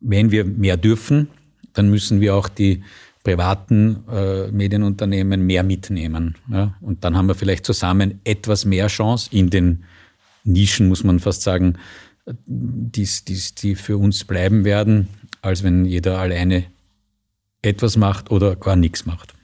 wenn 0.00 0.30
wir 0.30 0.44
mehr 0.44 0.76
dürfen, 0.76 1.28
dann 1.72 1.90
müssen 1.90 2.20
wir 2.20 2.34
auch 2.34 2.48
die 2.48 2.82
privaten 3.22 4.04
äh, 4.10 4.48
Medienunternehmen 4.48 5.46
mehr 5.46 5.62
mitnehmen. 5.62 6.36
Ja? 6.50 6.74
Und 6.80 7.04
dann 7.04 7.16
haben 7.16 7.26
wir 7.26 7.34
vielleicht 7.34 7.64
zusammen 7.64 8.20
etwas 8.24 8.66
mehr 8.66 8.88
Chance 8.88 9.30
in 9.32 9.48
den 9.48 9.84
Nischen, 10.44 10.88
muss 10.88 11.04
man 11.04 11.20
fast 11.20 11.42
sagen, 11.42 11.78
die's, 12.26 13.24
die's, 13.24 13.54
die 13.54 13.74
für 13.74 13.98
uns 13.98 14.24
bleiben 14.24 14.64
werden, 14.64 15.08
als 15.42 15.62
wenn 15.62 15.84
jeder 15.84 16.18
alleine 16.18 16.64
etwas 17.62 17.96
macht 17.96 18.30
oder 18.30 18.56
gar 18.56 18.76
nichts 18.76 19.06
macht. 19.06 19.34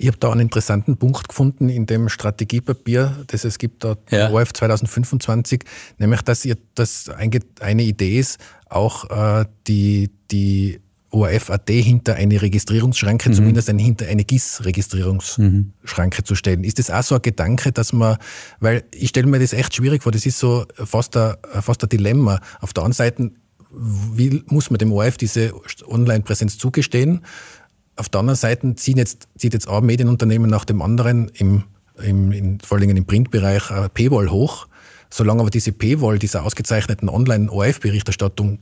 Ich 0.00 0.06
habe 0.06 0.18
da 0.18 0.30
einen 0.30 0.42
interessanten 0.42 0.96
Punkt 0.96 1.28
gefunden 1.28 1.68
in 1.68 1.86
dem 1.86 2.08
Strategiepapier, 2.08 3.24
das 3.26 3.44
es 3.44 3.58
gibt, 3.58 3.82
da 3.82 3.96
ja. 4.10 4.30
ORF 4.30 4.52
2025, 4.52 5.64
nämlich, 5.98 6.22
dass 6.22 6.44
ihr 6.44 6.56
das 6.76 7.08
eine 7.08 7.82
Idee 7.82 8.20
ist, 8.20 8.38
auch 8.68 9.10
äh, 9.10 9.44
die, 9.66 10.10
die 10.30 10.80
ORF.at 11.10 11.68
hinter 11.70 12.16
eine 12.16 12.40
Registrierungsschranke, 12.42 13.30
mhm. 13.30 13.34
zumindest 13.34 13.70
eine, 13.70 13.82
hinter 13.82 14.06
eine 14.06 14.24
GIS-Registrierungsschranke 14.24 16.22
mhm. 16.22 16.24
zu 16.24 16.34
stellen. 16.34 16.64
Ist 16.64 16.78
das 16.78 16.90
auch 16.90 17.02
so 17.02 17.14
ein 17.14 17.22
Gedanke, 17.22 17.72
dass 17.72 17.92
man, 17.92 18.18
weil 18.60 18.84
ich 18.92 19.10
stelle 19.10 19.26
mir 19.26 19.38
das 19.38 19.52
echt 19.52 19.74
schwierig 19.74 20.02
vor, 20.02 20.12
das 20.12 20.26
ist 20.26 20.38
so 20.38 20.66
fast 20.74 21.16
ein, 21.16 21.34
fast 21.60 21.82
ein 21.82 21.88
Dilemma. 21.88 22.40
Auf 22.60 22.72
der 22.72 22.84
anderen 22.84 22.94
Seite 22.94 23.30
wie, 23.70 24.42
muss 24.46 24.70
man 24.70 24.78
dem 24.78 24.92
ORF 24.92 25.16
diese 25.16 25.52
Online-Präsenz 25.86 26.58
zugestehen? 26.58 27.24
Auf 27.96 28.08
der 28.08 28.20
anderen 28.20 28.36
Seite 28.36 28.74
ziehen 28.76 28.96
jetzt, 28.96 29.28
zieht 29.36 29.54
jetzt 29.54 29.68
auch 29.68 29.80
Medienunternehmen 29.80 30.50
nach 30.50 30.64
dem 30.64 30.82
anderen, 30.82 31.28
im, 31.34 31.64
im, 32.02 32.32
in, 32.32 32.60
vor 32.60 32.78
allem 32.78 32.90
im 32.90 33.04
Printbereich, 33.04 33.70
äh, 33.70 33.88
Paywall 33.88 34.30
hoch. 34.30 34.68
Solange 35.10 35.40
aber 35.40 35.50
diese 35.50 35.72
Paywall 35.72 36.18
dieser 36.18 36.44
ausgezeichneten 36.44 37.08
Online-ORF-Berichterstattung 37.08 38.58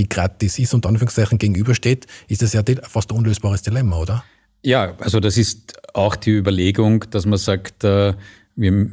die 0.00 0.08
gratis 0.08 0.58
ist 0.58 0.72
und 0.72 0.86
Anführungszeichen 0.86 1.38
gegenübersteht, 1.38 2.06
ist 2.28 2.40
das 2.42 2.54
ja 2.54 2.62
fast 2.82 3.10
ein 3.10 3.18
unlösbares 3.18 3.62
Dilemma, 3.62 3.98
oder? 3.98 4.24
Ja, 4.62 4.94
also 4.98 5.20
das 5.20 5.36
ist 5.36 5.78
auch 5.94 6.16
die 6.16 6.30
Überlegung, 6.30 7.04
dass 7.10 7.26
man 7.26 7.38
sagt, 7.38 7.84
äh, 7.84 8.14
wir 8.56 8.88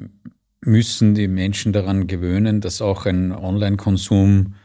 müssen 0.61 1.15
die 1.15 1.27
Menschen 1.27 1.71
daran 1.71 2.07
gewöhnen, 2.07 2.61
dass 2.61 2.81
auch 2.81 3.05
ein 3.05 3.31
Online-Konsum 3.31 4.55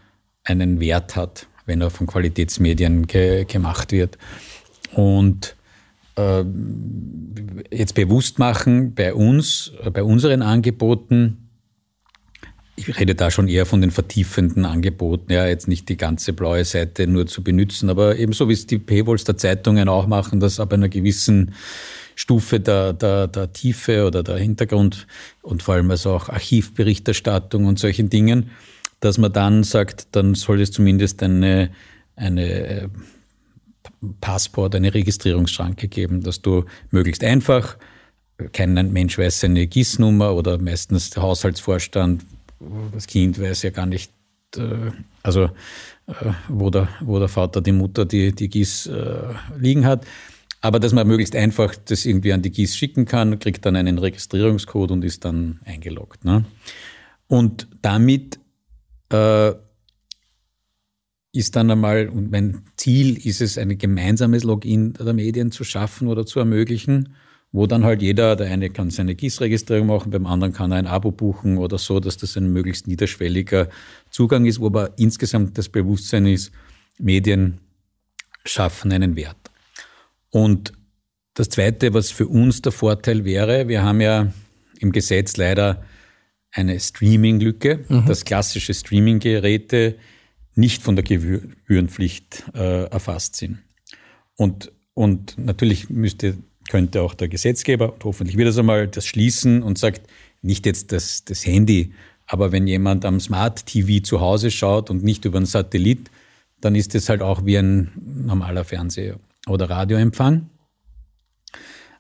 einen 0.44 0.80
Wert 0.80 1.14
hat, 1.14 1.46
wenn 1.66 1.80
er 1.80 1.90
von 1.90 2.06
Qualitätsmedien 2.08 3.06
ge 3.06 3.44
gemacht 3.44 3.92
wird. 3.92 4.18
Und 4.94 5.54
äh, 6.16 6.44
jetzt 7.70 7.94
bewusst 7.94 8.38
machen 8.38 8.94
bei 8.94 9.14
uns, 9.14 9.72
bei 9.92 10.02
unseren 10.02 10.42
Angeboten, 10.42 11.41
ich 12.76 12.98
rede 12.98 13.14
da 13.14 13.30
schon 13.30 13.48
eher 13.48 13.66
von 13.66 13.80
den 13.80 13.90
vertiefenden 13.90 14.64
Angeboten, 14.64 15.32
ja, 15.32 15.46
jetzt 15.46 15.68
nicht 15.68 15.88
die 15.88 15.96
ganze 15.96 16.32
blaue 16.32 16.64
Seite 16.64 17.06
nur 17.06 17.26
zu 17.26 17.42
benutzen, 17.42 17.90
aber 17.90 18.16
ebenso 18.16 18.48
wie 18.48 18.54
es 18.54 18.66
die 18.66 18.78
Paywalls 18.78 19.24
der 19.24 19.36
Zeitungen 19.36 19.88
auch 19.88 20.06
machen, 20.06 20.40
dass 20.40 20.58
ab 20.58 20.72
einer 20.72 20.88
gewissen 20.88 21.54
Stufe 22.14 22.60
der, 22.60 22.92
der, 22.92 23.26
der 23.28 23.52
Tiefe 23.52 24.06
oder 24.06 24.22
der 24.22 24.36
Hintergrund 24.36 25.06
und 25.42 25.62
vor 25.62 25.74
allem 25.74 25.90
also 25.90 26.12
auch 26.12 26.28
Archivberichterstattung 26.28 27.66
und 27.66 27.78
solchen 27.78 28.10
Dingen, 28.10 28.50
dass 29.00 29.18
man 29.18 29.32
dann 29.32 29.64
sagt, 29.64 30.08
dann 30.12 30.34
soll 30.34 30.60
es 30.60 30.70
zumindest 30.70 31.22
eine, 31.22 31.70
eine 32.16 32.48
äh, 32.48 32.88
Passport, 34.20 34.74
eine 34.74 34.94
Registrierungsschranke 34.94 35.88
geben, 35.88 36.22
dass 36.22 36.40
du 36.40 36.64
möglichst 36.90 37.24
einfach, 37.24 37.76
kein 38.52 38.74
Mensch 38.92 39.18
weiß 39.18 39.40
seine 39.40 39.66
GIS-Nummer 39.66 40.34
oder 40.34 40.58
meistens 40.58 41.10
der 41.10 41.22
Haushaltsvorstand 41.22 42.24
das 42.92 43.06
Kind 43.06 43.40
weiß 43.40 43.62
ja 43.62 43.70
gar 43.70 43.86
nicht, 43.86 44.12
äh, 44.56 44.90
also 45.22 45.44
äh, 46.06 46.32
wo, 46.48 46.70
der, 46.70 46.88
wo 47.00 47.18
der 47.18 47.28
Vater, 47.28 47.60
die 47.60 47.72
Mutter 47.72 48.04
die, 48.04 48.32
die 48.32 48.48
GIS 48.48 48.86
äh, 48.86 49.34
liegen 49.58 49.84
hat. 49.84 50.06
Aber 50.60 50.78
dass 50.78 50.92
man 50.92 51.08
möglichst 51.08 51.34
einfach 51.34 51.74
das 51.74 52.06
irgendwie 52.06 52.32
an 52.32 52.42
die 52.42 52.52
GIS 52.52 52.76
schicken 52.76 53.04
kann, 53.04 53.38
kriegt 53.38 53.66
dann 53.66 53.74
einen 53.74 53.98
Registrierungscode 53.98 54.92
und 54.92 55.04
ist 55.04 55.24
dann 55.24 55.60
eingeloggt. 55.64 56.24
Ne? 56.24 56.44
Und 57.26 57.66
damit 57.82 58.38
äh, 59.12 59.52
ist 61.32 61.56
dann 61.56 61.70
einmal, 61.70 62.08
und 62.08 62.30
mein 62.30 62.62
Ziel 62.76 63.26
ist 63.26 63.40
es, 63.40 63.58
ein 63.58 63.76
gemeinsames 63.78 64.44
Login 64.44 64.92
der 64.92 65.14
Medien 65.14 65.50
zu 65.50 65.64
schaffen 65.64 66.08
oder 66.08 66.26
zu 66.26 66.38
ermöglichen 66.38 67.14
wo 67.52 67.66
dann 67.66 67.84
halt 67.84 68.00
jeder, 68.00 68.34
der 68.34 68.50
eine 68.50 68.70
kann 68.70 68.90
seine 68.90 69.14
GIS-Registrierung 69.14 69.86
machen, 69.86 70.10
beim 70.10 70.26
anderen 70.26 70.54
kann 70.54 70.72
er 70.72 70.78
ein 70.78 70.86
Abo 70.86 71.10
buchen 71.10 71.58
oder 71.58 71.76
so, 71.76 72.00
dass 72.00 72.16
das 72.16 72.36
ein 72.36 72.50
möglichst 72.50 72.88
niederschwelliger 72.88 73.68
Zugang 74.10 74.46
ist, 74.46 74.58
wo 74.58 74.66
aber 74.66 74.98
insgesamt 74.98 75.58
das 75.58 75.68
Bewusstsein 75.68 76.26
ist, 76.26 76.50
Medien 76.98 77.58
schaffen 78.44 78.90
einen 78.92 79.16
Wert. 79.16 79.50
Und 80.30 80.72
das 81.34 81.50
Zweite, 81.50 81.92
was 81.92 82.10
für 82.10 82.26
uns 82.26 82.62
der 82.62 82.72
Vorteil 82.72 83.24
wäre, 83.24 83.68
wir 83.68 83.82
haben 83.82 84.00
ja 84.00 84.32
im 84.80 84.90
Gesetz 84.92 85.36
leider 85.36 85.84
eine 86.50 86.80
Streaming-Lücke, 86.80 87.84
mhm. 87.88 88.06
dass 88.06 88.24
klassische 88.24 88.74
Streaming-Geräte 88.74 89.96
nicht 90.54 90.82
von 90.82 90.96
der 90.96 91.04
Gebührenpflicht 91.04 92.44
äh, 92.54 92.84
erfasst 92.84 93.36
sind. 93.36 93.58
Und, 94.36 94.72
und 94.94 95.38
natürlich 95.38 95.88
müsste 95.88 96.36
könnte 96.72 97.02
auch 97.02 97.12
der 97.12 97.28
Gesetzgeber, 97.28 97.92
und 97.92 98.02
hoffentlich 98.02 98.38
wird 98.38 98.48
es 98.48 98.56
einmal, 98.56 98.88
das 98.88 99.04
schließen 99.06 99.62
und 99.62 99.76
sagt, 99.76 100.08
nicht 100.40 100.64
jetzt 100.64 100.90
das, 100.90 101.22
das 101.22 101.44
Handy, 101.44 101.92
aber 102.26 102.50
wenn 102.50 102.66
jemand 102.66 103.04
am 103.04 103.20
Smart 103.20 103.66
TV 103.66 104.02
zu 104.02 104.22
Hause 104.22 104.50
schaut 104.50 104.88
und 104.88 105.04
nicht 105.04 105.26
über 105.26 105.36
einen 105.36 105.44
Satellit, 105.44 106.10
dann 106.62 106.74
ist 106.74 106.94
es 106.94 107.10
halt 107.10 107.20
auch 107.20 107.44
wie 107.44 107.58
ein 107.58 107.92
normaler 108.24 108.64
Fernseher 108.64 109.16
oder 109.46 109.68
Radioempfang. 109.68 110.48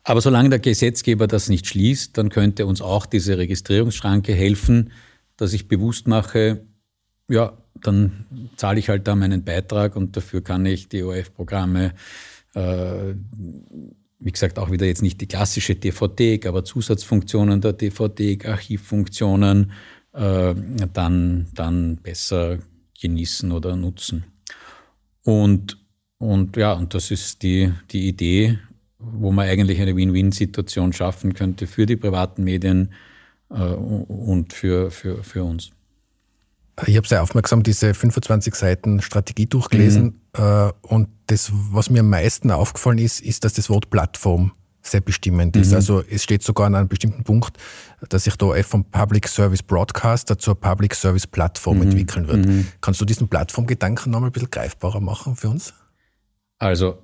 Aber 0.04 0.22
solange 0.22 0.48
der 0.48 0.58
Gesetzgeber 0.58 1.26
das 1.26 1.50
nicht 1.50 1.66
schließt, 1.66 2.16
dann 2.16 2.30
könnte 2.30 2.64
uns 2.64 2.80
auch 2.80 3.04
diese 3.04 3.36
Registrierungsschranke 3.36 4.32
helfen, 4.32 4.90
dass 5.36 5.52
ich 5.52 5.68
bewusst 5.68 6.08
mache, 6.08 6.64
ja, 7.28 7.58
dann 7.74 8.24
zahle 8.56 8.78
ich 8.78 8.88
halt 8.88 9.06
da 9.06 9.16
meinen 9.16 9.44
Beitrag 9.44 9.96
und 9.96 10.16
dafür 10.16 10.42
kann 10.42 10.64
ich 10.64 10.88
die 10.88 11.02
OF-Programme 11.02 11.92
äh, 12.54 13.14
wie 14.24 14.32
gesagt, 14.32 14.58
auch 14.58 14.70
wieder 14.70 14.86
jetzt 14.86 15.02
nicht 15.02 15.20
die 15.20 15.26
klassische 15.26 15.74
DVD, 15.74 16.40
aber 16.46 16.64
Zusatzfunktionen 16.64 17.60
der 17.60 17.72
DVD, 17.72 18.38
Archivfunktionen 18.46 19.72
äh, 20.12 20.54
dann, 20.92 21.48
dann 21.54 21.96
besser 21.96 22.58
genießen 23.00 23.50
oder 23.52 23.76
nutzen. 23.76 24.24
Und, 25.24 25.78
und 26.18 26.56
ja, 26.56 26.72
und 26.72 26.94
das 26.94 27.10
ist 27.10 27.42
die, 27.42 27.72
die 27.90 28.08
Idee, 28.08 28.58
wo 28.98 29.32
man 29.32 29.48
eigentlich 29.48 29.80
eine 29.80 29.96
Win-Win-Situation 29.96 30.92
schaffen 30.92 31.34
könnte 31.34 31.66
für 31.66 31.86
die 31.86 31.96
privaten 31.96 32.44
Medien 32.44 32.92
äh, 33.50 33.54
und 33.54 34.52
für, 34.52 34.90
für, 34.90 35.22
für 35.24 35.44
uns. 35.44 35.70
Ich 36.86 36.96
habe 36.96 37.06
sehr 37.06 37.22
aufmerksam 37.22 37.62
diese 37.62 37.92
25 37.92 38.54
Seiten 38.54 39.02
Strategie 39.02 39.46
durchgelesen 39.46 40.04
mhm. 40.04 40.20
Und 40.34 41.08
das, 41.26 41.50
was 41.52 41.90
mir 41.90 42.00
am 42.00 42.08
meisten 42.08 42.50
aufgefallen 42.50 42.98
ist, 42.98 43.20
ist, 43.20 43.44
dass 43.44 43.52
das 43.52 43.68
Wort 43.68 43.90
Plattform 43.90 44.52
sehr 44.82 45.00
bestimmend 45.00 45.56
ist. 45.56 45.70
Mhm. 45.70 45.76
Also 45.76 46.02
es 46.10 46.24
steht 46.24 46.42
sogar 46.42 46.66
an 46.66 46.74
einem 46.74 46.88
bestimmten 46.88 47.22
Punkt, 47.22 47.56
dass 48.08 48.24
sich 48.24 48.36
da 48.36 48.52
vom 48.62 48.84
Public 48.84 49.28
Service 49.28 49.62
Broadcaster 49.62 50.38
zur 50.38 50.56
Public 50.56 50.94
Service 50.94 51.26
Plattform 51.26 51.76
mhm. 51.76 51.82
entwickeln 51.84 52.28
wird. 52.28 52.46
Mhm. 52.46 52.66
Kannst 52.80 53.00
du 53.00 53.04
diesen 53.04 53.28
Plattformgedanken 53.28 54.10
nochmal 54.10 54.30
ein 54.30 54.32
bisschen 54.32 54.50
greifbarer 54.50 55.00
machen 55.00 55.36
für 55.36 55.48
uns? 55.48 55.72
Also 56.58 56.98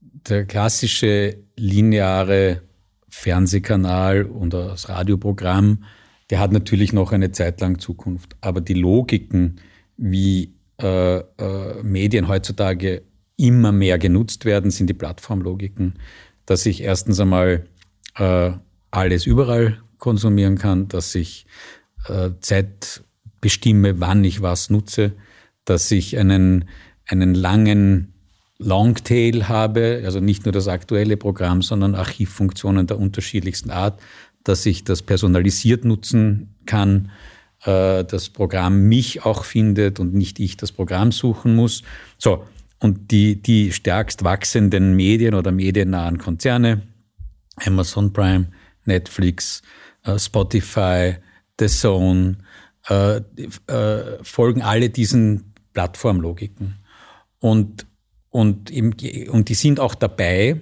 der 0.00 0.44
klassische 0.44 1.38
lineare 1.56 2.62
Fernsehkanal 3.08 4.24
und 4.24 4.52
das 4.52 4.88
Radioprogramm, 4.88 5.84
der 6.30 6.40
hat 6.40 6.52
natürlich 6.52 6.92
noch 6.92 7.12
eine 7.12 7.32
Zeit 7.32 7.60
lang 7.60 7.78
Zukunft. 7.78 8.36
Aber 8.40 8.60
die 8.60 8.74
Logiken, 8.74 9.60
wie 9.96 10.53
äh, 10.80 11.18
äh, 11.18 11.82
Medien 11.82 12.28
heutzutage 12.28 13.02
immer 13.36 13.72
mehr 13.72 13.98
genutzt 13.98 14.44
werden, 14.44 14.70
sind 14.70 14.88
die 14.88 14.94
Plattformlogiken, 14.94 15.94
dass 16.46 16.66
ich 16.66 16.82
erstens 16.82 17.20
einmal 17.20 17.66
äh, 18.16 18.52
alles 18.90 19.26
überall 19.26 19.82
konsumieren 19.98 20.58
kann, 20.58 20.88
dass 20.88 21.14
ich 21.14 21.46
äh, 22.08 22.30
Zeit 22.40 23.02
bestimme, 23.40 24.00
wann 24.00 24.24
ich 24.24 24.42
was 24.42 24.70
nutze, 24.70 25.12
dass 25.64 25.90
ich 25.90 26.18
einen, 26.18 26.68
einen 27.06 27.34
langen 27.34 28.12
Longtail 28.58 29.48
habe, 29.48 30.02
also 30.04 30.20
nicht 30.20 30.44
nur 30.44 30.52
das 30.52 30.68
aktuelle 30.68 31.16
Programm, 31.16 31.62
sondern 31.62 31.94
Archivfunktionen 31.94 32.86
der 32.86 32.98
unterschiedlichsten 32.98 33.70
Art, 33.70 34.00
dass 34.44 34.64
ich 34.66 34.84
das 34.84 35.02
personalisiert 35.02 35.84
nutzen 35.84 36.54
kann, 36.66 37.10
äh, 37.64 38.04
das 38.04 38.28
Programm 38.28 38.82
mich 38.82 39.24
auch 39.24 39.44
findet 39.44 40.00
und 40.00 40.14
nicht 40.14 40.38
ich 40.40 40.56
das 40.56 40.72
Programm 40.72 41.12
suchen 41.12 41.54
muss. 41.54 41.82
So, 42.18 42.44
und 42.78 43.10
die, 43.10 43.40
die 43.40 43.72
stärkst 43.72 44.24
wachsenden 44.24 44.94
Medien 44.94 45.34
oder 45.34 45.52
mediennahen 45.52 46.18
Konzerne, 46.18 46.82
Amazon 47.56 48.12
Prime, 48.12 48.48
Netflix, 48.84 49.62
äh, 50.04 50.18
Spotify, 50.18 51.16
The 51.58 51.66
Zone, 51.68 52.38
äh, 52.88 53.22
äh, 53.68 54.22
folgen 54.22 54.62
alle 54.62 54.90
diesen 54.90 55.54
Plattformlogiken. 55.72 56.74
Und, 57.38 57.86
und, 58.28 58.70
im, 58.70 58.94
und 59.30 59.48
die 59.48 59.54
sind 59.54 59.80
auch 59.80 59.94
dabei, 59.94 60.60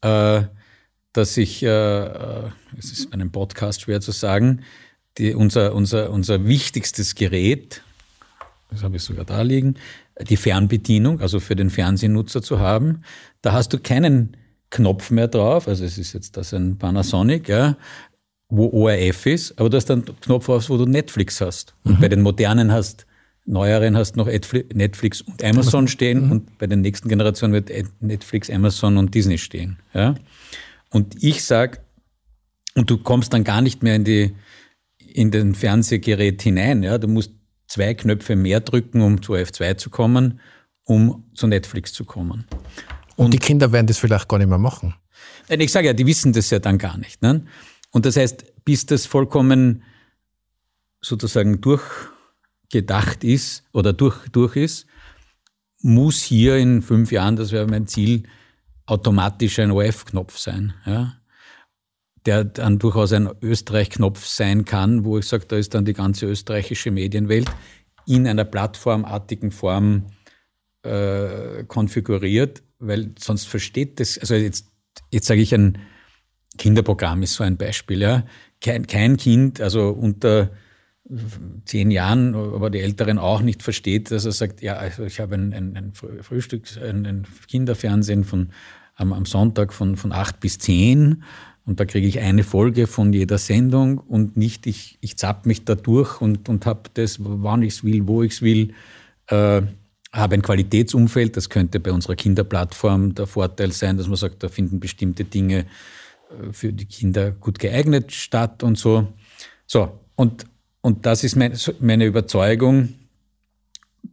dass 0.00 1.36
ich, 1.36 1.64
es 1.64 2.52
ist 2.78 3.10
bei 3.10 3.14
einem 3.14 3.32
Podcast 3.32 3.80
schwer 3.80 4.00
zu 4.00 4.12
sagen, 4.12 4.60
die, 5.18 5.34
unser, 5.34 5.74
unser, 5.74 6.10
unser 6.10 6.46
wichtigstes 6.46 7.14
Gerät, 7.14 7.82
das 8.70 8.82
habe 8.82 8.96
ich 8.96 9.02
sogar 9.02 9.24
da 9.24 9.42
liegen, 9.42 9.76
die 10.28 10.36
Fernbedienung, 10.36 11.20
also 11.20 11.40
für 11.40 11.56
den 11.56 11.70
Fernsehnutzer 11.70 12.42
zu 12.42 12.58
haben. 12.58 13.02
Da 13.42 13.52
hast 13.52 13.72
du 13.72 13.78
keinen 13.78 14.36
Knopf 14.70 15.10
mehr 15.10 15.28
drauf, 15.28 15.68
also 15.68 15.84
es 15.84 15.98
ist 15.98 16.12
jetzt 16.12 16.36
das 16.36 16.52
ein 16.52 16.76
Panasonic, 16.76 17.48
ja, 17.48 17.76
wo 18.48 18.68
ORF 18.70 19.26
ist, 19.26 19.58
aber 19.58 19.70
du 19.70 19.76
hast 19.76 19.90
einen 19.90 20.04
Knopf 20.20 20.46
drauf, 20.46 20.68
wo 20.70 20.76
du 20.76 20.86
Netflix 20.86 21.40
hast. 21.40 21.74
Und 21.84 21.98
mhm. 21.98 22.00
bei 22.00 22.08
den 22.08 22.22
modernen 22.22 22.72
hast, 22.72 23.06
neueren 23.44 23.96
hast 23.96 24.16
noch 24.16 24.26
Netflix 24.26 25.22
und 25.22 25.42
Amazon 25.42 25.88
stehen 25.88 26.26
mhm. 26.26 26.32
und 26.32 26.58
bei 26.58 26.66
den 26.66 26.82
nächsten 26.82 27.08
Generationen 27.08 27.54
wird 27.54 27.70
Netflix, 28.00 28.50
Amazon 28.50 28.98
und 28.98 29.14
Disney 29.14 29.38
stehen. 29.38 29.78
Ja? 29.94 30.14
Und 30.90 31.22
ich 31.22 31.44
sage, 31.44 31.78
und 32.74 32.90
du 32.90 32.98
kommst 32.98 33.32
dann 33.32 33.44
gar 33.44 33.60
nicht 33.60 33.82
mehr 33.82 33.96
in 33.96 34.04
die 34.04 34.34
in 35.12 35.30
den 35.30 35.54
Fernsehgerät 35.54 36.42
hinein. 36.42 36.82
Ja? 36.82 36.98
Du 36.98 37.08
musst 37.08 37.32
zwei 37.66 37.94
Knöpfe 37.94 38.36
mehr 38.36 38.60
drücken, 38.60 39.00
um 39.00 39.22
zu 39.22 39.34
F2 39.34 39.76
zu 39.76 39.90
kommen, 39.90 40.40
um 40.84 41.24
zu 41.34 41.46
Netflix 41.46 41.92
zu 41.92 42.04
kommen. 42.04 42.46
Und, 43.16 43.26
und 43.26 43.34
die 43.34 43.38
Kinder 43.38 43.72
werden 43.72 43.86
das 43.86 43.98
vielleicht 43.98 44.28
gar 44.28 44.38
nicht 44.38 44.48
mehr 44.48 44.58
machen. 44.58 44.94
Ich 45.48 45.72
sage 45.72 45.86
ja, 45.88 45.92
die 45.92 46.06
wissen 46.06 46.32
das 46.32 46.50
ja 46.50 46.58
dann 46.58 46.78
gar 46.78 46.98
nicht. 46.98 47.22
Ne? 47.22 47.44
Und 47.90 48.06
das 48.06 48.16
heißt, 48.16 48.64
bis 48.64 48.86
das 48.86 49.06
vollkommen 49.06 49.82
sozusagen 51.00 51.60
durchgedacht 51.60 53.24
ist 53.24 53.64
oder 53.72 53.92
durch, 53.92 54.28
durch 54.28 54.56
ist, 54.56 54.86
muss 55.80 56.22
hier 56.22 56.56
in 56.56 56.82
fünf 56.82 57.12
Jahren, 57.12 57.36
das 57.36 57.52
wäre 57.52 57.66
mein 57.66 57.86
Ziel, 57.86 58.24
automatisch 58.86 59.58
ein 59.58 59.70
OF-Knopf 59.70 60.38
sein. 60.38 60.74
Ja? 60.84 61.14
Der 62.26 62.44
dann 62.44 62.78
durchaus 62.78 63.12
ein 63.12 63.30
Österreich-Knopf 63.40 64.24
sein 64.26 64.64
kann, 64.64 65.04
wo 65.04 65.18
ich 65.18 65.26
sage, 65.26 65.46
da 65.46 65.56
ist 65.56 65.74
dann 65.74 65.84
die 65.84 65.92
ganze 65.92 66.26
österreichische 66.26 66.90
Medienwelt 66.90 67.50
in 68.06 68.26
einer 68.26 68.44
plattformartigen 68.44 69.50
Form 69.50 70.06
äh, 70.82 71.64
konfiguriert, 71.64 72.62
weil 72.78 73.12
sonst 73.18 73.46
versteht 73.46 74.00
das, 74.00 74.18
also 74.18 74.34
jetzt, 74.34 74.66
jetzt 75.10 75.26
sage 75.26 75.40
ich, 75.40 75.54
ein 75.54 75.78
Kinderprogramm 76.56 77.22
ist 77.22 77.34
so 77.34 77.44
ein 77.44 77.56
Beispiel, 77.56 78.00
ja. 78.02 78.24
Kein, 78.60 78.86
kein 78.86 79.16
Kind, 79.16 79.60
also 79.60 79.90
unter 79.90 80.50
zehn 81.64 81.90
Jahren, 81.90 82.34
aber 82.34 82.70
die 82.70 82.80
Älteren 82.80 83.18
auch 83.18 83.40
nicht 83.40 83.62
versteht, 83.62 84.10
dass 84.10 84.24
er 84.24 84.32
sagt, 84.32 84.60
ja, 84.60 84.74
also 84.74 85.04
ich 85.04 85.20
habe 85.20 85.36
ein, 85.36 85.52
ein, 85.54 85.76
ein 85.76 85.92
Frühstück, 85.94 86.64
ein, 86.82 87.06
ein 87.06 87.26
Kinderfernsehen 87.46 88.24
von, 88.24 88.50
am, 88.94 89.12
am 89.12 89.24
Sonntag 89.24 89.72
von, 89.72 89.96
von 89.96 90.12
acht 90.12 90.40
bis 90.40 90.58
zehn 90.58 91.22
und 91.68 91.78
da 91.78 91.84
kriege 91.84 92.06
ich 92.06 92.20
eine 92.20 92.44
Folge 92.44 92.86
von 92.86 93.12
jeder 93.12 93.36
Sendung 93.36 93.98
und 93.98 94.38
nicht, 94.38 94.66
ich, 94.66 94.96
ich 95.02 95.18
zapp 95.18 95.44
mich 95.44 95.66
da 95.66 95.74
durch 95.74 96.22
und, 96.22 96.48
und 96.48 96.64
habe 96.64 96.88
das, 96.94 97.18
wann 97.20 97.62
ich 97.62 97.74
es 97.74 97.84
will, 97.84 98.08
wo 98.08 98.22
ich 98.22 98.32
es 98.32 98.42
will. 98.42 98.72
Äh, 99.26 99.60
habe 100.10 100.34
ein 100.34 100.40
Qualitätsumfeld, 100.40 101.36
das 101.36 101.50
könnte 101.50 101.78
bei 101.78 101.92
unserer 101.92 102.16
Kinderplattform 102.16 103.14
der 103.14 103.26
Vorteil 103.26 103.70
sein, 103.72 103.98
dass 103.98 104.06
man 104.08 104.16
sagt, 104.16 104.42
da 104.42 104.48
finden 104.48 104.80
bestimmte 104.80 105.24
Dinge 105.24 105.66
äh, 106.30 106.52
für 106.52 106.72
die 106.72 106.86
Kinder 106.86 107.32
gut 107.32 107.58
geeignet 107.58 108.12
statt 108.12 108.62
und 108.62 108.78
so. 108.78 109.06
So, 109.66 110.00
und, 110.16 110.46
und 110.80 111.04
das 111.04 111.22
ist 111.22 111.36
mein, 111.36 111.52
meine 111.80 112.06
Überzeugung. 112.06 112.94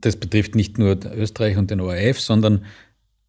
Das 0.01 0.17
betrifft 0.17 0.55
nicht 0.55 0.77
nur 0.77 0.99
Österreich 1.05 1.55
und 1.55 1.71
den 1.71 1.79
ORF, 1.79 2.19
sondern 2.19 2.65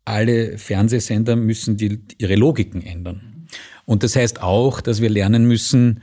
alle 0.05 0.59
Fernsehsender 0.59 1.37
müssen 1.37 1.77
die, 1.77 2.01
ihre 2.19 2.35
Logiken 2.35 2.83
ändern. 2.83 3.36
Und 3.85 4.03
das 4.03 4.17
heißt 4.17 4.43
auch, 4.43 4.81
dass 4.81 5.01
wir 5.01 5.11
lernen 5.11 5.47
müssen, 5.47 6.03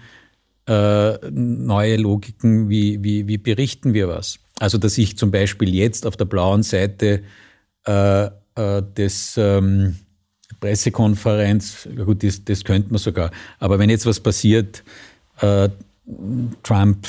äh, 0.67 1.17
neue 1.29 1.97
Logiken, 1.97 2.69
wie, 2.69 3.03
wie, 3.03 3.27
wie 3.27 3.37
berichten 3.37 3.93
wir 3.93 4.07
was. 4.07 4.39
Also, 4.59 4.77
dass 4.77 4.97
ich 4.97 5.17
zum 5.17 5.31
Beispiel 5.31 5.73
jetzt 5.73 6.05
auf 6.05 6.15
der 6.15 6.25
blauen 6.25 6.63
Seite 6.63 7.23
äh, 7.85 8.25
äh, 8.25 8.81
des 8.95 9.35
ähm, 9.37 9.97
Pressekonferenz, 10.59 11.89
gut, 12.05 12.23
das, 12.23 12.45
das 12.45 12.63
könnte 12.63 12.91
man 12.91 12.99
sogar, 12.99 13.31
aber 13.59 13.79
wenn 13.79 13.89
jetzt 13.89 14.05
was 14.05 14.21
passiert, 14.21 14.83
äh, 15.41 15.69
Trump 16.63 17.07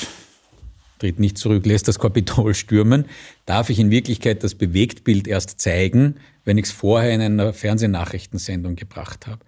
tritt 0.98 1.20
nicht 1.20 1.38
zurück, 1.38 1.66
lässt 1.66 1.86
das 1.86 1.98
Kapitol 1.98 2.54
stürmen, 2.54 3.04
darf 3.46 3.70
ich 3.70 3.78
in 3.78 3.90
Wirklichkeit 3.90 4.42
das 4.42 4.56
Bewegtbild 4.56 5.28
erst 5.28 5.60
zeigen, 5.60 6.16
wenn 6.44 6.58
ich 6.58 6.66
es 6.66 6.72
vorher 6.72 7.12
in 7.12 7.20
einer 7.20 7.52
Fernsehnachrichtensendung 7.52 8.74
gebracht 8.74 9.28
habe 9.28 9.44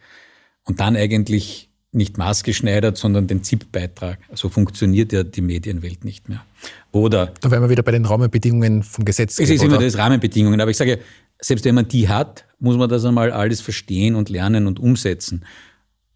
und 0.66 0.80
dann 0.80 0.96
eigentlich 0.96 1.70
nicht 1.92 2.18
maßgeschneidert, 2.18 2.98
sondern 2.98 3.26
den 3.26 3.42
ZIP-Beitrag. 3.42 4.18
So 4.34 4.50
funktioniert 4.50 5.12
ja 5.12 5.22
die 5.22 5.40
Medienwelt 5.40 6.04
nicht 6.04 6.28
mehr. 6.28 6.44
Oder. 6.92 7.32
Da 7.40 7.50
wären 7.50 7.62
wir 7.62 7.70
wieder 7.70 7.82
bei 7.82 7.92
den 7.92 8.04
Rahmenbedingungen 8.04 8.82
vom 8.82 9.04
Gesetz. 9.04 9.38
Es 9.38 9.48
ist 9.48 9.64
immer 9.64 9.78
das 9.78 9.96
Rahmenbedingungen. 9.96 10.60
Aber 10.60 10.70
ich 10.70 10.76
sage, 10.76 10.98
selbst 11.40 11.64
wenn 11.64 11.74
man 11.74 11.88
die 11.88 12.08
hat, 12.08 12.44
muss 12.58 12.76
man 12.76 12.90
das 12.90 13.04
einmal 13.04 13.32
alles 13.32 13.62
verstehen 13.62 14.14
und 14.14 14.28
lernen 14.28 14.66
und 14.66 14.78
umsetzen. 14.78 15.46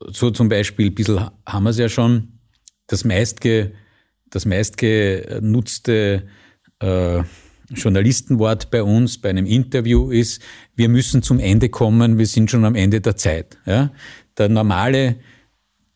So 0.06 0.30
zum 0.30 0.48
Beispiel, 0.48 0.86
ein 0.86 0.94
bisschen 0.94 1.30
haben 1.46 1.64
wir 1.64 1.70
es 1.70 1.78
ja 1.78 1.88
schon, 1.88 2.40
das 2.86 3.04
meistge, 3.04 3.72
das 4.30 4.44
meistgenutzte 4.46 6.24
äh, 6.80 7.22
Journalistenwort 7.70 8.70
bei 8.70 8.82
uns 8.82 9.18
bei 9.18 9.30
einem 9.30 9.46
Interview 9.46 10.10
ist, 10.10 10.42
wir 10.74 10.88
müssen 10.88 11.22
zum 11.22 11.38
Ende 11.38 11.68
kommen, 11.68 12.18
wir 12.18 12.26
sind 12.26 12.50
schon 12.50 12.64
am 12.64 12.74
Ende 12.74 13.00
der 13.00 13.16
Zeit. 13.16 13.58
Ja? 13.64 13.92
Der 14.40 14.48
normale 14.48 15.16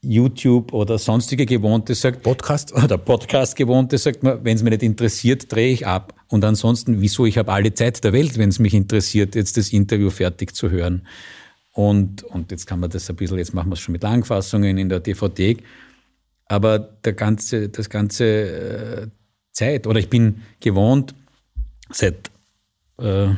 YouTube 0.02 0.72
oder 0.74 0.98
sonstige 0.98 1.46
Gewohnte 1.46 1.94
sagt, 1.94 2.22
Podcast 2.22 2.72
oder 2.85 2.98
Podcast 2.98 3.57
Gewohnte 3.57 3.98
sagt 3.98 4.22
man, 4.22 4.44
wenn 4.44 4.54
es 4.54 4.62
mich 4.62 4.70
nicht 4.70 4.83
interessiert, 4.83 5.50
drehe 5.50 5.72
ich 5.72 5.87
ab. 5.87 6.14
Und 6.28 6.44
ansonsten, 6.44 7.00
wieso? 7.00 7.26
Ich 7.26 7.38
habe 7.38 7.52
alle 7.52 7.72
Zeit 7.72 8.04
der 8.04 8.12
Welt, 8.12 8.37
wenn 8.38 8.50
es 8.50 8.59
mich 8.59 8.74
interessiert, 8.74 9.35
jetzt 9.35 9.57
das 9.57 9.72
Interview 9.72 10.11
fertig 10.11 10.54
zu 10.54 10.70
hören. 10.70 11.07
Und, 11.72 12.22
und 12.22 12.50
jetzt 12.50 12.66
kann 12.66 12.80
man 12.80 12.90
das 12.90 13.09
ein 13.11 13.16
bisschen, 13.16 13.38
jetzt 13.38 13.54
machen 13.54 13.70
wir 13.70 13.74
es 13.74 13.80
schon 13.80 13.92
mit 13.92 14.02
Langfassungen 14.02 14.78
in 14.78 14.88
der 14.88 15.00
DVD. 15.00 15.57
Aber 16.46 16.78
der 16.78 17.14
ganze, 17.14 17.70
das 17.70 17.88
ganze 17.88 18.24
äh, 18.24 19.07
Zeit, 19.52 19.87
oder 19.87 19.98
ich 19.98 20.11
bin 20.11 20.42
gewohnt, 20.61 21.14
seit 21.90 22.30
äh, 22.98 23.28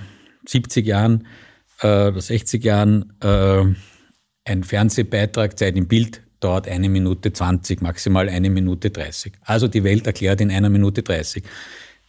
70 0.47 0.85
Jahren 0.85 1.27
äh, 1.81 2.09
oder 2.09 2.21
60 2.21 2.65
Jahren, 2.65 3.13
äh, 3.21 3.65
ein 4.47 4.65
Fernsehbeitrag, 4.65 5.59
Zeit 5.59 5.77
im 5.77 5.89
Bild, 5.89 6.23
dauert 6.41 6.69
eine 6.69 6.89
Minute 6.89 7.33
20, 7.33 7.83
maximal 7.83 8.29
eine 8.29 8.51
Minute 8.51 8.91
30. 8.91 9.35
Also 9.43 9.69
die 9.69 9.85
Welt 9.85 10.07
erklärt 10.07 10.41
in 10.41 10.51
einer 10.51 10.71
Minute 10.71 11.03
30. 11.03 11.43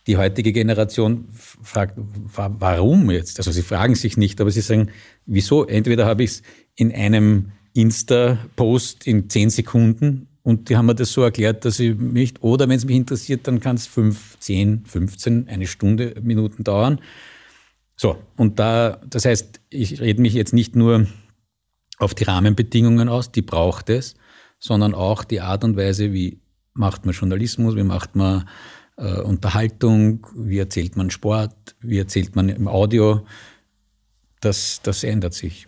Die 0.06 0.18
heutige 0.18 0.54
Generation 0.54 1.28
fragt, 1.32 1.98
warum 1.98 3.12
jetzt? 3.12 3.40
Also 3.40 3.52
sie 3.52 3.62
fragen 3.62 3.96
sich 3.96 4.16
nicht, 4.16 4.40
aber 4.40 4.52
sie 4.52 4.62
sagen, 4.62 4.92
wieso? 5.26 5.66
Entweder 5.66 6.06
habe 6.06 6.24
ich 6.24 6.32
es 6.32 6.42
in 6.76 6.94
einem 6.94 7.52
Insta-Post 7.74 9.06
in 9.06 9.30
10 9.30 9.50
Sekunden 9.50 10.28
und 10.44 10.70
die 10.70 10.78
haben 10.78 10.86
mir 10.86 10.96
das 10.96 11.12
so 11.12 11.24
erklärt, 11.24 11.66
dass 11.66 11.80
ich 11.80 11.98
mich, 11.98 12.42
oder 12.42 12.70
wenn 12.70 12.78
es 12.78 12.86
mich 12.86 12.96
interessiert, 12.96 13.48
dann 13.48 13.60
kann 13.60 13.76
es 13.76 13.86
5, 13.88 14.40
10, 14.40 14.86
15, 14.86 15.50
eine 15.50 15.68
Stunde, 15.68 16.16
Minuten 16.22 16.64
dauern. 16.64 17.02
So, 17.98 18.18
und 18.38 18.60
da, 18.60 19.02
das 19.10 19.26
heißt, 19.26 19.60
ich 19.70 20.00
rede 20.00 20.22
mich 20.22 20.34
jetzt 20.34 20.54
nicht 20.54 20.76
nur 20.76 21.08
auf 21.98 22.14
die 22.14 22.24
Rahmenbedingungen 22.24 23.10
aus, 23.10 23.32
die 23.32 23.42
braucht 23.42 23.90
es, 23.90 24.16
sondern 24.60 24.94
auch 24.94 25.24
die 25.24 25.42
Art 25.42 25.64
und 25.64 25.78
Weise, 25.78 26.14
wie 26.14 26.40
macht 26.74 27.06
man 27.06 27.14
Journalismus, 27.14 27.76
wie 27.76 27.84
macht 27.84 28.16
man 28.16 28.48
äh, 28.98 29.22
Unterhaltung, 29.22 30.28
wie 30.36 30.60
erzählt 30.60 30.96
man 30.96 31.10
Sport, 31.10 31.76
wie 31.82 31.98
erzählt 31.98 32.36
man 32.36 32.50
im 32.50 32.68
Audio. 32.68 33.26
Das, 34.42 34.82
das 34.84 35.04
ändert 35.04 35.34
sich. 35.34 35.68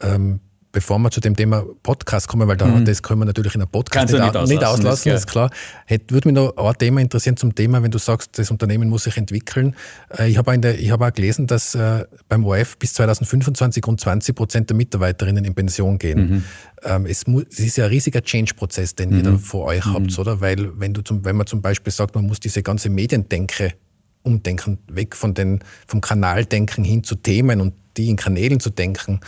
Ähm, 0.00 0.40
bevor 0.72 0.98
wir 0.98 1.10
zu 1.10 1.20
dem 1.20 1.36
Thema 1.36 1.64
Podcast 1.82 2.26
kommen, 2.28 2.48
weil 2.48 2.56
da, 2.56 2.66
mhm. 2.66 2.84
das 2.84 3.02
können 3.02 3.20
wir 3.20 3.26
natürlich 3.26 3.54
in 3.54 3.60
einem 3.60 3.70
Podcast 3.70 4.10
nicht, 4.10 4.20
nicht, 4.20 4.36
auslassen, 4.36 4.64
auslassen, 4.64 5.12
ist 5.12 5.26
klar. 5.26 5.50
Hätte, 5.86 6.14
würde 6.14 6.28
mich 6.28 6.34
noch 6.34 6.56
ein 6.56 6.74
Thema 6.78 7.00
interessieren 7.00 7.36
zum 7.36 7.54
Thema, 7.54 7.82
wenn 7.82 7.90
du 7.90 7.98
sagst, 7.98 8.38
das 8.38 8.50
Unternehmen 8.50 8.88
muss 8.88 9.04
sich 9.04 9.16
entwickeln. 9.18 9.76
Äh, 10.18 10.30
ich 10.30 10.38
habe 10.38 10.50
auch, 10.50 10.56
hab 10.56 11.02
auch 11.02 11.12
gelesen, 11.12 11.46
dass 11.46 11.74
äh, 11.74 12.04
beim 12.28 12.44
ORF 12.44 12.78
bis 12.78 12.94
2025 12.94 13.86
rund 13.86 14.00
20 14.00 14.34
Prozent 14.34 14.70
der 14.70 14.76
Mitarbeiterinnen 14.76 15.44
in 15.44 15.54
Pension 15.54 15.98
gehen. 15.98 16.18
Mhm. 16.18 16.44
Ähm, 16.84 17.06
es, 17.06 17.26
muss, 17.26 17.44
es, 17.50 17.60
ist 17.60 17.76
ja 17.76 17.84
ein 17.84 17.90
riesiger 17.90 18.22
Change-Prozess, 18.22 18.94
den 18.94 19.10
mhm. 19.10 19.16
ihr 19.18 19.22
da 19.24 19.38
vor 19.38 19.66
euch 19.66 19.84
mhm. 19.84 19.94
habt, 19.94 20.18
oder? 20.18 20.40
Weil 20.40 20.78
wenn, 20.80 20.94
du 20.94 21.02
zum, 21.02 21.24
wenn 21.24 21.36
man 21.36 21.46
zum 21.46 21.60
Beispiel 21.60 21.92
sagt, 21.92 22.14
man 22.14 22.26
muss 22.26 22.40
diese 22.40 22.62
ganze 22.62 22.88
Mediendenke 22.88 23.74
umdenken, 24.22 24.78
weg 24.88 25.16
von 25.16 25.34
den, 25.34 25.60
vom 25.86 26.00
Kanaldenken 26.00 26.84
hin 26.84 27.04
zu 27.04 27.16
Themen 27.16 27.60
und 27.60 27.74
die 27.96 28.08
in 28.08 28.16
Kanälen 28.16 28.60
zu 28.60 28.70
denken, 28.70 29.20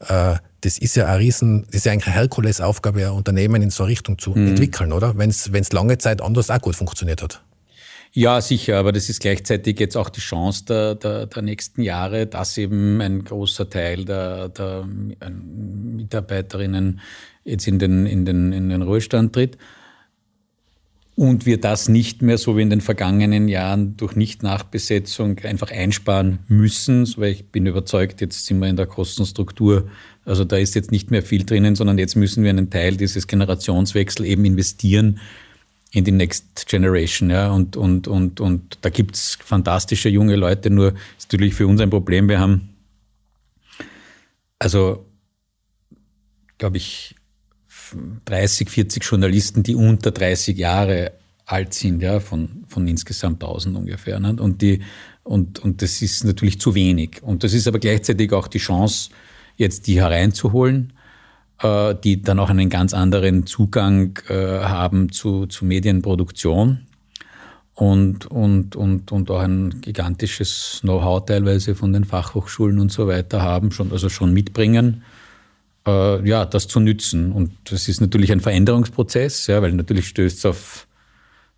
äh, 0.00 0.36
das 0.62 0.78
ist 0.78 0.96
ja 0.96 1.06
ein 1.06 1.18
Riesen, 1.18 1.64
das 1.66 1.76
ist 1.76 1.86
ja 1.86 1.92
eigentlich 1.92 2.08
eine 2.08 2.16
Herkulesaufgabe, 2.16 3.06
ein 3.06 3.12
Unternehmen 3.12 3.62
in 3.62 3.70
so 3.70 3.84
eine 3.84 3.92
Richtung 3.92 4.18
zu 4.18 4.30
mhm. 4.30 4.48
entwickeln, 4.48 4.92
oder? 4.92 5.16
Wenn 5.16 5.30
es 5.30 5.72
lange 5.72 5.98
Zeit 5.98 6.20
anders 6.20 6.50
auch 6.50 6.60
gut 6.60 6.76
funktioniert 6.76 7.22
hat. 7.22 7.42
Ja, 8.12 8.40
sicher, 8.40 8.78
aber 8.78 8.92
das 8.92 9.10
ist 9.10 9.20
gleichzeitig 9.20 9.78
jetzt 9.78 9.96
auch 9.96 10.08
die 10.08 10.20
Chance 10.20 10.64
der, 10.64 10.94
der, 10.94 11.26
der 11.26 11.42
nächsten 11.42 11.82
Jahre, 11.82 12.26
dass 12.26 12.56
eben 12.56 13.02
ein 13.02 13.22
großer 13.22 13.68
Teil 13.68 14.06
der, 14.06 14.48
der 14.48 14.86
Mitarbeiterinnen 14.86 17.00
jetzt 17.44 17.68
in 17.68 17.78
den, 17.78 18.06
in, 18.06 18.24
den, 18.24 18.52
in 18.52 18.70
den 18.70 18.82
Ruhestand 18.82 19.34
tritt 19.34 19.58
und 21.18 21.46
wir 21.46 21.60
das 21.60 21.88
nicht 21.88 22.22
mehr 22.22 22.38
so 22.38 22.56
wie 22.56 22.62
in 22.62 22.70
den 22.70 22.80
vergangenen 22.80 23.48
Jahren 23.48 23.96
durch 23.96 24.14
Nicht-Nachbesetzung 24.14 25.40
einfach 25.40 25.72
einsparen 25.72 26.38
müssen, 26.46 27.12
weil 27.16 27.32
ich 27.32 27.46
bin 27.46 27.66
überzeugt, 27.66 28.20
jetzt 28.20 28.46
sind 28.46 28.60
wir 28.60 28.68
in 28.68 28.76
der 28.76 28.86
Kostenstruktur, 28.86 29.90
also 30.24 30.44
da 30.44 30.58
ist 30.58 30.76
jetzt 30.76 30.92
nicht 30.92 31.10
mehr 31.10 31.24
viel 31.24 31.44
drinnen, 31.44 31.74
sondern 31.74 31.98
jetzt 31.98 32.14
müssen 32.14 32.44
wir 32.44 32.50
einen 32.50 32.70
Teil 32.70 32.96
dieses 32.96 33.26
Generationswechsel 33.26 34.26
eben 34.26 34.44
investieren 34.44 35.18
in 35.90 36.04
die 36.04 36.12
Next 36.12 36.68
Generation. 36.68 37.30
Ja, 37.30 37.50
und, 37.50 37.76
und, 37.76 38.06
und, 38.06 38.40
und 38.40 38.78
da 38.82 38.88
gibt's 38.88 39.38
fantastische 39.42 40.08
junge 40.08 40.36
Leute, 40.36 40.70
nur 40.70 40.94
ist 41.18 41.32
natürlich 41.32 41.54
für 41.54 41.66
uns 41.66 41.80
ein 41.80 41.90
Problem. 41.90 42.28
Wir 42.28 42.38
haben, 42.38 42.76
also, 44.60 45.04
glaube 46.58 46.76
ich, 46.76 47.16
30, 48.24 48.70
40 48.70 49.04
Journalisten, 49.04 49.62
die 49.62 49.74
unter 49.74 50.10
30 50.10 50.56
Jahre 50.56 51.12
alt 51.46 51.74
sind, 51.74 52.02
ja, 52.02 52.20
von, 52.20 52.64
von 52.68 52.86
insgesamt 52.86 53.42
1000 53.42 53.76
ungefähr. 53.76 54.20
Ne? 54.20 54.36
Und, 54.38 54.60
die, 54.62 54.82
und, 55.24 55.58
und 55.60 55.82
das 55.82 56.02
ist 56.02 56.24
natürlich 56.24 56.60
zu 56.60 56.74
wenig. 56.74 57.22
Und 57.22 57.44
das 57.44 57.54
ist 57.54 57.66
aber 57.66 57.78
gleichzeitig 57.78 58.32
auch 58.32 58.48
die 58.48 58.58
Chance, 58.58 59.10
jetzt 59.56 59.86
die 59.86 60.00
hereinzuholen, 60.00 60.92
äh, 61.62 61.94
die 61.94 62.22
dann 62.22 62.38
auch 62.38 62.50
einen 62.50 62.68
ganz 62.68 62.92
anderen 62.92 63.46
Zugang 63.46 64.18
äh, 64.28 64.34
haben 64.34 65.10
zu, 65.10 65.46
zu 65.46 65.64
Medienproduktion 65.64 66.86
und, 67.74 68.26
und, 68.26 68.76
und, 68.76 69.10
und 69.10 69.30
auch 69.30 69.40
ein 69.40 69.80
gigantisches 69.80 70.78
Know-how 70.82 71.24
teilweise 71.24 71.74
von 71.74 71.92
den 71.92 72.04
Fachhochschulen 72.04 72.78
und 72.78 72.92
so 72.92 73.06
weiter 73.06 73.40
haben, 73.40 73.70
schon, 73.72 73.90
also 73.92 74.08
schon 74.08 74.32
mitbringen 74.32 75.02
äh, 75.88 76.28
ja, 76.28 76.44
das 76.44 76.68
zu 76.68 76.80
nützen. 76.80 77.32
Und 77.32 77.52
das 77.64 77.88
ist 77.88 78.00
natürlich 78.00 78.32
ein 78.32 78.40
Veränderungsprozess, 78.40 79.46
ja, 79.46 79.62
weil 79.62 79.72
natürlich 79.72 80.08
stößt 80.08 80.38
es 80.38 80.46
auf, 80.46 80.86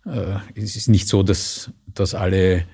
äh, 0.05 0.35
es 0.55 0.75
ist 0.75 0.87
nicht 0.87 1.07
so, 1.07 1.23
dass, 1.23 1.71
dass 1.93 2.15
alle 2.15 2.65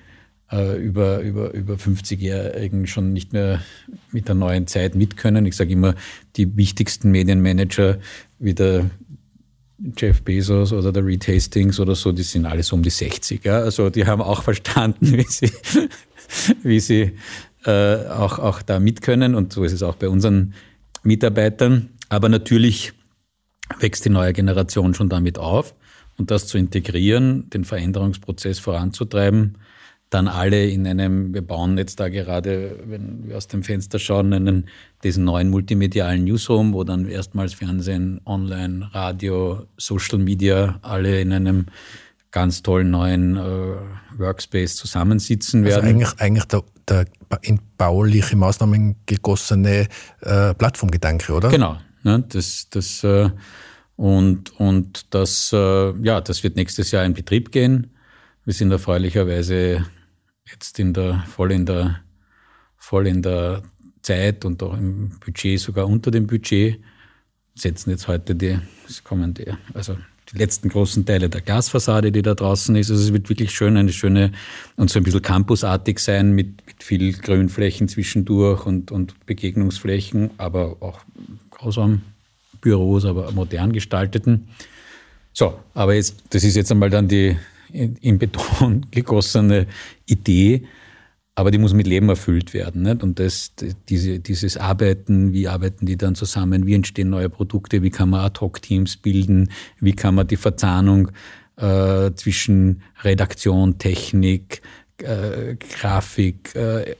äh, 0.52 0.76
über, 0.80 1.20
über, 1.20 1.52
über 1.52 1.74
50-Jährigen 1.74 2.86
schon 2.86 3.12
nicht 3.12 3.32
mehr 3.32 3.62
mit 4.12 4.28
der 4.28 4.34
neuen 4.34 4.66
Zeit 4.66 4.94
mitkönnen. 4.94 5.44
Ich 5.46 5.56
sage 5.56 5.72
immer, 5.72 5.94
die 6.36 6.56
wichtigsten 6.56 7.10
Medienmanager 7.10 7.98
wie 8.38 8.54
der 8.54 8.90
Jeff 9.96 10.22
Bezos 10.22 10.72
oder 10.72 10.92
der 10.92 11.04
Reed 11.04 11.28
Hastings 11.28 11.78
oder 11.78 11.94
so, 11.94 12.12
die 12.12 12.22
sind 12.22 12.46
alle 12.46 12.62
so 12.62 12.74
um 12.76 12.82
die 12.82 12.90
60. 12.90 13.44
Ja? 13.44 13.60
Also 13.60 13.90
die 13.90 14.06
haben 14.06 14.22
auch 14.22 14.42
verstanden, 14.42 15.12
wie 15.16 15.26
sie, 15.28 15.52
wie 16.62 16.80
sie 16.80 17.12
äh, 17.64 18.06
auch, 18.06 18.38
auch 18.38 18.62
da 18.62 18.80
mitkönnen. 18.80 19.34
Und 19.34 19.52
so 19.52 19.64
ist 19.64 19.72
es 19.72 19.82
auch 19.82 19.96
bei 19.96 20.08
unseren 20.08 20.54
Mitarbeitern. 21.02 21.90
Aber 22.08 22.28
natürlich 22.28 22.92
wächst 23.80 24.04
die 24.04 24.10
neue 24.10 24.32
Generation 24.32 24.94
schon 24.94 25.08
damit 25.08 25.38
auf. 25.38 25.74
Und 26.16 26.30
das 26.30 26.46
zu 26.46 26.58
integrieren, 26.58 27.48
den 27.50 27.64
Veränderungsprozess 27.64 28.58
voranzutreiben, 28.58 29.58
dann 30.10 30.26
alle 30.26 30.68
in 30.68 30.86
einem, 30.86 31.34
wir 31.34 31.42
bauen 31.42 31.76
jetzt 31.76 32.00
da 32.00 32.08
gerade, 32.08 32.80
wenn 32.86 33.28
wir 33.28 33.36
aus 33.36 33.46
dem 33.46 33.62
Fenster 33.62 33.98
schauen, 33.98 34.32
einen, 34.32 34.68
diesen 35.04 35.24
neuen 35.24 35.50
multimedialen 35.50 36.24
Newsroom, 36.24 36.72
wo 36.72 36.82
dann 36.82 37.06
erstmals 37.06 37.54
Fernsehen, 37.54 38.20
Online, 38.24 38.88
Radio, 38.92 39.66
Social 39.76 40.18
Media 40.18 40.78
alle 40.82 41.20
in 41.20 41.32
einem 41.32 41.66
ganz 42.30 42.62
tollen 42.62 42.90
neuen 42.90 43.36
äh, 43.36 43.76
Workspace 44.18 44.76
zusammensitzen 44.76 45.64
also 45.64 45.76
werden. 45.76 45.86
Also 45.86 46.16
eigentlich, 46.16 46.20
eigentlich 46.20 46.44
der, 46.44 46.62
der 46.88 47.06
in 47.42 47.60
bauliche 47.76 48.36
Maßnahmen 48.36 48.96
gegossene 49.06 49.88
äh, 50.20 50.54
Plattformgedanke, 50.54 51.32
oder? 51.32 51.48
Genau. 51.48 51.78
Ne, 52.02 52.24
das, 52.28 52.68
das, 52.70 53.02
äh, 53.04 53.30
und 53.96 54.58
und 54.60 55.12
das, 55.12 55.52
äh, 55.52 55.92
ja, 56.02 56.20
das 56.20 56.44
wird 56.44 56.56
nächstes 56.56 56.90
Jahr 56.92 57.04
in 57.04 57.14
Betrieb 57.14 57.50
gehen. 57.50 57.90
Wir 58.44 58.54
sind 58.54 58.70
erfreulicherweise 58.70 59.84
jetzt 60.50 60.78
in 60.78 60.94
der, 60.94 61.24
voll, 61.28 61.52
in 61.52 61.66
der, 61.66 62.00
voll 62.76 63.06
in 63.06 63.22
der 63.22 63.62
Zeit 64.02 64.44
und 64.44 64.62
auch 64.62 64.74
im 64.74 65.18
Budget, 65.18 65.60
sogar 65.60 65.86
unter 65.86 66.10
dem 66.10 66.26
Budget, 66.26 66.80
setzen 67.54 67.90
jetzt 67.90 68.08
heute 68.08 68.34
die, 68.34 68.58
es 68.88 69.02
kommen 69.02 69.34
die, 69.34 69.52
also 69.74 69.96
die 70.32 70.38
letzten 70.38 70.68
großen 70.68 71.06
Teile 71.06 71.28
der 71.28 71.40
Glasfassade, 71.40 72.12
die 72.12 72.22
da 72.22 72.34
draußen 72.34 72.74
ist. 72.76 72.90
Also 72.90 73.02
es 73.02 73.12
wird 73.12 73.28
wirklich 73.28 73.50
schön, 73.50 73.76
eine 73.76 73.92
schöne 73.92 74.32
und 74.76 74.90
so 74.90 74.98
ein 74.98 75.02
bisschen 75.02 75.22
campusartig 75.22 75.98
sein 75.98 76.32
mit, 76.32 76.66
mit 76.66 76.82
viel 76.82 77.12
Grünflächen 77.12 77.88
zwischendurch 77.88 78.66
und, 78.66 78.90
und 78.92 79.26
Begegnungsflächen, 79.26 80.30
aber 80.38 80.76
auch 80.80 81.00
Großraumbüros, 81.50 83.04
aber 83.04 83.32
modern 83.32 83.72
gestalteten. 83.72 84.48
So, 85.32 85.58
aber 85.74 85.94
jetzt, 85.94 86.22
das 86.30 86.44
ist 86.44 86.56
jetzt 86.56 86.70
einmal 86.72 86.90
dann 86.90 87.08
die 87.08 87.36
in 87.72 88.18
Beton 88.18 88.86
gegossene 88.90 89.66
Idee 90.06 90.66
aber 91.38 91.52
die 91.52 91.58
muss 91.58 91.72
mit 91.72 91.86
Leben 91.86 92.08
erfüllt 92.08 92.52
werden. 92.52 92.82
Nicht? 92.82 93.04
Und 93.04 93.20
das, 93.20 93.52
diese, 93.88 94.18
dieses 94.18 94.56
Arbeiten, 94.56 95.32
wie 95.32 95.46
arbeiten 95.46 95.86
die 95.86 95.96
dann 95.96 96.16
zusammen, 96.16 96.66
wie 96.66 96.74
entstehen 96.74 97.10
neue 97.10 97.28
Produkte, 97.28 97.80
wie 97.84 97.90
kann 97.90 98.10
man 98.10 98.22
Ad-Hoc-Teams 98.22 98.96
bilden, 98.96 99.52
wie 99.78 99.92
kann 99.92 100.16
man 100.16 100.26
die 100.26 100.36
Verzahnung 100.36 101.12
äh, 101.54 102.10
zwischen 102.16 102.82
Redaktion, 103.04 103.78
Technik, 103.78 104.62
äh, 105.00 105.54
Grafik 105.54 106.56
äh, 106.56 106.90
äh 106.90 106.96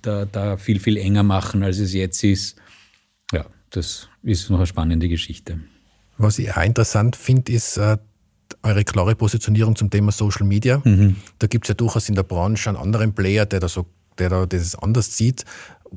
da, 0.00 0.24
da 0.24 0.56
viel, 0.56 0.80
viel 0.80 0.96
enger 0.96 1.22
machen, 1.22 1.62
als 1.62 1.78
es 1.78 1.92
jetzt 1.92 2.24
ist. 2.24 2.56
Ja, 3.30 3.44
das 3.68 4.08
ist 4.22 4.48
noch 4.48 4.56
eine 4.56 4.66
spannende 4.66 5.10
Geschichte. 5.10 5.60
Was 6.16 6.38
ich 6.38 6.50
auch 6.50 6.64
interessant 6.64 7.14
finde, 7.14 7.52
ist, 7.52 7.76
äh, 7.76 7.98
eure 8.62 8.84
klare 8.84 9.14
Positionierung 9.14 9.76
zum 9.76 9.90
Thema 9.90 10.12
Social 10.12 10.46
Media. 10.46 10.80
Mhm. 10.84 11.16
Da 11.38 11.46
gibt 11.46 11.66
es 11.66 11.68
ja 11.68 11.74
durchaus 11.74 12.08
in 12.08 12.14
der 12.14 12.22
Branche 12.22 12.68
einen 12.68 12.78
anderen 12.78 13.14
Player, 13.14 13.46
der 13.46 13.60
da 13.60 13.68
so, 13.68 13.86
der 14.18 14.30
da 14.30 14.46
das 14.46 14.74
anders 14.76 15.16
sieht. 15.16 15.44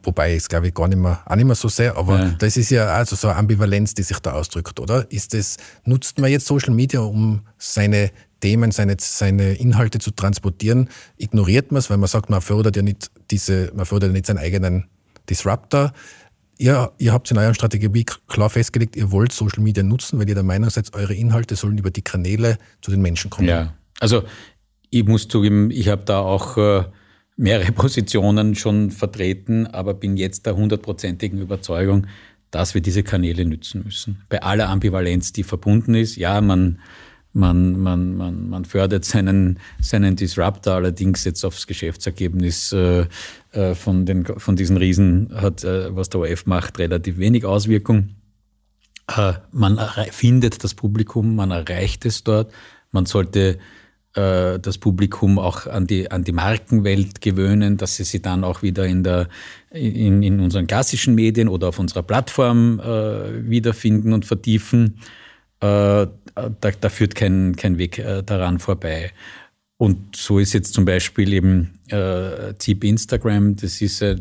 Wobei 0.04 0.36
es 0.36 0.48
glaube 0.48 0.68
ich 0.68 0.74
gar 0.74 0.88
nicht 0.88 1.00
mehr, 1.00 1.22
auch 1.26 1.36
nicht 1.36 1.46
mehr 1.46 1.56
so 1.56 1.68
sehr, 1.68 1.98
aber 1.98 2.20
ja. 2.20 2.36
das 2.38 2.58
ist 2.58 2.70
ja 2.70 2.88
also 2.88 3.16
so 3.16 3.28
eine 3.28 3.38
Ambivalenz, 3.38 3.96
die 3.96 4.04
sich 4.04 4.20
da 4.20 4.34
ausdrückt, 4.34 4.80
oder? 4.80 5.12
Ist 5.12 5.34
das, 5.34 5.58
nutzt 5.84 6.20
man 6.20 6.30
jetzt 6.32 6.46
Social 6.46 6.74
Media, 6.74 7.00
um 7.00 7.42
seine 7.58 8.12
Themen, 8.40 8.72
seine, 8.72 8.98
seine 9.00 9.54
Inhalte 9.54 9.98
zu 9.98 10.12
transportieren? 10.12 10.90
Ignoriert 11.18 11.72
man 11.72 11.80
es, 11.80 11.90
weil 11.90 11.98
man 11.98 12.08
sagt, 12.08 12.30
man 12.30 12.42
fördert 12.42 12.76
ja 12.76 12.84
nicht 12.84 13.10
diese, 13.32 13.72
man 13.76 13.86
fördert 13.86 14.10
ja 14.10 14.14
nicht 14.14 14.28
seinen 14.28 14.38
eigenen 14.38 14.86
Disruptor. 15.30 15.92
Ihr, 16.62 16.92
ihr 16.98 17.14
habt 17.14 17.32
in 17.32 17.38
eurer 17.38 17.54
Strategie 17.54 18.06
klar 18.28 18.50
festgelegt, 18.50 18.98
ihr 18.98 19.12
wollt 19.12 19.32
Social 19.32 19.64
Media 19.64 19.82
nutzen, 19.82 20.20
weil 20.20 20.28
ihr 20.28 20.36
der 20.36 20.44
Meinung 20.44 20.70
seid, 20.70 20.94
eure 20.94 21.14
Inhalte 21.14 21.56
sollen 21.56 21.78
über 21.78 21.90
die 21.90 22.02
Kanäle 22.02 22.58
zu 22.82 22.92
den 22.92 23.02
Menschen 23.02 23.30
kommen. 23.30 23.48
Ja, 23.48 23.74
also 24.02 24.24
ich 24.90 25.06
muss 25.06 25.30
zugeben, 25.30 25.72
ich 25.72 25.88
habe 25.88 26.04
da 26.04 26.20
auch 26.20 26.58
äh, 26.58 26.84
mehrere 27.38 27.72
Positionen 27.72 28.56
schon 28.56 28.92
vertreten, 28.92 29.68
aber 29.68 29.94
bin 29.94 30.18
jetzt 30.18 30.46
der 30.46 30.58
hundertprozentigen 30.58 31.40
Überzeugung, 31.40 32.08
dass 32.52 32.74
wir 32.74 32.82
diese 32.82 33.04
Kanäle 33.04 33.46
nützen 33.46 33.84
müssen. 33.86 34.24
Bei 34.28 34.44
aller 34.44 34.68
Ambivalenz, 34.68 35.32
die 35.32 35.44
verbunden 35.44 35.96
ist. 35.96 36.18
Ja, 36.18 36.42
man, 36.42 36.80
man, 37.32 37.80
man, 37.80 38.18
man, 38.18 38.50
man 38.50 38.66
fördert 38.66 39.06
seinen, 39.06 39.60
seinen 39.80 40.18
Disruptor, 40.18 40.74
allerdings 40.74 41.24
jetzt 41.24 41.46
aufs 41.46 41.68
Geschäftsergebnis 41.68 42.74
äh, 42.74 43.06
äh, 43.52 43.74
von, 43.74 44.06
den, 44.06 44.26
von 44.26 44.56
diesen 44.56 44.78
Riesen 44.78 45.30
hat, 45.34 45.64
äh, 45.64 45.96
was 45.96 46.10
der 46.10 46.22
ORF 46.22 46.46
macht, 46.46 46.78
relativ 46.78 47.18
wenig 47.18 47.46
Auswirkung. 47.46 48.10
Äh, 49.08 49.34
man 49.52 49.80
findet 50.12 50.64
das 50.64 50.76
Publikum, 50.76 51.36
man 51.36 51.50
erreicht 51.50 52.06
es 52.06 52.24
dort. 52.24 52.52
Man 52.92 53.06
sollte 53.06 53.58
das 54.12 54.80
Publikum 54.80 55.38
auch 55.38 55.68
an 55.68 55.86
die, 55.86 56.10
an 56.10 56.24
die 56.24 56.32
Markenwelt 56.32 57.22
gewöhnen, 57.22 57.78
dass 57.78 57.96
sie 57.96 58.04
sie 58.04 58.24
dann 58.24 58.44
auch 58.44 58.64
wieder 58.64 58.88
in, 58.88 59.04
der, 59.04 59.30
in, 59.70 60.24
in 60.24 60.40
unseren 60.40 60.66
klassischen 60.66 61.14
Medien 61.14 61.48
oder 61.48 61.68
auf 61.68 61.78
unserer 61.78 62.02
Plattform 62.02 62.80
wiederfinden 62.80 64.12
und 64.12 64.26
vertiefen. 64.26 64.98
Da, 65.60 66.10
da, 66.60 66.90
führt 66.90 67.14
kein, 67.14 67.56
kein 67.56 67.78
Weg 67.78 68.04
daran 68.26 68.58
vorbei. 68.58 69.12
Und 69.80 70.18
so 70.18 70.40
ist 70.40 70.52
jetzt 70.52 70.74
zum 70.74 70.84
Beispiel 70.84 71.32
eben 71.32 71.80
äh, 71.88 72.54
ZIP 72.58 72.84
Instagram, 72.84 73.56
das 73.56 73.82
ist 73.82 74.02
äh, 74.02 74.18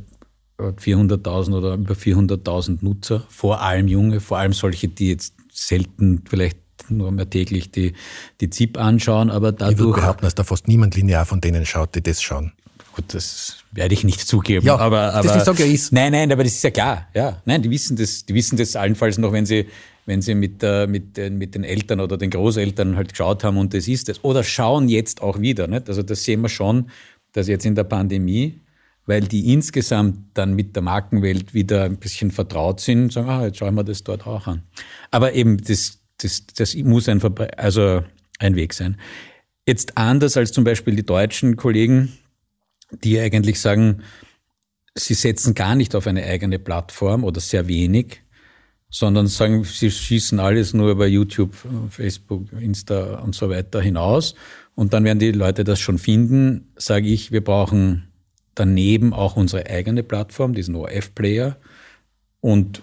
400.000 0.57 1.53
oder 1.53 1.75
über 1.75 1.95
400.000 1.95 2.79
Nutzer, 2.81 3.27
vor 3.29 3.61
allem 3.61 3.89
junge, 3.89 4.21
vor 4.21 4.39
allem 4.39 4.53
solche, 4.53 4.87
die 4.87 5.09
jetzt 5.09 5.35
selten 5.53 6.23
vielleicht 6.31 6.59
nur 6.89 7.11
mehr 7.11 7.29
täglich 7.29 7.73
die, 7.73 7.95
die 8.41 8.51
ZIP 8.51 8.79
anschauen, 8.79 9.31
aber 9.31 9.51
dadurch... 9.51 9.73
Ich 9.73 9.79
würde 9.81 10.01
behaupten, 10.01 10.27
dass 10.27 10.37
da 10.37 10.45
fast 10.45 10.69
niemand 10.69 10.95
linear 10.95 11.27
von 11.27 11.41
denen 11.41 11.67
schaut, 11.67 11.93
die 11.97 12.05
das 12.05 12.23
schauen. 12.23 12.53
Gut, 12.95 13.13
das 13.13 13.57
werde 13.73 13.95
ich 13.95 14.05
nicht 14.05 14.21
zugeben. 14.21 14.65
Ja, 14.65 14.77
aber, 14.79 15.13
aber 15.13 15.27
das 15.27 15.49
ist 15.49 15.59
ja 15.59 15.67
ist. 15.67 15.93
Nein, 15.93 16.13
nein, 16.13 16.31
aber 16.31 16.45
das 16.45 16.53
ist 16.53 16.63
ja 16.63 16.71
klar. 16.71 17.09
Ja, 17.15 17.43
nein, 17.45 17.63
die 17.63 17.71
wissen 17.71 17.97
das, 17.97 18.25
die 18.25 18.35
wissen 18.35 18.57
das 18.57 18.77
allenfalls 18.77 19.19
noch, 19.19 19.33
wenn 19.33 19.45
sie 19.45 19.67
wenn 20.09 20.23
sie 20.23 20.35
mit, 20.35 20.63
äh, 20.63 20.87
mit, 20.87 21.19
den, 21.19 21.37
mit 21.37 21.55
den 21.55 21.65
Eltern 21.65 22.01
oder 22.01 22.17
den 22.17 22.31
Großeltern 22.31 22.97
halt 22.97 23.11
geschaut 23.11 23.45
haben 23.45 23.59
und 23.59 23.75
das 23.75 23.87
ist 23.89 24.09
es. 24.09 24.25
Oder 24.25 24.43
schauen 24.43 24.89
jetzt 24.89 25.21
auch 25.21 25.39
wieder. 25.39 25.67
Nicht? 25.67 25.87
Also 25.91 26.03
das 26.03 26.25
sehen 26.25 26.41
wir 26.41 26.49
schon, 26.49 26.89
dass 27.33 27.47
jetzt 27.47 27.67
in 27.67 27.75
der 27.75 27.85
Pandemie, 27.85 28.59
weil 29.05 29.21
die 29.21 29.53
insgesamt 29.53 30.19
dann 30.33 30.55
mit 30.55 30.75
der 30.75 30.83
Markenwelt 30.83 31.53
wieder 31.53 31.85
ein 31.85 31.99
bisschen 31.99 32.31
vertraut 32.31 32.81
sind, 32.81 33.13
sagen, 33.13 33.29
ah, 33.29 33.45
jetzt 33.45 33.59
schauen 33.59 33.75
wir 33.75 33.85
das 33.85 34.03
dort 34.03 34.27
auch 34.27 34.47
an. 34.47 34.63
Aber 35.11 35.35
eben, 35.35 35.59
das, 35.59 35.99
das, 36.17 36.47
das 36.57 36.75
muss 36.75 37.07
ein, 37.11 37.21
also 37.59 38.03
ein 38.39 38.57
Weg 38.57 38.73
sein. 38.73 38.97
Jetzt 39.67 39.99
anders 39.99 40.39
als 40.39 40.53
zum 40.53 40.65
Beispiel 40.65 40.97
die 40.97 41.05
deutschen 41.05 41.57
Kollegen, 41.57 42.17
die 43.05 43.21
eigentlich 43.21 43.61
sagen, 43.61 44.01
sie 44.95 45.13
setzen 45.13 45.53
gar 45.53 45.75
nicht 45.75 45.95
auf 45.95 46.07
eine 46.07 46.25
eigene 46.25 46.59
Plattform 46.59 47.25
oder 47.25 47.43
sehr 47.43 47.69
wenig, 47.69 48.23
sondern 48.91 49.27
sagen, 49.27 49.65
sie 49.65 49.91
schießen 49.91 50.41
alles 50.41 50.73
nur 50.73 50.91
über 50.91 51.07
YouTube, 51.07 51.55
Facebook, 51.91 52.53
Insta 52.59 53.21
und 53.21 53.35
so 53.35 53.51
weiter 53.51 53.81
hinaus. 53.81 54.35
Und 54.75 54.93
dann 54.93 55.05
werden 55.05 55.19
die 55.19 55.33
Leute 55.33 55.65
das 55.65 55.81
schon 55.81 55.99
finden, 55.99 56.73
sage 56.77 57.09
ich, 57.09 57.33
wir 57.33 57.43
brauchen 57.43 58.09
daneben 58.55 59.13
auch 59.13 59.37
unsere 59.37 59.67
eigene 59.67 60.03
Plattform, 60.03 60.55
diesen 60.55 60.75
ORF-Player 60.75 61.57
und 62.41 62.83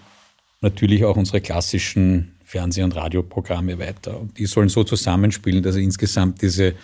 natürlich 0.60 1.04
auch 1.04 1.16
unsere 1.16 1.40
klassischen 1.40 2.36
Fernseh- 2.44 2.82
und 2.82 2.94
Radioprogramme 2.94 3.78
weiter. 3.78 4.20
Und 4.20 4.38
die 4.38 4.46
sollen 4.46 4.68
so 4.68 4.84
zusammenspielen, 4.84 5.62
dass 5.62 5.76
insgesamt 5.76 6.42
diese 6.42 6.74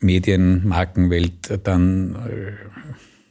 Medienmarkenwelt 0.00 1.60
dann 1.64 2.14
äh, 2.14 2.52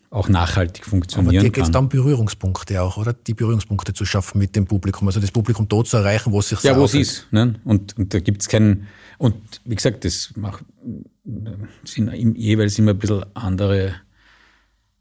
auch 0.10 0.30
nachhaltig 0.30 0.86
funktionieren 0.86 1.36
Aber 1.36 1.43
dir 1.43 1.49
geht 1.49 1.64
es 1.64 1.72
dann 1.72 1.89
Berührungspunkte 1.89 2.82
auch, 2.82 2.97
oder? 2.97 3.14
Die 3.14 3.34
Berührungspunkte 3.34 3.93
zu 3.93 4.06
schaffen 4.06 4.39
mit 4.39 4.56
dem 4.56 4.66
Publikum, 4.66 5.08
also 5.08 5.20
das 5.20 5.32
Publikum 5.32 5.68
dort 5.68 5.88
zu 5.88 5.97
erreichen, 5.97 6.32
wo 6.32 6.39
es 6.39 6.49
sich 6.49 6.62
Ja, 6.62 6.78
wo 6.78 6.86
es 6.86 6.93
ist. 6.93 7.28
Ne? 7.32 7.56
Und, 7.66 7.97
und 7.97 8.14
da 8.14 8.20
gibt 8.20 8.41
es 8.41 8.47
keinen, 8.47 8.88
und 9.18 9.36
wie 9.66 9.76
gesagt, 9.76 10.06
das 10.06 10.32
macht, 10.36 10.64
sind 11.84 12.14
jeweils 12.38 12.78
immer 12.80 12.91
ein 12.91 12.99
bisschen 12.99 13.26
andere 13.34 13.95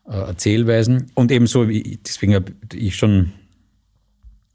äh, 0.07 0.17
Erzählweisen. 0.17 1.11
Und 1.15 1.31
ebenso, 1.31 1.69
wie, 1.69 1.99
deswegen 2.05 2.35
habe 2.35 2.53
ich 2.73 2.97
schon 2.97 3.33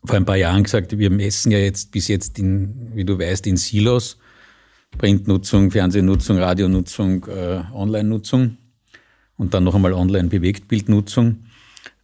vor 0.04 0.16
ein 0.16 0.26
paar 0.26 0.38
Jahren 0.38 0.64
gesagt, 0.64 0.98
wir 0.98 1.10
messen 1.10 1.52
ja 1.52 1.60
jetzt 1.60 1.92
bis 1.92 2.08
jetzt 2.08 2.40
in, 2.40 2.92
wie 2.96 3.06
du 3.06 3.20
weißt, 3.20 3.48
in 3.48 3.58
Silos. 3.58 4.18
Printnutzung, 4.98 5.70
Fernsehnutzung, 5.70 6.40
Radionutzung, 6.40 7.26
äh, 7.26 7.62
Online-Nutzung 7.74 8.58
und 9.40 9.54
dann 9.54 9.64
noch 9.64 9.74
einmal 9.74 9.94
Online-Bewegtbildnutzung. 9.94 11.46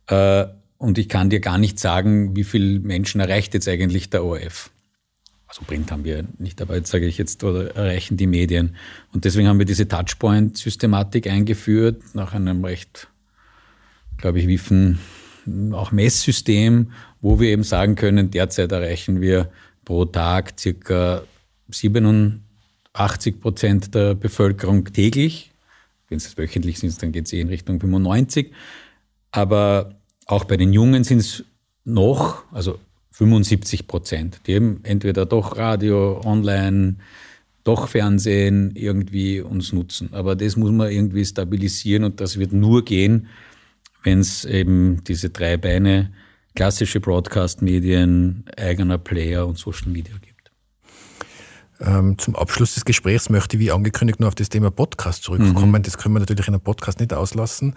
Äh, 0.07 0.45
und 0.77 0.97
ich 0.97 1.09
kann 1.09 1.29
dir 1.29 1.41
gar 1.41 1.57
nicht 1.57 1.79
sagen, 1.79 2.35
wie 2.35 2.43
viele 2.43 2.79
Menschen 2.79 3.21
erreicht 3.21 3.53
jetzt 3.53 3.67
eigentlich 3.67 4.09
der 4.09 4.23
ORF. 4.23 4.71
Also 5.47 5.61
Print 5.67 5.91
haben 5.91 6.05
wir 6.05 6.25
nicht, 6.39 6.61
aber 6.61 6.75
jetzt 6.75 6.89
sage 6.89 7.05
ich 7.05 7.17
jetzt, 7.17 7.43
oder 7.43 7.75
erreichen 7.75 8.17
die 8.17 8.25
Medien. 8.25 8.75
Und 9.13 9.25
deswegen 9.25 9.47
haben 9.47 9.59
wir 9.59 9.65
diese 9.65 9.87
Touchpoint-Systematik 9.87 11.27
eingeführt, 11.27 12.01
nach 12.13 12.33
einem 12.33 12.63
recht, 12.63 13.09
glaube 14.17 14.39
ich, 14.39 14.47
wiefen 14.47 14.99
auch 15.73 15.91
Messsystem, 15.91 16.91
wo 17.21 17.39
wir 17.39 17.49
eben 17.49 17.63
sagen 17.63 17.95
können, 17.95 18.31
derzeit 18.31 18.71
erreichen 18.71 19.21
wir 19.21 19.51
pro 19.83 20.05
Tag 20.05 20.53
circa 20.59 21.23
87 21.69 23.39
Prozent 23.39 23.93
der 23.93 24.15
Bevölkerung 24.15 24.85
täglich 24.85 25.51
wenn 26.07 26.17
es 26.17 26.37
wöchentlich 26.37 26.79
sind, 26.79 27.01
dann 27.01 27.11
geht 27.11 27.25
es 27.25 27.33
eh 27.33 27.41
in 27.41 27.49
Richtung 27.49 27.79
95. 27.79 28.51
Aber 29.31 29.95
auch 30.25 30.45
bei 30.45 30.57
den 30.57 30.73
Jungen 30.73 31.03
sind 31.03 31.19
es 31.19 31.43
noch, 31.83 32.43
also 32.51 32.79
75 33.11 33.87
Prozent, 33.87 34.41
die 34.47 34.53
eben 34.53 34.81
entweder 34.83 35.25
doch 35.25 35.57
Radio, 35.57 36.21
Online, 36.25 36.97
doch 37.63 37.87
Fernsehen 37.87 38.71
irgendwie 38.75 39.41
uns 39.41 39.73
nutzen. 39.73 40.09
Aber 40.13 40.35
das 40.35 40.55
muss 40.55 40.71
man 40.71 40.91
irgendwie 40.91 41.25
stabilisieren 41.25 42.03
und 42.03 42.21
das 42.21 42.37
wird 42.37 42.53
nur 42.53 42.85
gehen, 42.85 43.27
wenn 44.03 44.19
es 44.19 44.45
eben 44.45 45.03
diese 45.03 45.29
drei 45.29 45.57
Beine, 45.57 46.11
klassische 46.53 46.99
Broadcast-Medien, 46.99 48.45
eigener 48.55 48.97
Player 48.97 49.47
und 49.47 49.57
Social 49.57 49.89
Media 49.89 50.13
gibt. 50.21 50.34
Ähm, 51.81 52.17
zum 52.17 52.35
Abschluss 52.35 52.75
des 52.75 52.85
Gesprächs 52.85 53.29
möchte 53.29 53.57
ich, 53.57 53.61
wie 53.61 53.71
angekündigt, 53.71 54.19
nur 54.19 54.29
auf 54.29 54.35
das 54.35 54.49
Thema 54.49 54.71
Podcast 54.71 55.23
zurückkommen. 55.23 55.71
Mhm. 55.71 55.83
Das 55.83 55.97
können 55.97 56.15
wir 56.15 56.19
natürlich 56.19 56.47
in 56.47 56.53
einem 56.53 56.63
Podcast 56.63 56.99
nicht 56.99 57.13
auslassen. 57.13 57.75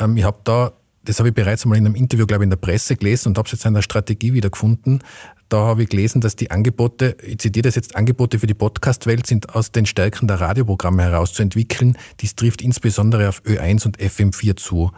Ähm, 0.00 0.16
ich 0.16 0.24
habe 0.24 0.38
da, 0.44 0.72
das 1.04 1.18
habe 1.18 1.28
ich 1.28 1.34
bereits 1.34 1.64
einmal 1.64 1.78
in 1.78 1.86
einem 1.86 1.94
Interview, 1.94 2.26
glaube 2.26 2.44
ich, 2.44 2.46
in 2.46 2.50
der 2.50 2.56
Presse 2.56 2.96
gelesen 2.96 3.28
und 3.28 3.38
habe 3.38 3.46
es 3.46 3.52
jetzt 3.52 3.66
in 3.66 3.74
der 3.74 3.82
Strategie 3.82 4.32
wiedergefunden. 4.32 5.02
Da 5.50 5.58
habe 5.58 5.82
ich 5.82 5.90
gelesen, 5.90 6.22
dass 6.22 6.36
die 6.36 6.50
Angebote, 6.50 7.16
ich 7.22 7.38
zitiere 7.38 7.64
das 7.64 7.74
jetzt, 7.74 7.94
Angebote 7.96 8.38
für 8.38 8.46
die 8.46 8.54
Podcast-Welt 8.54 9.26
sind 9.26 9.54
aus 9.54 9.72
den 9.72 9.84
Stärken 9.84 10.26
der 10.26 10.40
Radioprogramme 10.40 11.02
herauszuentwickeln. 11.02 11.98
Dies 12.20 12.34
trifft 12.34 12.62
insbesondere 12.62 13.28
auf 13.28 13.42
Ö1 13.42 13.84
und 13.84 13.98
FM4 13.98 14.56
zu. 14.56 14.90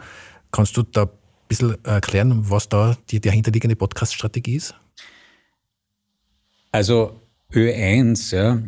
Kannst 0.51 0.77
du 0.77 0.83
da 0.83 1.03
ein 1.03 1.09
bisschen 1.49 1.83
erklären, 1.83 2.49
was 2.49 2.69
da 2.69 2.95
die 3.09 3.19
dahinterliegende 3.19 3.75
Podcast-Strategie 3.75 4.55
ist? 4.55 4.73
Also 6.71 7.19
Ö1 7.53 8.35
ja, 8.35 8.61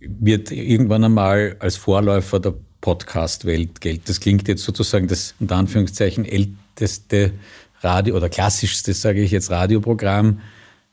wird 0.00 0.50
irgendwann 0.52 1.04
einmal 1.04 1.56
als 1.58 1.76
Vorläufer 1.76 2.40
der 2.40 2.54
Podcast-Welt 2.80 3.80
gelten. 3.80 4.02
Das 4.06 4.20
klingt 4.20 4.48
jetzt 4.48 4.62
sozusagen 4.62 5.08
das 5.08 5.34
unter 5.40 5.56
Anführungszeichen 5.56 6.24
älteste 6.24 7.32
Radio 7.80 8.16
oder 8.16 8.28
klassischste, 8.28 8.94
sage 8.94 9.22
ich 9.22 9.30
jetzt, 9.30 9.50
Radioprogramm 9.50 10.40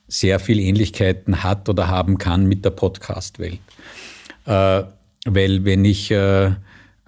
sehr 0.08 0.40
viel 0.40 0.58
Ähnlichkeiten 0.58 1.42
hat 1.42 1.68
oder 1.68 1.88
haben 1.88 2.18
kann 2.18 2.46
mit 2.46 2.64
der 2.64 2.70
Podcast-Welt. 2.70 3.60
Äh, 4.46 4.82
weil 5.26 5.64
wenn 5.64 5.84
ich 5.84 6.10
äh, 6.10 6.52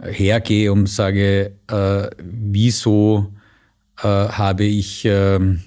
hergehe 0.03 0.73
und 0.73 0.87
sage, 0.87 1.53
äh, 1.69 2.11
wieso 2.19 3.33
äh, 4.03 4.07
habe 4.07 4.65
ich, 4.65 5.05
ähm, 5.07 5.63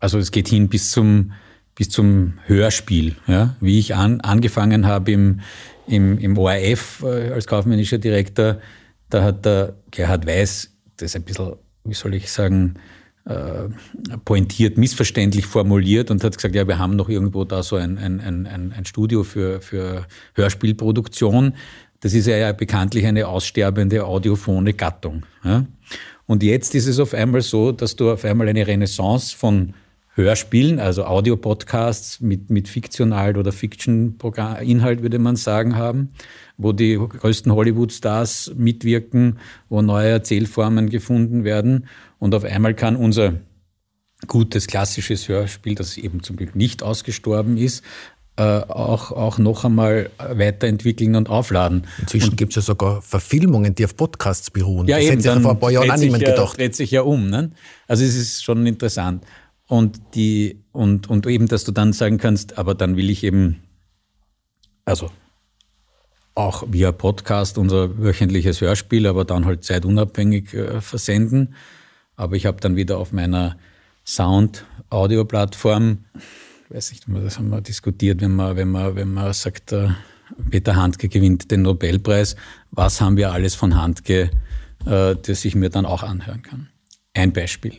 also 0.00 0.18
es 0.18 0.32
geht 0.32 0.48
hin 0.48 0.68
bis 0.68 0.90
zum 0.90 1.32
bis 1.78 1.90
zum 1.90 2.34
Hörspiel. 2.46 3.14
Ja? 3.28 3.54
Wie 3.60 3.78
ich 3.78 3.94
an, 3.94 4.20
angefangen 4.20 4.86
habe 4.88 5.12
im, 5.12 5.40
im, 5.86 6.18
im 6.18 6.36
ORF 6.36 7.04
äh, 7.04 7.30
als 7.30 7.46
kaufmännischer 7.46 7.98
Direktor, 7.98 8.58
da 9.10 9.22
hat 9.22 9.44
der 9.44 9.76
Gerhard 9.92 10.26
Weiß 10.26 10.72
das 10.96 11.14
ein 11.14 11.22
bisschen, 11.22 11.52
wie 11.84 11.94
soll 11.94 12.14
ich 12.14 12.32
sagen, 12.32 12.74
äh, 13.26 13.68
pointiert, 14.24 14.76
missverständlich 14.76 15.46
formuliert 15.46 16.10
und 16.10 16.24
hat 16.24 16.34
gesagt, 16.36 16.56
ja, 16.56 16.66
wir 16.66 16.80
haben 16.80 16.96
noch 16.96 17.08
irgendwo 17.08 17.44
da 17.44 17.62
so 17.62 17.76
ein, 17.76 17.96
ein, 17.96 18.20
ein, 18.20 18.72
ein 18.76 18.84
Studio 18.84 19.22
für, 19.22 19.60
für 19.60 20.04
Hörspielproduktion. 20.34 21.54
Das 22.00 22.12
ist 22.12 22.26
ja 22.26 22.50
bekanntlich 22.52 23.06
eine 23.06 23.28
aussterbende 23.28 24.04
audiophone 24.04 24.76
Gattung. 24.76 25.26
Ja? 25.44 25.64
Und 26.26 26.42
jetzt 26.42 26.74
ist 26.74 26.88
es 26.88 26.98
auf 26.98 27.14
einmal 27.14 27.42
so, 27.42 27.70
dass 27.70 27.94
du 27.94 28.10
auf 28.10 28.24
einmal 28.24 28.48
eine 28.48 28.66
Renaissance 28.66 29.36
von 29.36 29.74
Hörspielen, 30.18 30.80
also 30.80 31.04
Audiopodcasts 31.04 32.20
mit, 32.20 32.50
mit 32.50 32.68
fiktional 32.68 33.36
oder 33.36 33.52
Fiction-Inhalt, 33.52 35.02
würde 35.02 35.18
man 35.18 35.36
sagen, 35.36 35.76
haben, 35.76 36.10
wo 36.56 36.72
die 36.72 36.96
größten 36.96 37.52
Hollywood-Stars 37.52 38.52
mitwirken, 38.56 39.38
wo 39.68 39.80
neue 39.80 40.08
Erzählformen 40.08 40.90
gefunden 40.90 41.44
werden. 41.44 41.86
Und 42.18 42.34
auf 42.34 42.44
einmal 42.44 42.74
kann 42.74 42.96
unser 42.96 43.34
gutes 44.26 44.66
klassisches 44.66 45.28
Hörspiel, 45.28 45.76
das 45.76 45.96
eben 45.96 46.22
zum 46.22 46.36
Glück 46.36 46.56
nicht 46.56 46.82
ausgestorben 46.82 47.56
ist, 47.56 47.84
äh, 48.38 48.42
auch, 48.42 49.10
auch 49.10 49.38
noch 49.38 49.64
einmal 49.64 50.10
weiterentwickeln 50.18 51.16
und 51.16 51.28
aufladen. 51.28 51.88
Inzwischen 51.98 52.36
gibt 52.36 52.52
es 52.52 52.56
ja 52.56 52.62
sogar 52.62 53.02
Verfilmungen, 53.02 53.74
die 53.74 53.84
auf 53.84 53.96
Podcasts 53.96 54.50
beruhen. 54.50 54.86
Ja, 54.86 54.96
das 54.96 55.06
eben, 55.06 55.20
hätte 55.20 55.34
sich 55.34 55.42
vor 55.42 55.50
ein 55.52 55.60
paar 55.60 55.70
Jahren 55.70 55.90
auch 55.90 55.96
niemand 55.96 56.22
ja, 56.22 56.30
gedacht. 56.30 56.56
dreht 56.56 56.76
sich 56.76 56.90
ja 56.90 57.02
um. 57.02 57.30
Ne? 57.30 57.50
Also 57.88 58.04
es 58.04 58.14
ist 58.14 58.44
schon 58.44 58.64
interessant. 58.66 59.24
Und, 59.68 60.00
die, 60.14 60.64
und, 60.72 61.08
und 61.08 61.26
eben, 61.26 61.46
dass 61.46 61.64
du 61.64 61.72
dann 61.72 61.92
sagen 61.92 62.18
kannst, 62.18 62.58
aber 62.58 62.74
dann 62.74 62.96
will 62.96 63.10
ich 63.10 63.22
eben, 63.22 63.62
also 64.84 65.10
auch 66.34 66.64
via 66.68 66.92
Podcast 66.92 67.58
unser 67.58 67.98
wöchentliches 67.98 68.60
Hörspiel, 68.60 69.06
aber 69.06 69.24
dann 69.24 69.44
halt 69.44 69.64
zeitunabhängig 69.64 70.54
äh, 70.54 70.80
versenden. 70.80 71.54
Aber 72.16 72.36
ich 72.36 72.46
habe 72.46 72.60
dann 72.60 72.76
wieder 72.76 72.98
auf 72.98 73.12
meiner 73.12 73.58
Sound-Audio-Plattform, 74.06 76.04
weiß 76.70 76.92
nicht, 76.92 77.04
das 77.08 77.38
haben 77.38 77.50
wir 77.50 77.60
diskutiert, 77.60 78.20
wenn 78.20 78.34
man, 78.34 78.56
wenn 78.56 78.70
man, 78.70 78.96
wenn 78.96 79.12
man 79.12 79.32
sagt, 79.32 79.72
äh, 79.72 79.90
Peter 80.50 80.76
Handke 80.76 81.08
gewinnt 81.08 81.50
den 81.50 81.62
Nobelpreis, 81.62 82.36
was 82.70 83.00
haben 83.00 83.16
wir 83.16 83.32
alles 83.32 83.54
von 83.54 83.74
Handke, 83.74 84.30
äh, 84.86 85.16
das 85.16 85.44
ich 85.44 85.54
mir 85.54 85.70
dann 85.70 85.86
auch 85.86 86.02
anhören 86.02 86.42
kann. 86.42 86.68
Ein 87.14 87.32
Beispiel. 87.32 87.74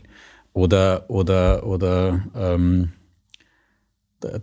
Oder, 0.59 1.09
oder, 1.09 1.65
oder 1.65 2.27
ähm, 2.35 2.89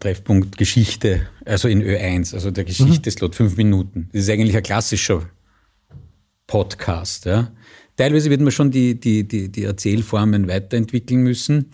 Treffpunkt 0.01 0.57
Geschichte, 0.57 1.29
also 1.45 1.69
in 1.69 1.83
Ö1, 1.83 2.33
also 2.33 2.51
der 2.51 2.65
Geschichte-Slot, 2.65 3.35
fünf 3.35 3.59
Minuten. 3.59 4.09
Das 4.15 4.23
ist 4.23 4.31
eigentlich 4.31 4.57
ein 4.57 4.63
klassischer 4.63 5.29
Podcast. 6.47 7.27
Ja. 7.27 7.53
Teilweise 7.97 8.31
wird 8.31 8.41
man 8.41 8.51
schon 8.51 8.71
die, 8.71 8.99
die, 8.99 9.29
die, 9.29 9.53
die 9.53 9.65
Erzählformen 9.65 10.49
weiterentwickeln 10.49 11.21
müssen, 11.23 11.71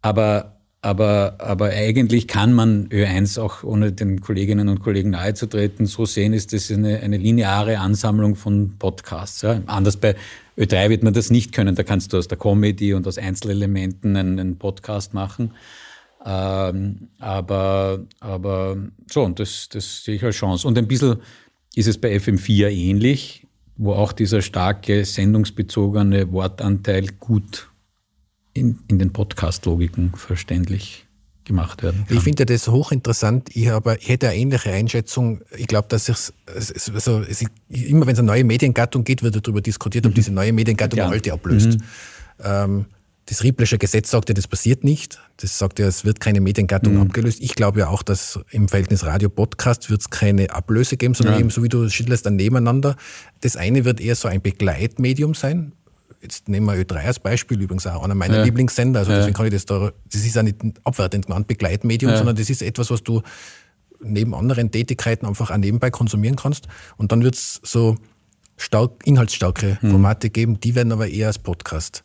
aber, 0.00 0.55
aber, 0.86 1.34
aber 1.38 1.70
eigentlich 1.70 2.28
kann 2.28 2.52
man 2.52 2.86
Ö1 2.90 3.40
auch 3.40 3.64
ohne 3.64 3.90
den 3.90 4.20
Kolleginnen 4.20 4.68
und 4.68 4.78
Kollegen 4.78 5.10
nahezutreten 5.10 5.86
so 5.86 6.06
sehen, 6.06 6.32
ist 6.32 6.52
das 6.52 6.70
eine, 6.70 7.00
eine 7.00 7.16
lineare 7.16 7.80
Ansammlung 7.80 8.36
von 8.36 8.78
Podcasts. 8.78 9.42
Ja. 9.42 9.60
Anders 9.66 9.96
bei 9.96 10.14
Ö3 10.56 10.88
wird 10.88 11.02
man 11.02 11.12
das 11.12 11.28
nicht 11.28 11.50
können, 11.50 11.74
da 11.74 11.82
kannst 11.82 12.12
du 12.12 12.18
aus 12.18 12.28
der 12.28 12.38
Comedy 12.38 12.94
und 12.94 13.04
aus 13.08 13.18
Einzelelementen 13.18 14.16
einen, 14.16 14.38
einen 14.38 14.58
Podcast 14.58 15.12
machen. 15.12 15.54
Ähm, 16.24 17.08
aber, 17.18 18.04
aber 18.20 18.76
so, 19.10 19.24
und 19.24 19.40
das, 19.40 19.68
das 19.68 20.04
sehe 20.04 20.14
ich 20.14 20.22
als 20.22 20.36
Chance. 20.36 20.68
Und 20.68 20.78
ein 20.78 20.86
bisschen 20.86 21.16
ist 21.74 21.88
es 21.88 21.98
bei 21.98 22.14
FM4 22.14 22.68
ähnlich, 22.70 23.44
wo 23.76 23.92
auch 23.94 24.12
dieser 24.12 24.40
starke 24.40 25.04
sendungsbezogene 25.04 26.30
Wortanteil 26.30 27.08
gut 27.18 27.70
in, 28.56 28.78
in 28.88 28.98
den 28.98 29.12
Podcast-Logiken 29.12 30.12
verständlich 30.16 31.06
gemacht 31.44 31.82
werden 31.82 32.04
kann. 32.06 32.16
Ich 32.16 32.22
finde 32.22 32.44
das 32.44 32.68
hochinteressant. 32.68 33.54
Ich, 33.54 33.68
habe, 33.68 33.96
ich 34.00 34.08
hätte 34.08 34.28
eine 34.28 34.36
ähnliche 34.36 34.72
Einschätzung. 34.72 35.42
Ich 35.56 35.68
glaube, 35.68 35.88
dass 35.88 36.08
ich, 36.08 36.16
also, 36.94 37.20
es, 37.22 37.44
immer 37.68 38.06
wenn 38.06 38.14
es 38.14 38.18
eine 38.18 38.26
neue 38.26 38.44
Mediengattung 38.44 39.04
geht, 39.04 39.22
wird 39.22 39.36
darüber 39.36 39.60
diskutiert, 39.60 40.06
ob 40.06 40.12
mhm. 40.12 40.16
diese 40.16 40.32
neue 40.32 40.52
Mediengattung 40.52 40.98
ja. 40.98 41.08
alte 41.08 41.32
ablöst. 41.32 41.78
Mhm. 41.78 41.82
Ähm, 42.42 42.86
das 43.28 43.42
Ripplersche 43.42 43.76
Gesetz 43.78 44.10
sagt 44.10 44.28
ja, 44.28 44.34
das 44.34 44.46
passiert 44.46 44.84
nicht. 44.84 45.18
Das 45.38 45.58
sagt 45.58 45.80
ja, 45.80 45.86
es 45.86 46.04
wird 46.04 46.20
keine 46.20 46.40
Mediengattung 46.40 46.94
mhm. 46.94 47.02
abgelöst. 47.02 47.38
Ich 47.40 47.54
glaube 47.54 47.80
ja 47.80 47.88
auch, 47.88 48.02
dass 48.02 48.38
im 48.50 48.68
Verhältnis 48.68 49.04
Radio-Podcast 49.04 49.90
wird 49.90 50.00
es 50.00 50.10
keine 50.10 50.50
Ablöse 50.50 50.96
geben, 50.96 51.14
sondern 51.14 51.34
ja. 51.34 51.40
eben 51.40 51.50
so 51.50 51.62
wie 51.62 51.68
du 51.68 51.88
schilderst, 51.88 52.24
dann 52.26 52.36
nebeneinander. 52.36 52.96
Das 53.40 53.56
eine 53.56 53.84
wird 53.84 54.00
eher 54.00 54.14
so 54.14 54.28
ein 54.28 54.42
Begleitmedium 54.42 55.34
sein. 55.34 55.72
Jetzt 56.26 56.48
nehmen 56.48 56.66
wir 56.66 56.74
Ö3 56.74 57.06
als 57.06 57.20
Beispiel, 57.20 57.60
übrigens 57.60 57.86
auch 57.86 58.02
einer 58.02 58.16
meiner 58.16 58.38
ja. 58.38 58.42
Lieblingssender. 58.42 58.98
Also 58.98 59.12
deswegen 59.12 59.34
kann 59.34 59.46
ich 59.46 59.52
das 59.52 59.64
da, 59.64 59.92
das 60.10 60.24
ist 60.24 60.34
ja 60.34 60.42
nicht 60.42 60.56
abwertend 60.82 61.26
genannt 61.26 61.46
Begleitmedium, 61.46 62.16
sondern 62.16 62.34
das 62.34 62.50
ist 62.50 62.62
etwas, 62.62 62.90
was 62.90 63.04
du 63.04 63.22
neben 64.00 64.34
anderen 64.34 64.72
Tätigkeiten 64.72 65.24
einfach 65.24 65.52
auch 65.52 65.56
nebenbei 65.56 65.90
konsumieren 65.90 66.34
kannst. 66.34 66.66
Und 66.96 67.12
dann 67.12 67.22
wird 67.22 67.36
es 67.36 67.60
so 67.62 67.96
stark, 68.56 69.06
inhaltsstarke 69.06 69.78
mhm. 69.80 69.90
Formate 69.92 70.30
geben, 70.30 70.58
die 70.58 70.74
werden 70.74 70.90
aber 70.90 71.06
eher 71.08 71.28
als 71.28 71.38
Podcast 71.38 72.02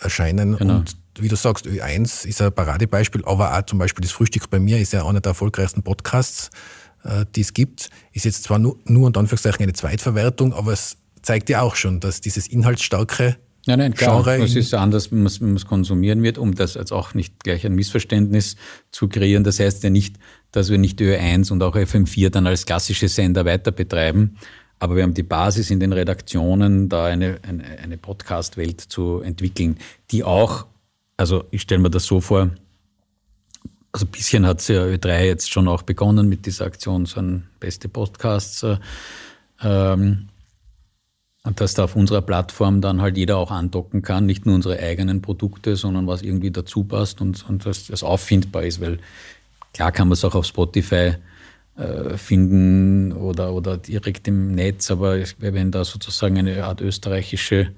erscheinen. 0.00 0.58
Genau. 0.58 0.76
Und 0.76 0.96
wie 1.18 1.28
du 1.28 1.36
sagst, 1.36 1.66
Ö1 1.66 2.26
ist 2.26 2.42
ein 2.42 2.52
Paradebeispiel, 2.52 3.24
aber 3.24 3.56
auch 3.56 3.62
zum 3.62 3.78
Beispiel 3.78 4.02
das 4.02 4.12
Frühstück 4.12 4.50
bei 4.50 4.60
mir 4.60 4.78
ist 4.78 4.92
ja 4.92 5.06
einer 5.06 5.22
der 5.22 5.30
erfolgreichsten 5.30 5.82
Podcasts, 5.82 6.50
äh, 7.04 7.24
die 7.34 7.40
es 7.40 7.54
gibt. 7.54 7.88
Ist 8.12 8.26
jetzt 8.26 8.44
zwar 8.44 8.58
nur, 8.58 8.76
nur 8.84 9.06
unter 9.06 9.20
Anführungszeichen 9.20 9.62
eine 9.62 9.72
Zweitverwertung, 9.72 10.52
aber 10.52 10.72
es 10.72 10.98
zeigt 11.22 11.48
ja 11.48 11.62
auch 11.62 11.74
schon, 11.74 12.00
dass 12.00 12.20
dieses 12.20 12.46
inhaltsstarke 12.46 13.36
Nein, 13.66 13.80
nein, 13.80 13.94
klar. 13.94 14.22
Genre 14.22 14.44
es 14.44 14.54
ist 14.54 14.72
anders, 14.74 15.10
wenn 15.10 15.24
man 15.24 15.56
es 15.56 15.66
konsumieren 15.66 16.22
wird, 16.22 16.38
um 16.38 16.54
das 16.54 16.74
jetzt 16.74 16.92
auch 16.92 17.14
nicht 17.14 17.42
gleich 17.42 17.66
ein 17.66 17.74
Missverständnis 17.74 18.56
zu 18.92 19.08
kreieren. 19.08 19.42
Das 19.42 19.58
heißt 19.58 19.82
ja 19.82 19.90
nicht, 19.90 20.16
dass 20.52 20.70
wir 20.70 20.78
nicht 20.78 21.00
Ö1 21.00 21.50
und 21.50 21.62
auch 21.62 21.74
FM4 21.74 22.30
dann 22.30 22.46
als 22.46 22.64
klassische 22.64 23.08
Sender 23.08 23.44
weiter 23.44 23.72
betreiben, 23.72 24.36
aber 24.78 24.96
wir 24.96 25.02
haben 25.02 25.14
die 25.14 25.22
Basis 25.22 25.70
in 25.70 25.80
den 25.80 25.92
Redaktionen, 25.92 26.88
da 26.88 27.06
eine, 27.06 27.38
eine, 27.42 27.64
eine 27.82 27.96
Podcast-Welt 27.96 28.80
zu 28.80 29.20
entwickeln, 29.20 29.78
die 30.10 30.22
auch, 30.22 30.66
also 31.16 31.44
ich 31.50 31.62
stelle 31.62 31.80
mir 31.80 31.90
das 31.90 32.04
so 32.04 32.20
vor, 32.20 32.50
also 33.92 34.06
ein 34.06 34.10
bisschen 34.10 34.46
hat 34.46 34.60
es 34.60 34.68
ja 34.68 34.84
Ö3 34.84 35.24
jetzt 35.24 35.50
schon 35.50 35.66
auch 35.66 35.82
begonnen 35.82 36.28
mit 36.28 36.46
dieser 36.46 36.66
Aktion, 36.66 37.06
so 37.06 37.20
ein 37.20 37.48
beste 37.58 37.88
Podcasts. 37.88 38.62
Äh, 38.62 38.78
ähm, 39.62 40.28
und 41.46 41.60
dass 41.60 41.74
da 41.74 41.84
auf 41.84 41.94
unserer 41.94 42.22
Plattform 42.22 42.80
dann 42.80 43.00
halt 43.00 43.16
jeder 43.16 43.36
auch 43.36 43.52
andocken 43.52 44.02
kann, 44.02 44.26
nicht 44.26 44.46
nur 44.46 44.56
unsere 44.56 44.80
eigenen 44.80 45.22
Produkte, 45.22 45.76
sondern 45.76 46.06
was 46.08 46.22
irgendwie 46.22 46.50
dazu 46.50 46.82
passt 46.82 47.20
und, 47.20 47.48
und 47.48 47.64
dass 47.64 47.86
das 47.86 48.02
auffindbar 48.02 48.64
ist, 48.64 48.80
weil 48.80 48.98
klar 49.72 49.92
kann 49.92 50.08
man 50.08 50.14
es 50.14 50.24
auch 50.24 50.34
auf 50.34 50.44
Spotify 50.44 51.14
äh, 51.76 52.16
finden 52.16 53.12
oder, 53.12 53.52
oder 53.52 53.76
direkt 53.76 54.26
im 54.26 54.56
Netz, 54.56 54.90
aber 54.90 55.20
wenn 55.38 55.70
da 55.70 55.84
sozusagen 55.84 56.36
eine 56.36 56.64
Art 56.64 56.80
österreichische 56.80 57.72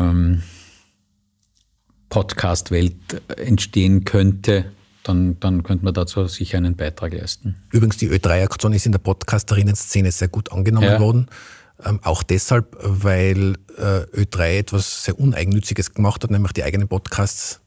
ähm, 0.00 0.42
Podcast-Welt 2.08 2.96
entstehen 3.36 4.04
könnte, 4.04 4.72
dann, 5.04 5.38
dann 5.38 5.62
könnte 5.62 5.84
man 5.84 5.94
dazu 5.94 6.26
sicher 6.26 6.58
einen 6.58 6.74
Beitrag 6.74 7.14
leisten. 7.14 7.54
Übrigens, 7.70 7.96
die 7.96 8.10
Ö3-Aktion 8.10 8.72
ist 8.72 8.86
in 8.86 8.92
der 8.92 8.98
Podcasterinnen-Szene 8.98 10.10
sehr 10.10 10.28
gut 10.28 10.50
angenommen 10.50 10.86
ja. 10.86 11.00
worden. 11.00 11.28
Ähm, 11.84 12.00
auch 12.02 12.22
deshalb, 12.22 12.76
weil 12.80 13.54
äh, 13.76 14.22
Ö3 14.22 14.58
etwas 14.58 15.04
sehr 15.04 15.18
Uneigennütziges 15.18 15.94
gemacht 15.94 16.22
hat, 16.22 16.30
nämlich 16.30 16.52
die 16.52 16.64
eigenen 16.64 16.88
Podcasts 16.88 17.60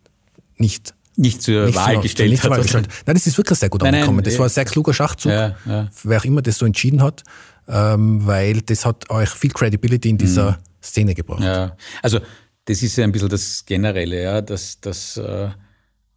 nicht 0.57 0.93
nicht 1.15 1.43
zur 1.43 1.65
nicht 1.65 1.75
Wahl 1.75 1.95
so, 1.95 2.01
gestellt 2.01 2.31
nicht 2.31 2.43
hat. 2.43 2.51
Wahl 2.51 2.61
gestellt. 2.61 2.87
Nein, 3.05 3.15
das 3.15 3.27
ist 3.27 3.37
wirklich 3.37 3.59
sehr 3.59 3.69
gut 3.69 3.81
nein, 3.81 3.93
angekommen. 3.93 4.17
Nein, 4.17 4.25
das 4.25 4.39
war 4.39 4.47
ein 4.47 4.49
sehr 4.49 4.65
kluger 4.65 4.93
Schachzug, 4.93 5.31
ja, 5.31 5.55
ja. 5.65 5.89
wer 6.03 6.19
auch 6.19 6.25
immer 6.25 6.41
das 6.41 6.57
so 6.57 6.65
entschieden 6.65 7.01
hat, 7.03 7.23
ähm, 7.67 8.25
weil 8.25 8.61
das 8.61 8.85
hat 8.85 9.09
euch 9.09 9.29
viel 9.29 9.51
Credibility 9.51 10.09
in 10.09 10.17
dieser 10.17 10.51
mhm. 10.51 10.57
Szene 10.81 11.13
gebracht. 11.13 11.43
Ja, 11.43 11.77
also 12.01 12.19
das 12.65 12.81
ist 12.81 12.95
ja 12.95 13.03
ein 13.03 13.11
bisschen 13.11 13.29
das 13.29 13.63
Generelle, 13.65 14.23
ja, 14.23 14.41
dass, 14.41 14.79
dass 14.79 15.17
äh, 15.17 15.49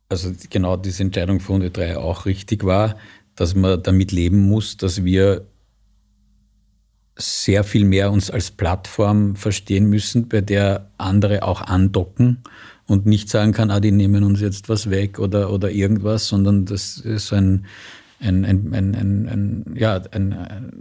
also 0.08 0.32
genau 0.50 0.76
diese 0.76 1.02
Entscheidung 1.02 1.40
von 1.40 1.56
Runde 1.56 1.70
3 1.70 1.98
auch 1.98 2.26
richtig 2.26 2.64
war, 2.64 2.96
dass 3.34 3.54
man 3.54 3.82
damit 3.82 4.12
leben 4.12 4.48
muss, 4.48 4.76
dass 4.76 5.04
wir 5.04 5.46
sehr 7.16 7.64
viel 7.64 7.84
mehr 7.84 8.12
uns 8.12 8.30
als 8.30 8.50
Plattform 8.50 9.36
verstehen 9.36 9.86
müssen, 9.86 10.28
bei 10.28 10.42
der 10.42 10.90
andere 10.98 11.42
auch 11.42 11.62
andocken 11.62 12.38
und 12.86 13.06
nicht 13.06 13.30
sagen 13.30 13.52
kann, 13.52 13.70
ah, 13.70 13.80
die 13.80 13.90
nehmen 13.90 14.22
uns 14.22 14.40
jetzt 14.40 14.68
was 14.68 14.90
weg 14.90 15.18
oder, 15.18 15.52
oder 15.52 15.70
irgendwas, 15.70 16.28
sondern 16.28 16.66
das 16.66 16.98
ist 16.98 17.28
so 17.28 17.36
ein, 17.36 17.66
ein, 18.20 18.44
ein, 18.44 18.74
ein, 18.74 18.94
ein, 18.94 19.28
ein 19.28 19.74
ja, 19.76 20.00
ein, 20.12 20.32
ein 20.32 20.72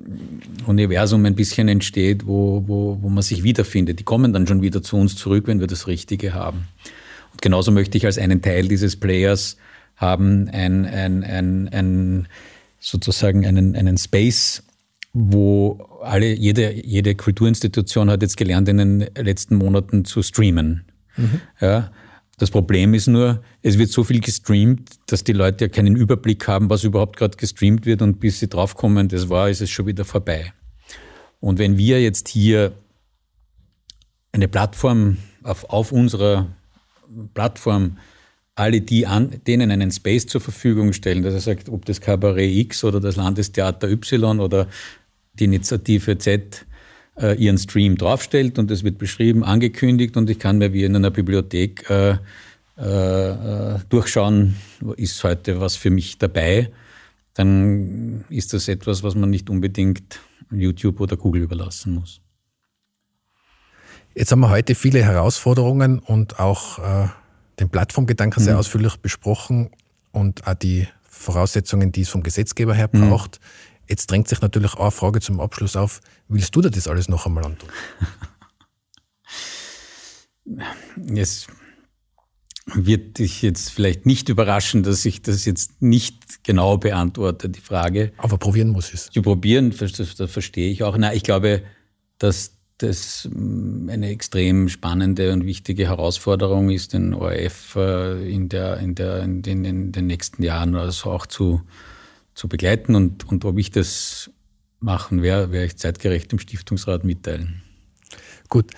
Universum 0.65 1.25
ein 1.25 1.35
bisschen 1.35 1.67
entsteht, 1.67 2.27
wo, 2.27 2.63
wo, 2.67 2.99
wo 3.01 3.09
man 3.09 3.23
sich 3.23 3.43
wiederfindet. 3.43 3.99
Die 3.99 4.03
kommen 4.03 4.33
dann 4.33 4.45
schon 4.45 4.61
wieder 4.61 4.81
zu 4.83 4.97
uns 4.97 5.15
zurück, 5.15 5.47
wenn 5.47 5.59
wir 5.59 5.67
das 5.67 5.87
Richtige 5.87 6.33
haben. 6.33 6.67
Und 7.31 7.41
genauso 7.41 7.71
möchte 7.71 7.97
ich 7.97 8.05
als 8.05 8.17
einen 8.17 8.41
Teil 8.41 8.67
dieses 8.67 8.95
Players 8.97 9.57
haben, 9.95 10.49
ein, 10.49 10.85
ein, 10.85 11.23
ein, 11.23 11.69
ein 11.69 12.27
sozusagen 12.79 13.45
einen, 13.45 13.75
einen 13.75 13.97
Space, 13.97 14.63
wo 15.17 15.79
alle, 16.01 16.33
jede, 16.33 16.73
jede 16.73 17.15
Kulturinstitution 17.15 18.09
hat 18.09 18.21
jetzt 18.21 18.35
gelernt, 18.35 18.67
in 18.67 18.77
den 18.77 18.99
letzten 19.15 19.55
Monaten 19.55 20.03
zu 20.03 20.21
streamen. 20.21 20.91
Mhm. 21.15 21.39
Ja, 21.61 21.89
das 22.37 22.51
Problem 22.51 22.93
ist 22.93 23.07
nur, 23.07 23.41
es 23.61 23.77
wird 23.77 23.91
so 23.91 24.03
viel 24.03 24.19
gestreamt, 24.19 24.89
dass 25.07 25.23
die 25.23 25.31
Leute 25.31 25.65
ja 25.65 25.69
keinen 25.69 25.95
Überblick 25.95 26.45
haben, 26.49 26.69
was 26.69 26.83
überhaupt 26.83 27.15
gerade 27.15 27.37
gestreamt 27.37 27.85
wird 27.85 28.01
und 28.01 28.19
bis 28.19 28.41
sie 28.41 28.49
draufkommen, 28.49 29.07
das 29.07 29.29
war, 29.29 29.49
ist 29.49 29.61
es 29.61 29.69
schon 29.69 29.85
wieder 29.85 30.03
vorbei. 30.03 30.51
Und 31.39 31.59
wenn 31.59 31.77
wir 31.77 32.01
jetzt 32.01 32.27
hier 32.27 32.73
eine 34.33 34.49
Plattform 34.49 35.15
auf, 35.43 35.63
auf 35.69 35.93
unserer 35.93 36.49
Plattform 37.33 37.99
alle 38.55 38.81
die 38.81 39.07
an, 39.07 39.41
denen 39.47 39.71
einen 39.71 39.91
Space 39.91 40.27
zur 40.27 40.41
Verfügung 40.41 40.91
stellen, 40.91 41.23
dass 41.23 41.33
er 41.33 41.41
sagt, 41.41 41.69
ob 41.69 41.85
das 41.85 42.01
Kabarett 42.01 42.53
X 42.53 42.83
oder 42.83 42.99
das 42.99 43.15
Landestheater 43.15 43.89
Y 43.89 44.41
oder 44.41 44.67
die 45.39 45.45
Initiative 45.45 46.17
Z 46.17 46.65
äh, 47.19 47.35
ihren 47.35 47.57
Stream 47.57 47.97
draufstellt 47.97 48.59
und 48.59 48.71
es 48.71 48.83
wird 48.83 48.97
beschrieben, 48.97 49.43
angekündigt 49.43 50.17
und 50.17 50.29
ich 50.29 50.39
kann 50.39 50.57
mir 50.57 50.73
wie 50.73 50.83
in 50.83 50.95
einer 50.95 51.11
Bibliothek 51.11 51.89
äh, 51.89 52.17
äh, 52.77 53.79
durchschauen, 53.89 54.55
ist 54.97 55.23
heute 55.23 55.61
was 55.61 55.75
für 55.75 55.89
mich 55.89 56.17
dabei. 56.17 56.71
dann 57.33 58.23
ist 58.29 58.53
das 58.53 58.69
etwas, 58.69 59.03
was 59.03 59.15
man 59.15 59.29
nicht 59.29 59.49
unbedingt 59.49 60.21
YouTube 60.51 61.01
oder 61.01 61.17
Google 61.17 61.43
überlassen 61.43 61.93
muss. 61.95 62.21
Jetzt 64.13 64.31
haben 64.31 64.39
wir 64.39 64.49
heute 64.49 64.75
viele 64.75 65.03
Herausforderungen 65.03 65.99
und 65.99 66.39
auch 66.39 66.79
äh, 66.79 67.07
den 67.59 67.69
Plattformgedanken 67.69 68.41
sehr 68.41 68.53
mhm. 68.53 68.59
ausführlich 68.59 68.95
besprochen 68.97 69.69
und 70.11 70.47
auch 70.47 70.53
die 70.53 70.87
Voraussetzungen, 71.03 71.91
die 71.91 72.01
es 72.01 72.09
vom 72.09 72.23
Gesetzgeber 72.23 72.73
her 72.73 72.87
braucht. 72.87 73.39
Mhm. 73.41 73.45
Jetzt 73.87 74.09
drängt 74.09 74.27
sich 74.27 74.41
natürlich 74.41 74.73
auch 74.73 74.81
eine 74.81 74.91
Frage 74.91 75.21
zum 75.21 75.39
Abschluss 75.39 75.75
auf, 75.75 76.01
willst 76.27 76.55
du 76.55 76.61
dir 76.61 76.71
das 76.71 76.87
alles 76.87 77.09
noch 77.09 77.25
einmal 77.25 77.45
antun? 77.45 77.69
Es 81.07 81.47
wird 82.67 83.19
dich 83.19 83.41
jetzt 83.41 83.71
vielleicht 83.71 84.05
nicht 84.05 84.29
überraschen, 84.29 84.83
dass 84.83 85.05
ich 85.05 85.21
das 85.21 85.45
jetzt 85.45 85.81
nicht 85.81 86.43
genau 86.43 86.77
beantworte, 86.77 87.49
die 87.49 87.59
Frage. 87.61 88.11
Aber 88.17 88.37
probieren 88.37 88.69
muss 88.69 88.93
es. 88.93 89.09
Zu 89.09 89.21
probieren, 89.21 89.73
das, 89.77 89.93
das 89.93 90.31
verstehe 90.31 90.71
ich 90.71 90.83
auch. 90.83 90.97
Na, 90.97 91.13
ich 91.13 91.23
glaube, 91.23 91.63
dass 92.17 92.55
das 92.77 93.29
mm, 93.31 93.89
eine 93.89 94.09
extrem 94.09 94.67
spannende 94.69 95.31
und 95.31 95.45
wichtige 95.45 95.87
Herausforderung 95.87 96.69
ist, 96.69 96.93
den 96.93 97.13
ORF 97.13 97.75
äh, 97.75 98.29
in, 98.29 98.49
der, 98.49 98.77
in, 98.77 98.95
der, 98.95 99.23
in, 99.23 99.41
den, 99.41 99.65
in 99.65 99.91
den 99.91 100.07
nächsten 100.07 100.43
Jahren 100.43 100.75
also 100.75 101.11
auch 101.11 101.25
zu, 101.25 101.61
zu 102.35 102.47
begleiten. 102.47 102.95
Und, 102.95 103.27
und 103.27 103.43
ob 103.45 103.57
ich 103.57 103.71
das 103.71 104.29
machen 104.79 105.23
werde, 105.23 105.51
werde 105.51 105.65
ich 105.65 105.77
zeitgerecht 105.77 106.31
im 106.31 106.39
Stiftungsrat 106.39 107.03
mitteilen. 107.03 107.63
Gut. 108.49 108.71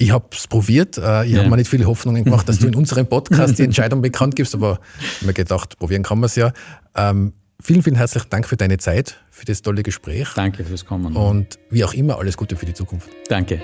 Ich 0.00 0.12
habe 0.12 0.28
es 0.32 0.46
probiert. 0.46 0.96
Äh, 0.98 1.24
ich 1.24 1.32
ja. 1.32 1.38
habe 1.38 1.50
mir 1.50 1.56
nicht 1.56 1.70
viele 1.70 1.86
Hoffnungen 1.86 2.22
gemacht, 2.22 2.48
dass 2.48 2.58
du 2.58 2.68
in 2.68 2.74
unserem 2.76 3.08
Podcast 3.08 3.58
die 3.58 3.64
Entscheidung 3.64 4.00
bekannt 4.02 4.36
gibst, 4.36 4.54
aber 4.54 4.78
ich 5.00 5.16
habe 5.16 5.26
mir 5.26 5.32
gedacht, 5.32 5.76
probieren 5.78 6.04
kann 6.04 6.20
man 6.20 6.26
es 6.26 6.36
ja. 6.36 6.52
Ähm, 6.94 7.32
Vielen, 7.60 7.82
vielen 7.82 7.96
herzlichen 7.96 8.30
Dank 8.30 8.46
für 8.46 8.56
deine 8.56 8.78
Zeit, 8.78 9.18
für 9.32 9.44
das 9.44 9.62
tolle 9.62 9.82
Gespräch. 9.82 10.28
Danke 10.36 10.64
fürs 10.64 10.84
Kommen. 10.84 11.16
Und 11.16 11.58
wie 11.70 11.82
auch 11.82 11.92
immer, 11.92 12.16
alles 12.18 12.36
Gute 12.36 12.54
für 12.54 12.66
die 12.66 12.72
Zukunft. 12.72 13.08
Danke. 13.28 13.60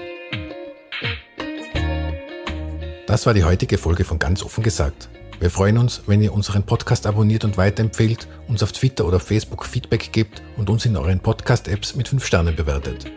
Das 3.06 3.24
war 3.24 3.34
die 3.34 3.44
heutige 3.44 3.78
Folge 3.78 4.02
von 4.02 4.18
Ganz 4.18 4.42
offen 4.42 4.64
gesagt. 4.64 5.08
Wir 5.40 5.50
freuen 5.50 5.78
uns, 5.78 6.02
wenn 6.06 6.22
ihr 6.22 6.32
unseren 6.32 6.62
Podcast 6.62 7.06
abonniert 7.06 7.44
und 7.44 7.56
weiterempfehlt, 7.56 8.28
uns 8.48 8.62
auf 8.62 8.72
Twitter 8.72 9.04
oder 9.04 9.18
Facebook 9.18 9.66
Feedback 9.66 10.12
gebt 10.12 10.42
und 10.56 10.70
uns 10.70 10.86
in 10.86 10.96
euren 10.96 11.20
Podcast-Apps 11.20 11.96
mit 11.96 12.08
5 12.08 12.24
Sternen 12.24 12.54
bewertet. 12.54 13.10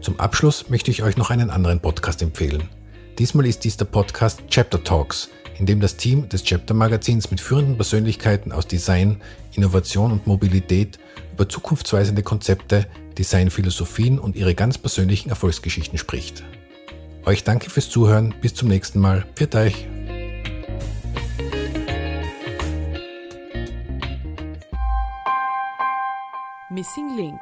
Zum 0.00 0.18
Abschluss 0.20 0.70
möchte 0.70 0.90
ich 0.90 1.02
euch 1.02 1.16
noch 1.16 1.30
einen 1.30 1.50
anderen 1.50 1.80
Podcast 1.80 2.22
empfehlen. 2.22 2.68
Diesmal 3.18 3.46
ist 3.46 3.64
dies 3.64 3.76
der 3.76 3.86
Podcast 3.86 4.42
Chapter 4.48 4.82
Talks, 4.82 5.28
in 5.58 5.66
dem 5.66 5.80
das 5.80 5.96
Team 5.96 6.28
des 6.28 6.44
Chapter 6.44 6.72
Magazins 6.72 7.30
mit 7.32 7.40
führenden 7.40 7.76
Persönlichkeiten 7.76 8.52
aus 8.52 8.68
Design, 8.68 9.20
Innovation 9.54 10.12
und 10.12 10.26
Mobilität 10.26 11.00
über 11.32 11.48
zukunftsweisende 11.48 12.22
Konzepte, 12.22 12.86
Designphilosophien 13.18 14.20
und 14.20 14.36
ihre 14.36 14.54
ganz 14.54 14.78
persönlichen 14.78 15.30
Erfolgsgeschichten 15.30 15.98
spricht. 15.98 16.44
Euch 17.26 17.42
danke 17.42 17.70
fürs 17.70 17.90
Zuhören, 17.90 18.34
bis 18.40 18.54
zum 18.54 18.68
nächsten 18.68 19.00
Mal. 19.00 19.26
Pfiat 19.34 19.56
euch! 19.56 19.97
Missing 26.70 27.16
Link 27.16 27.40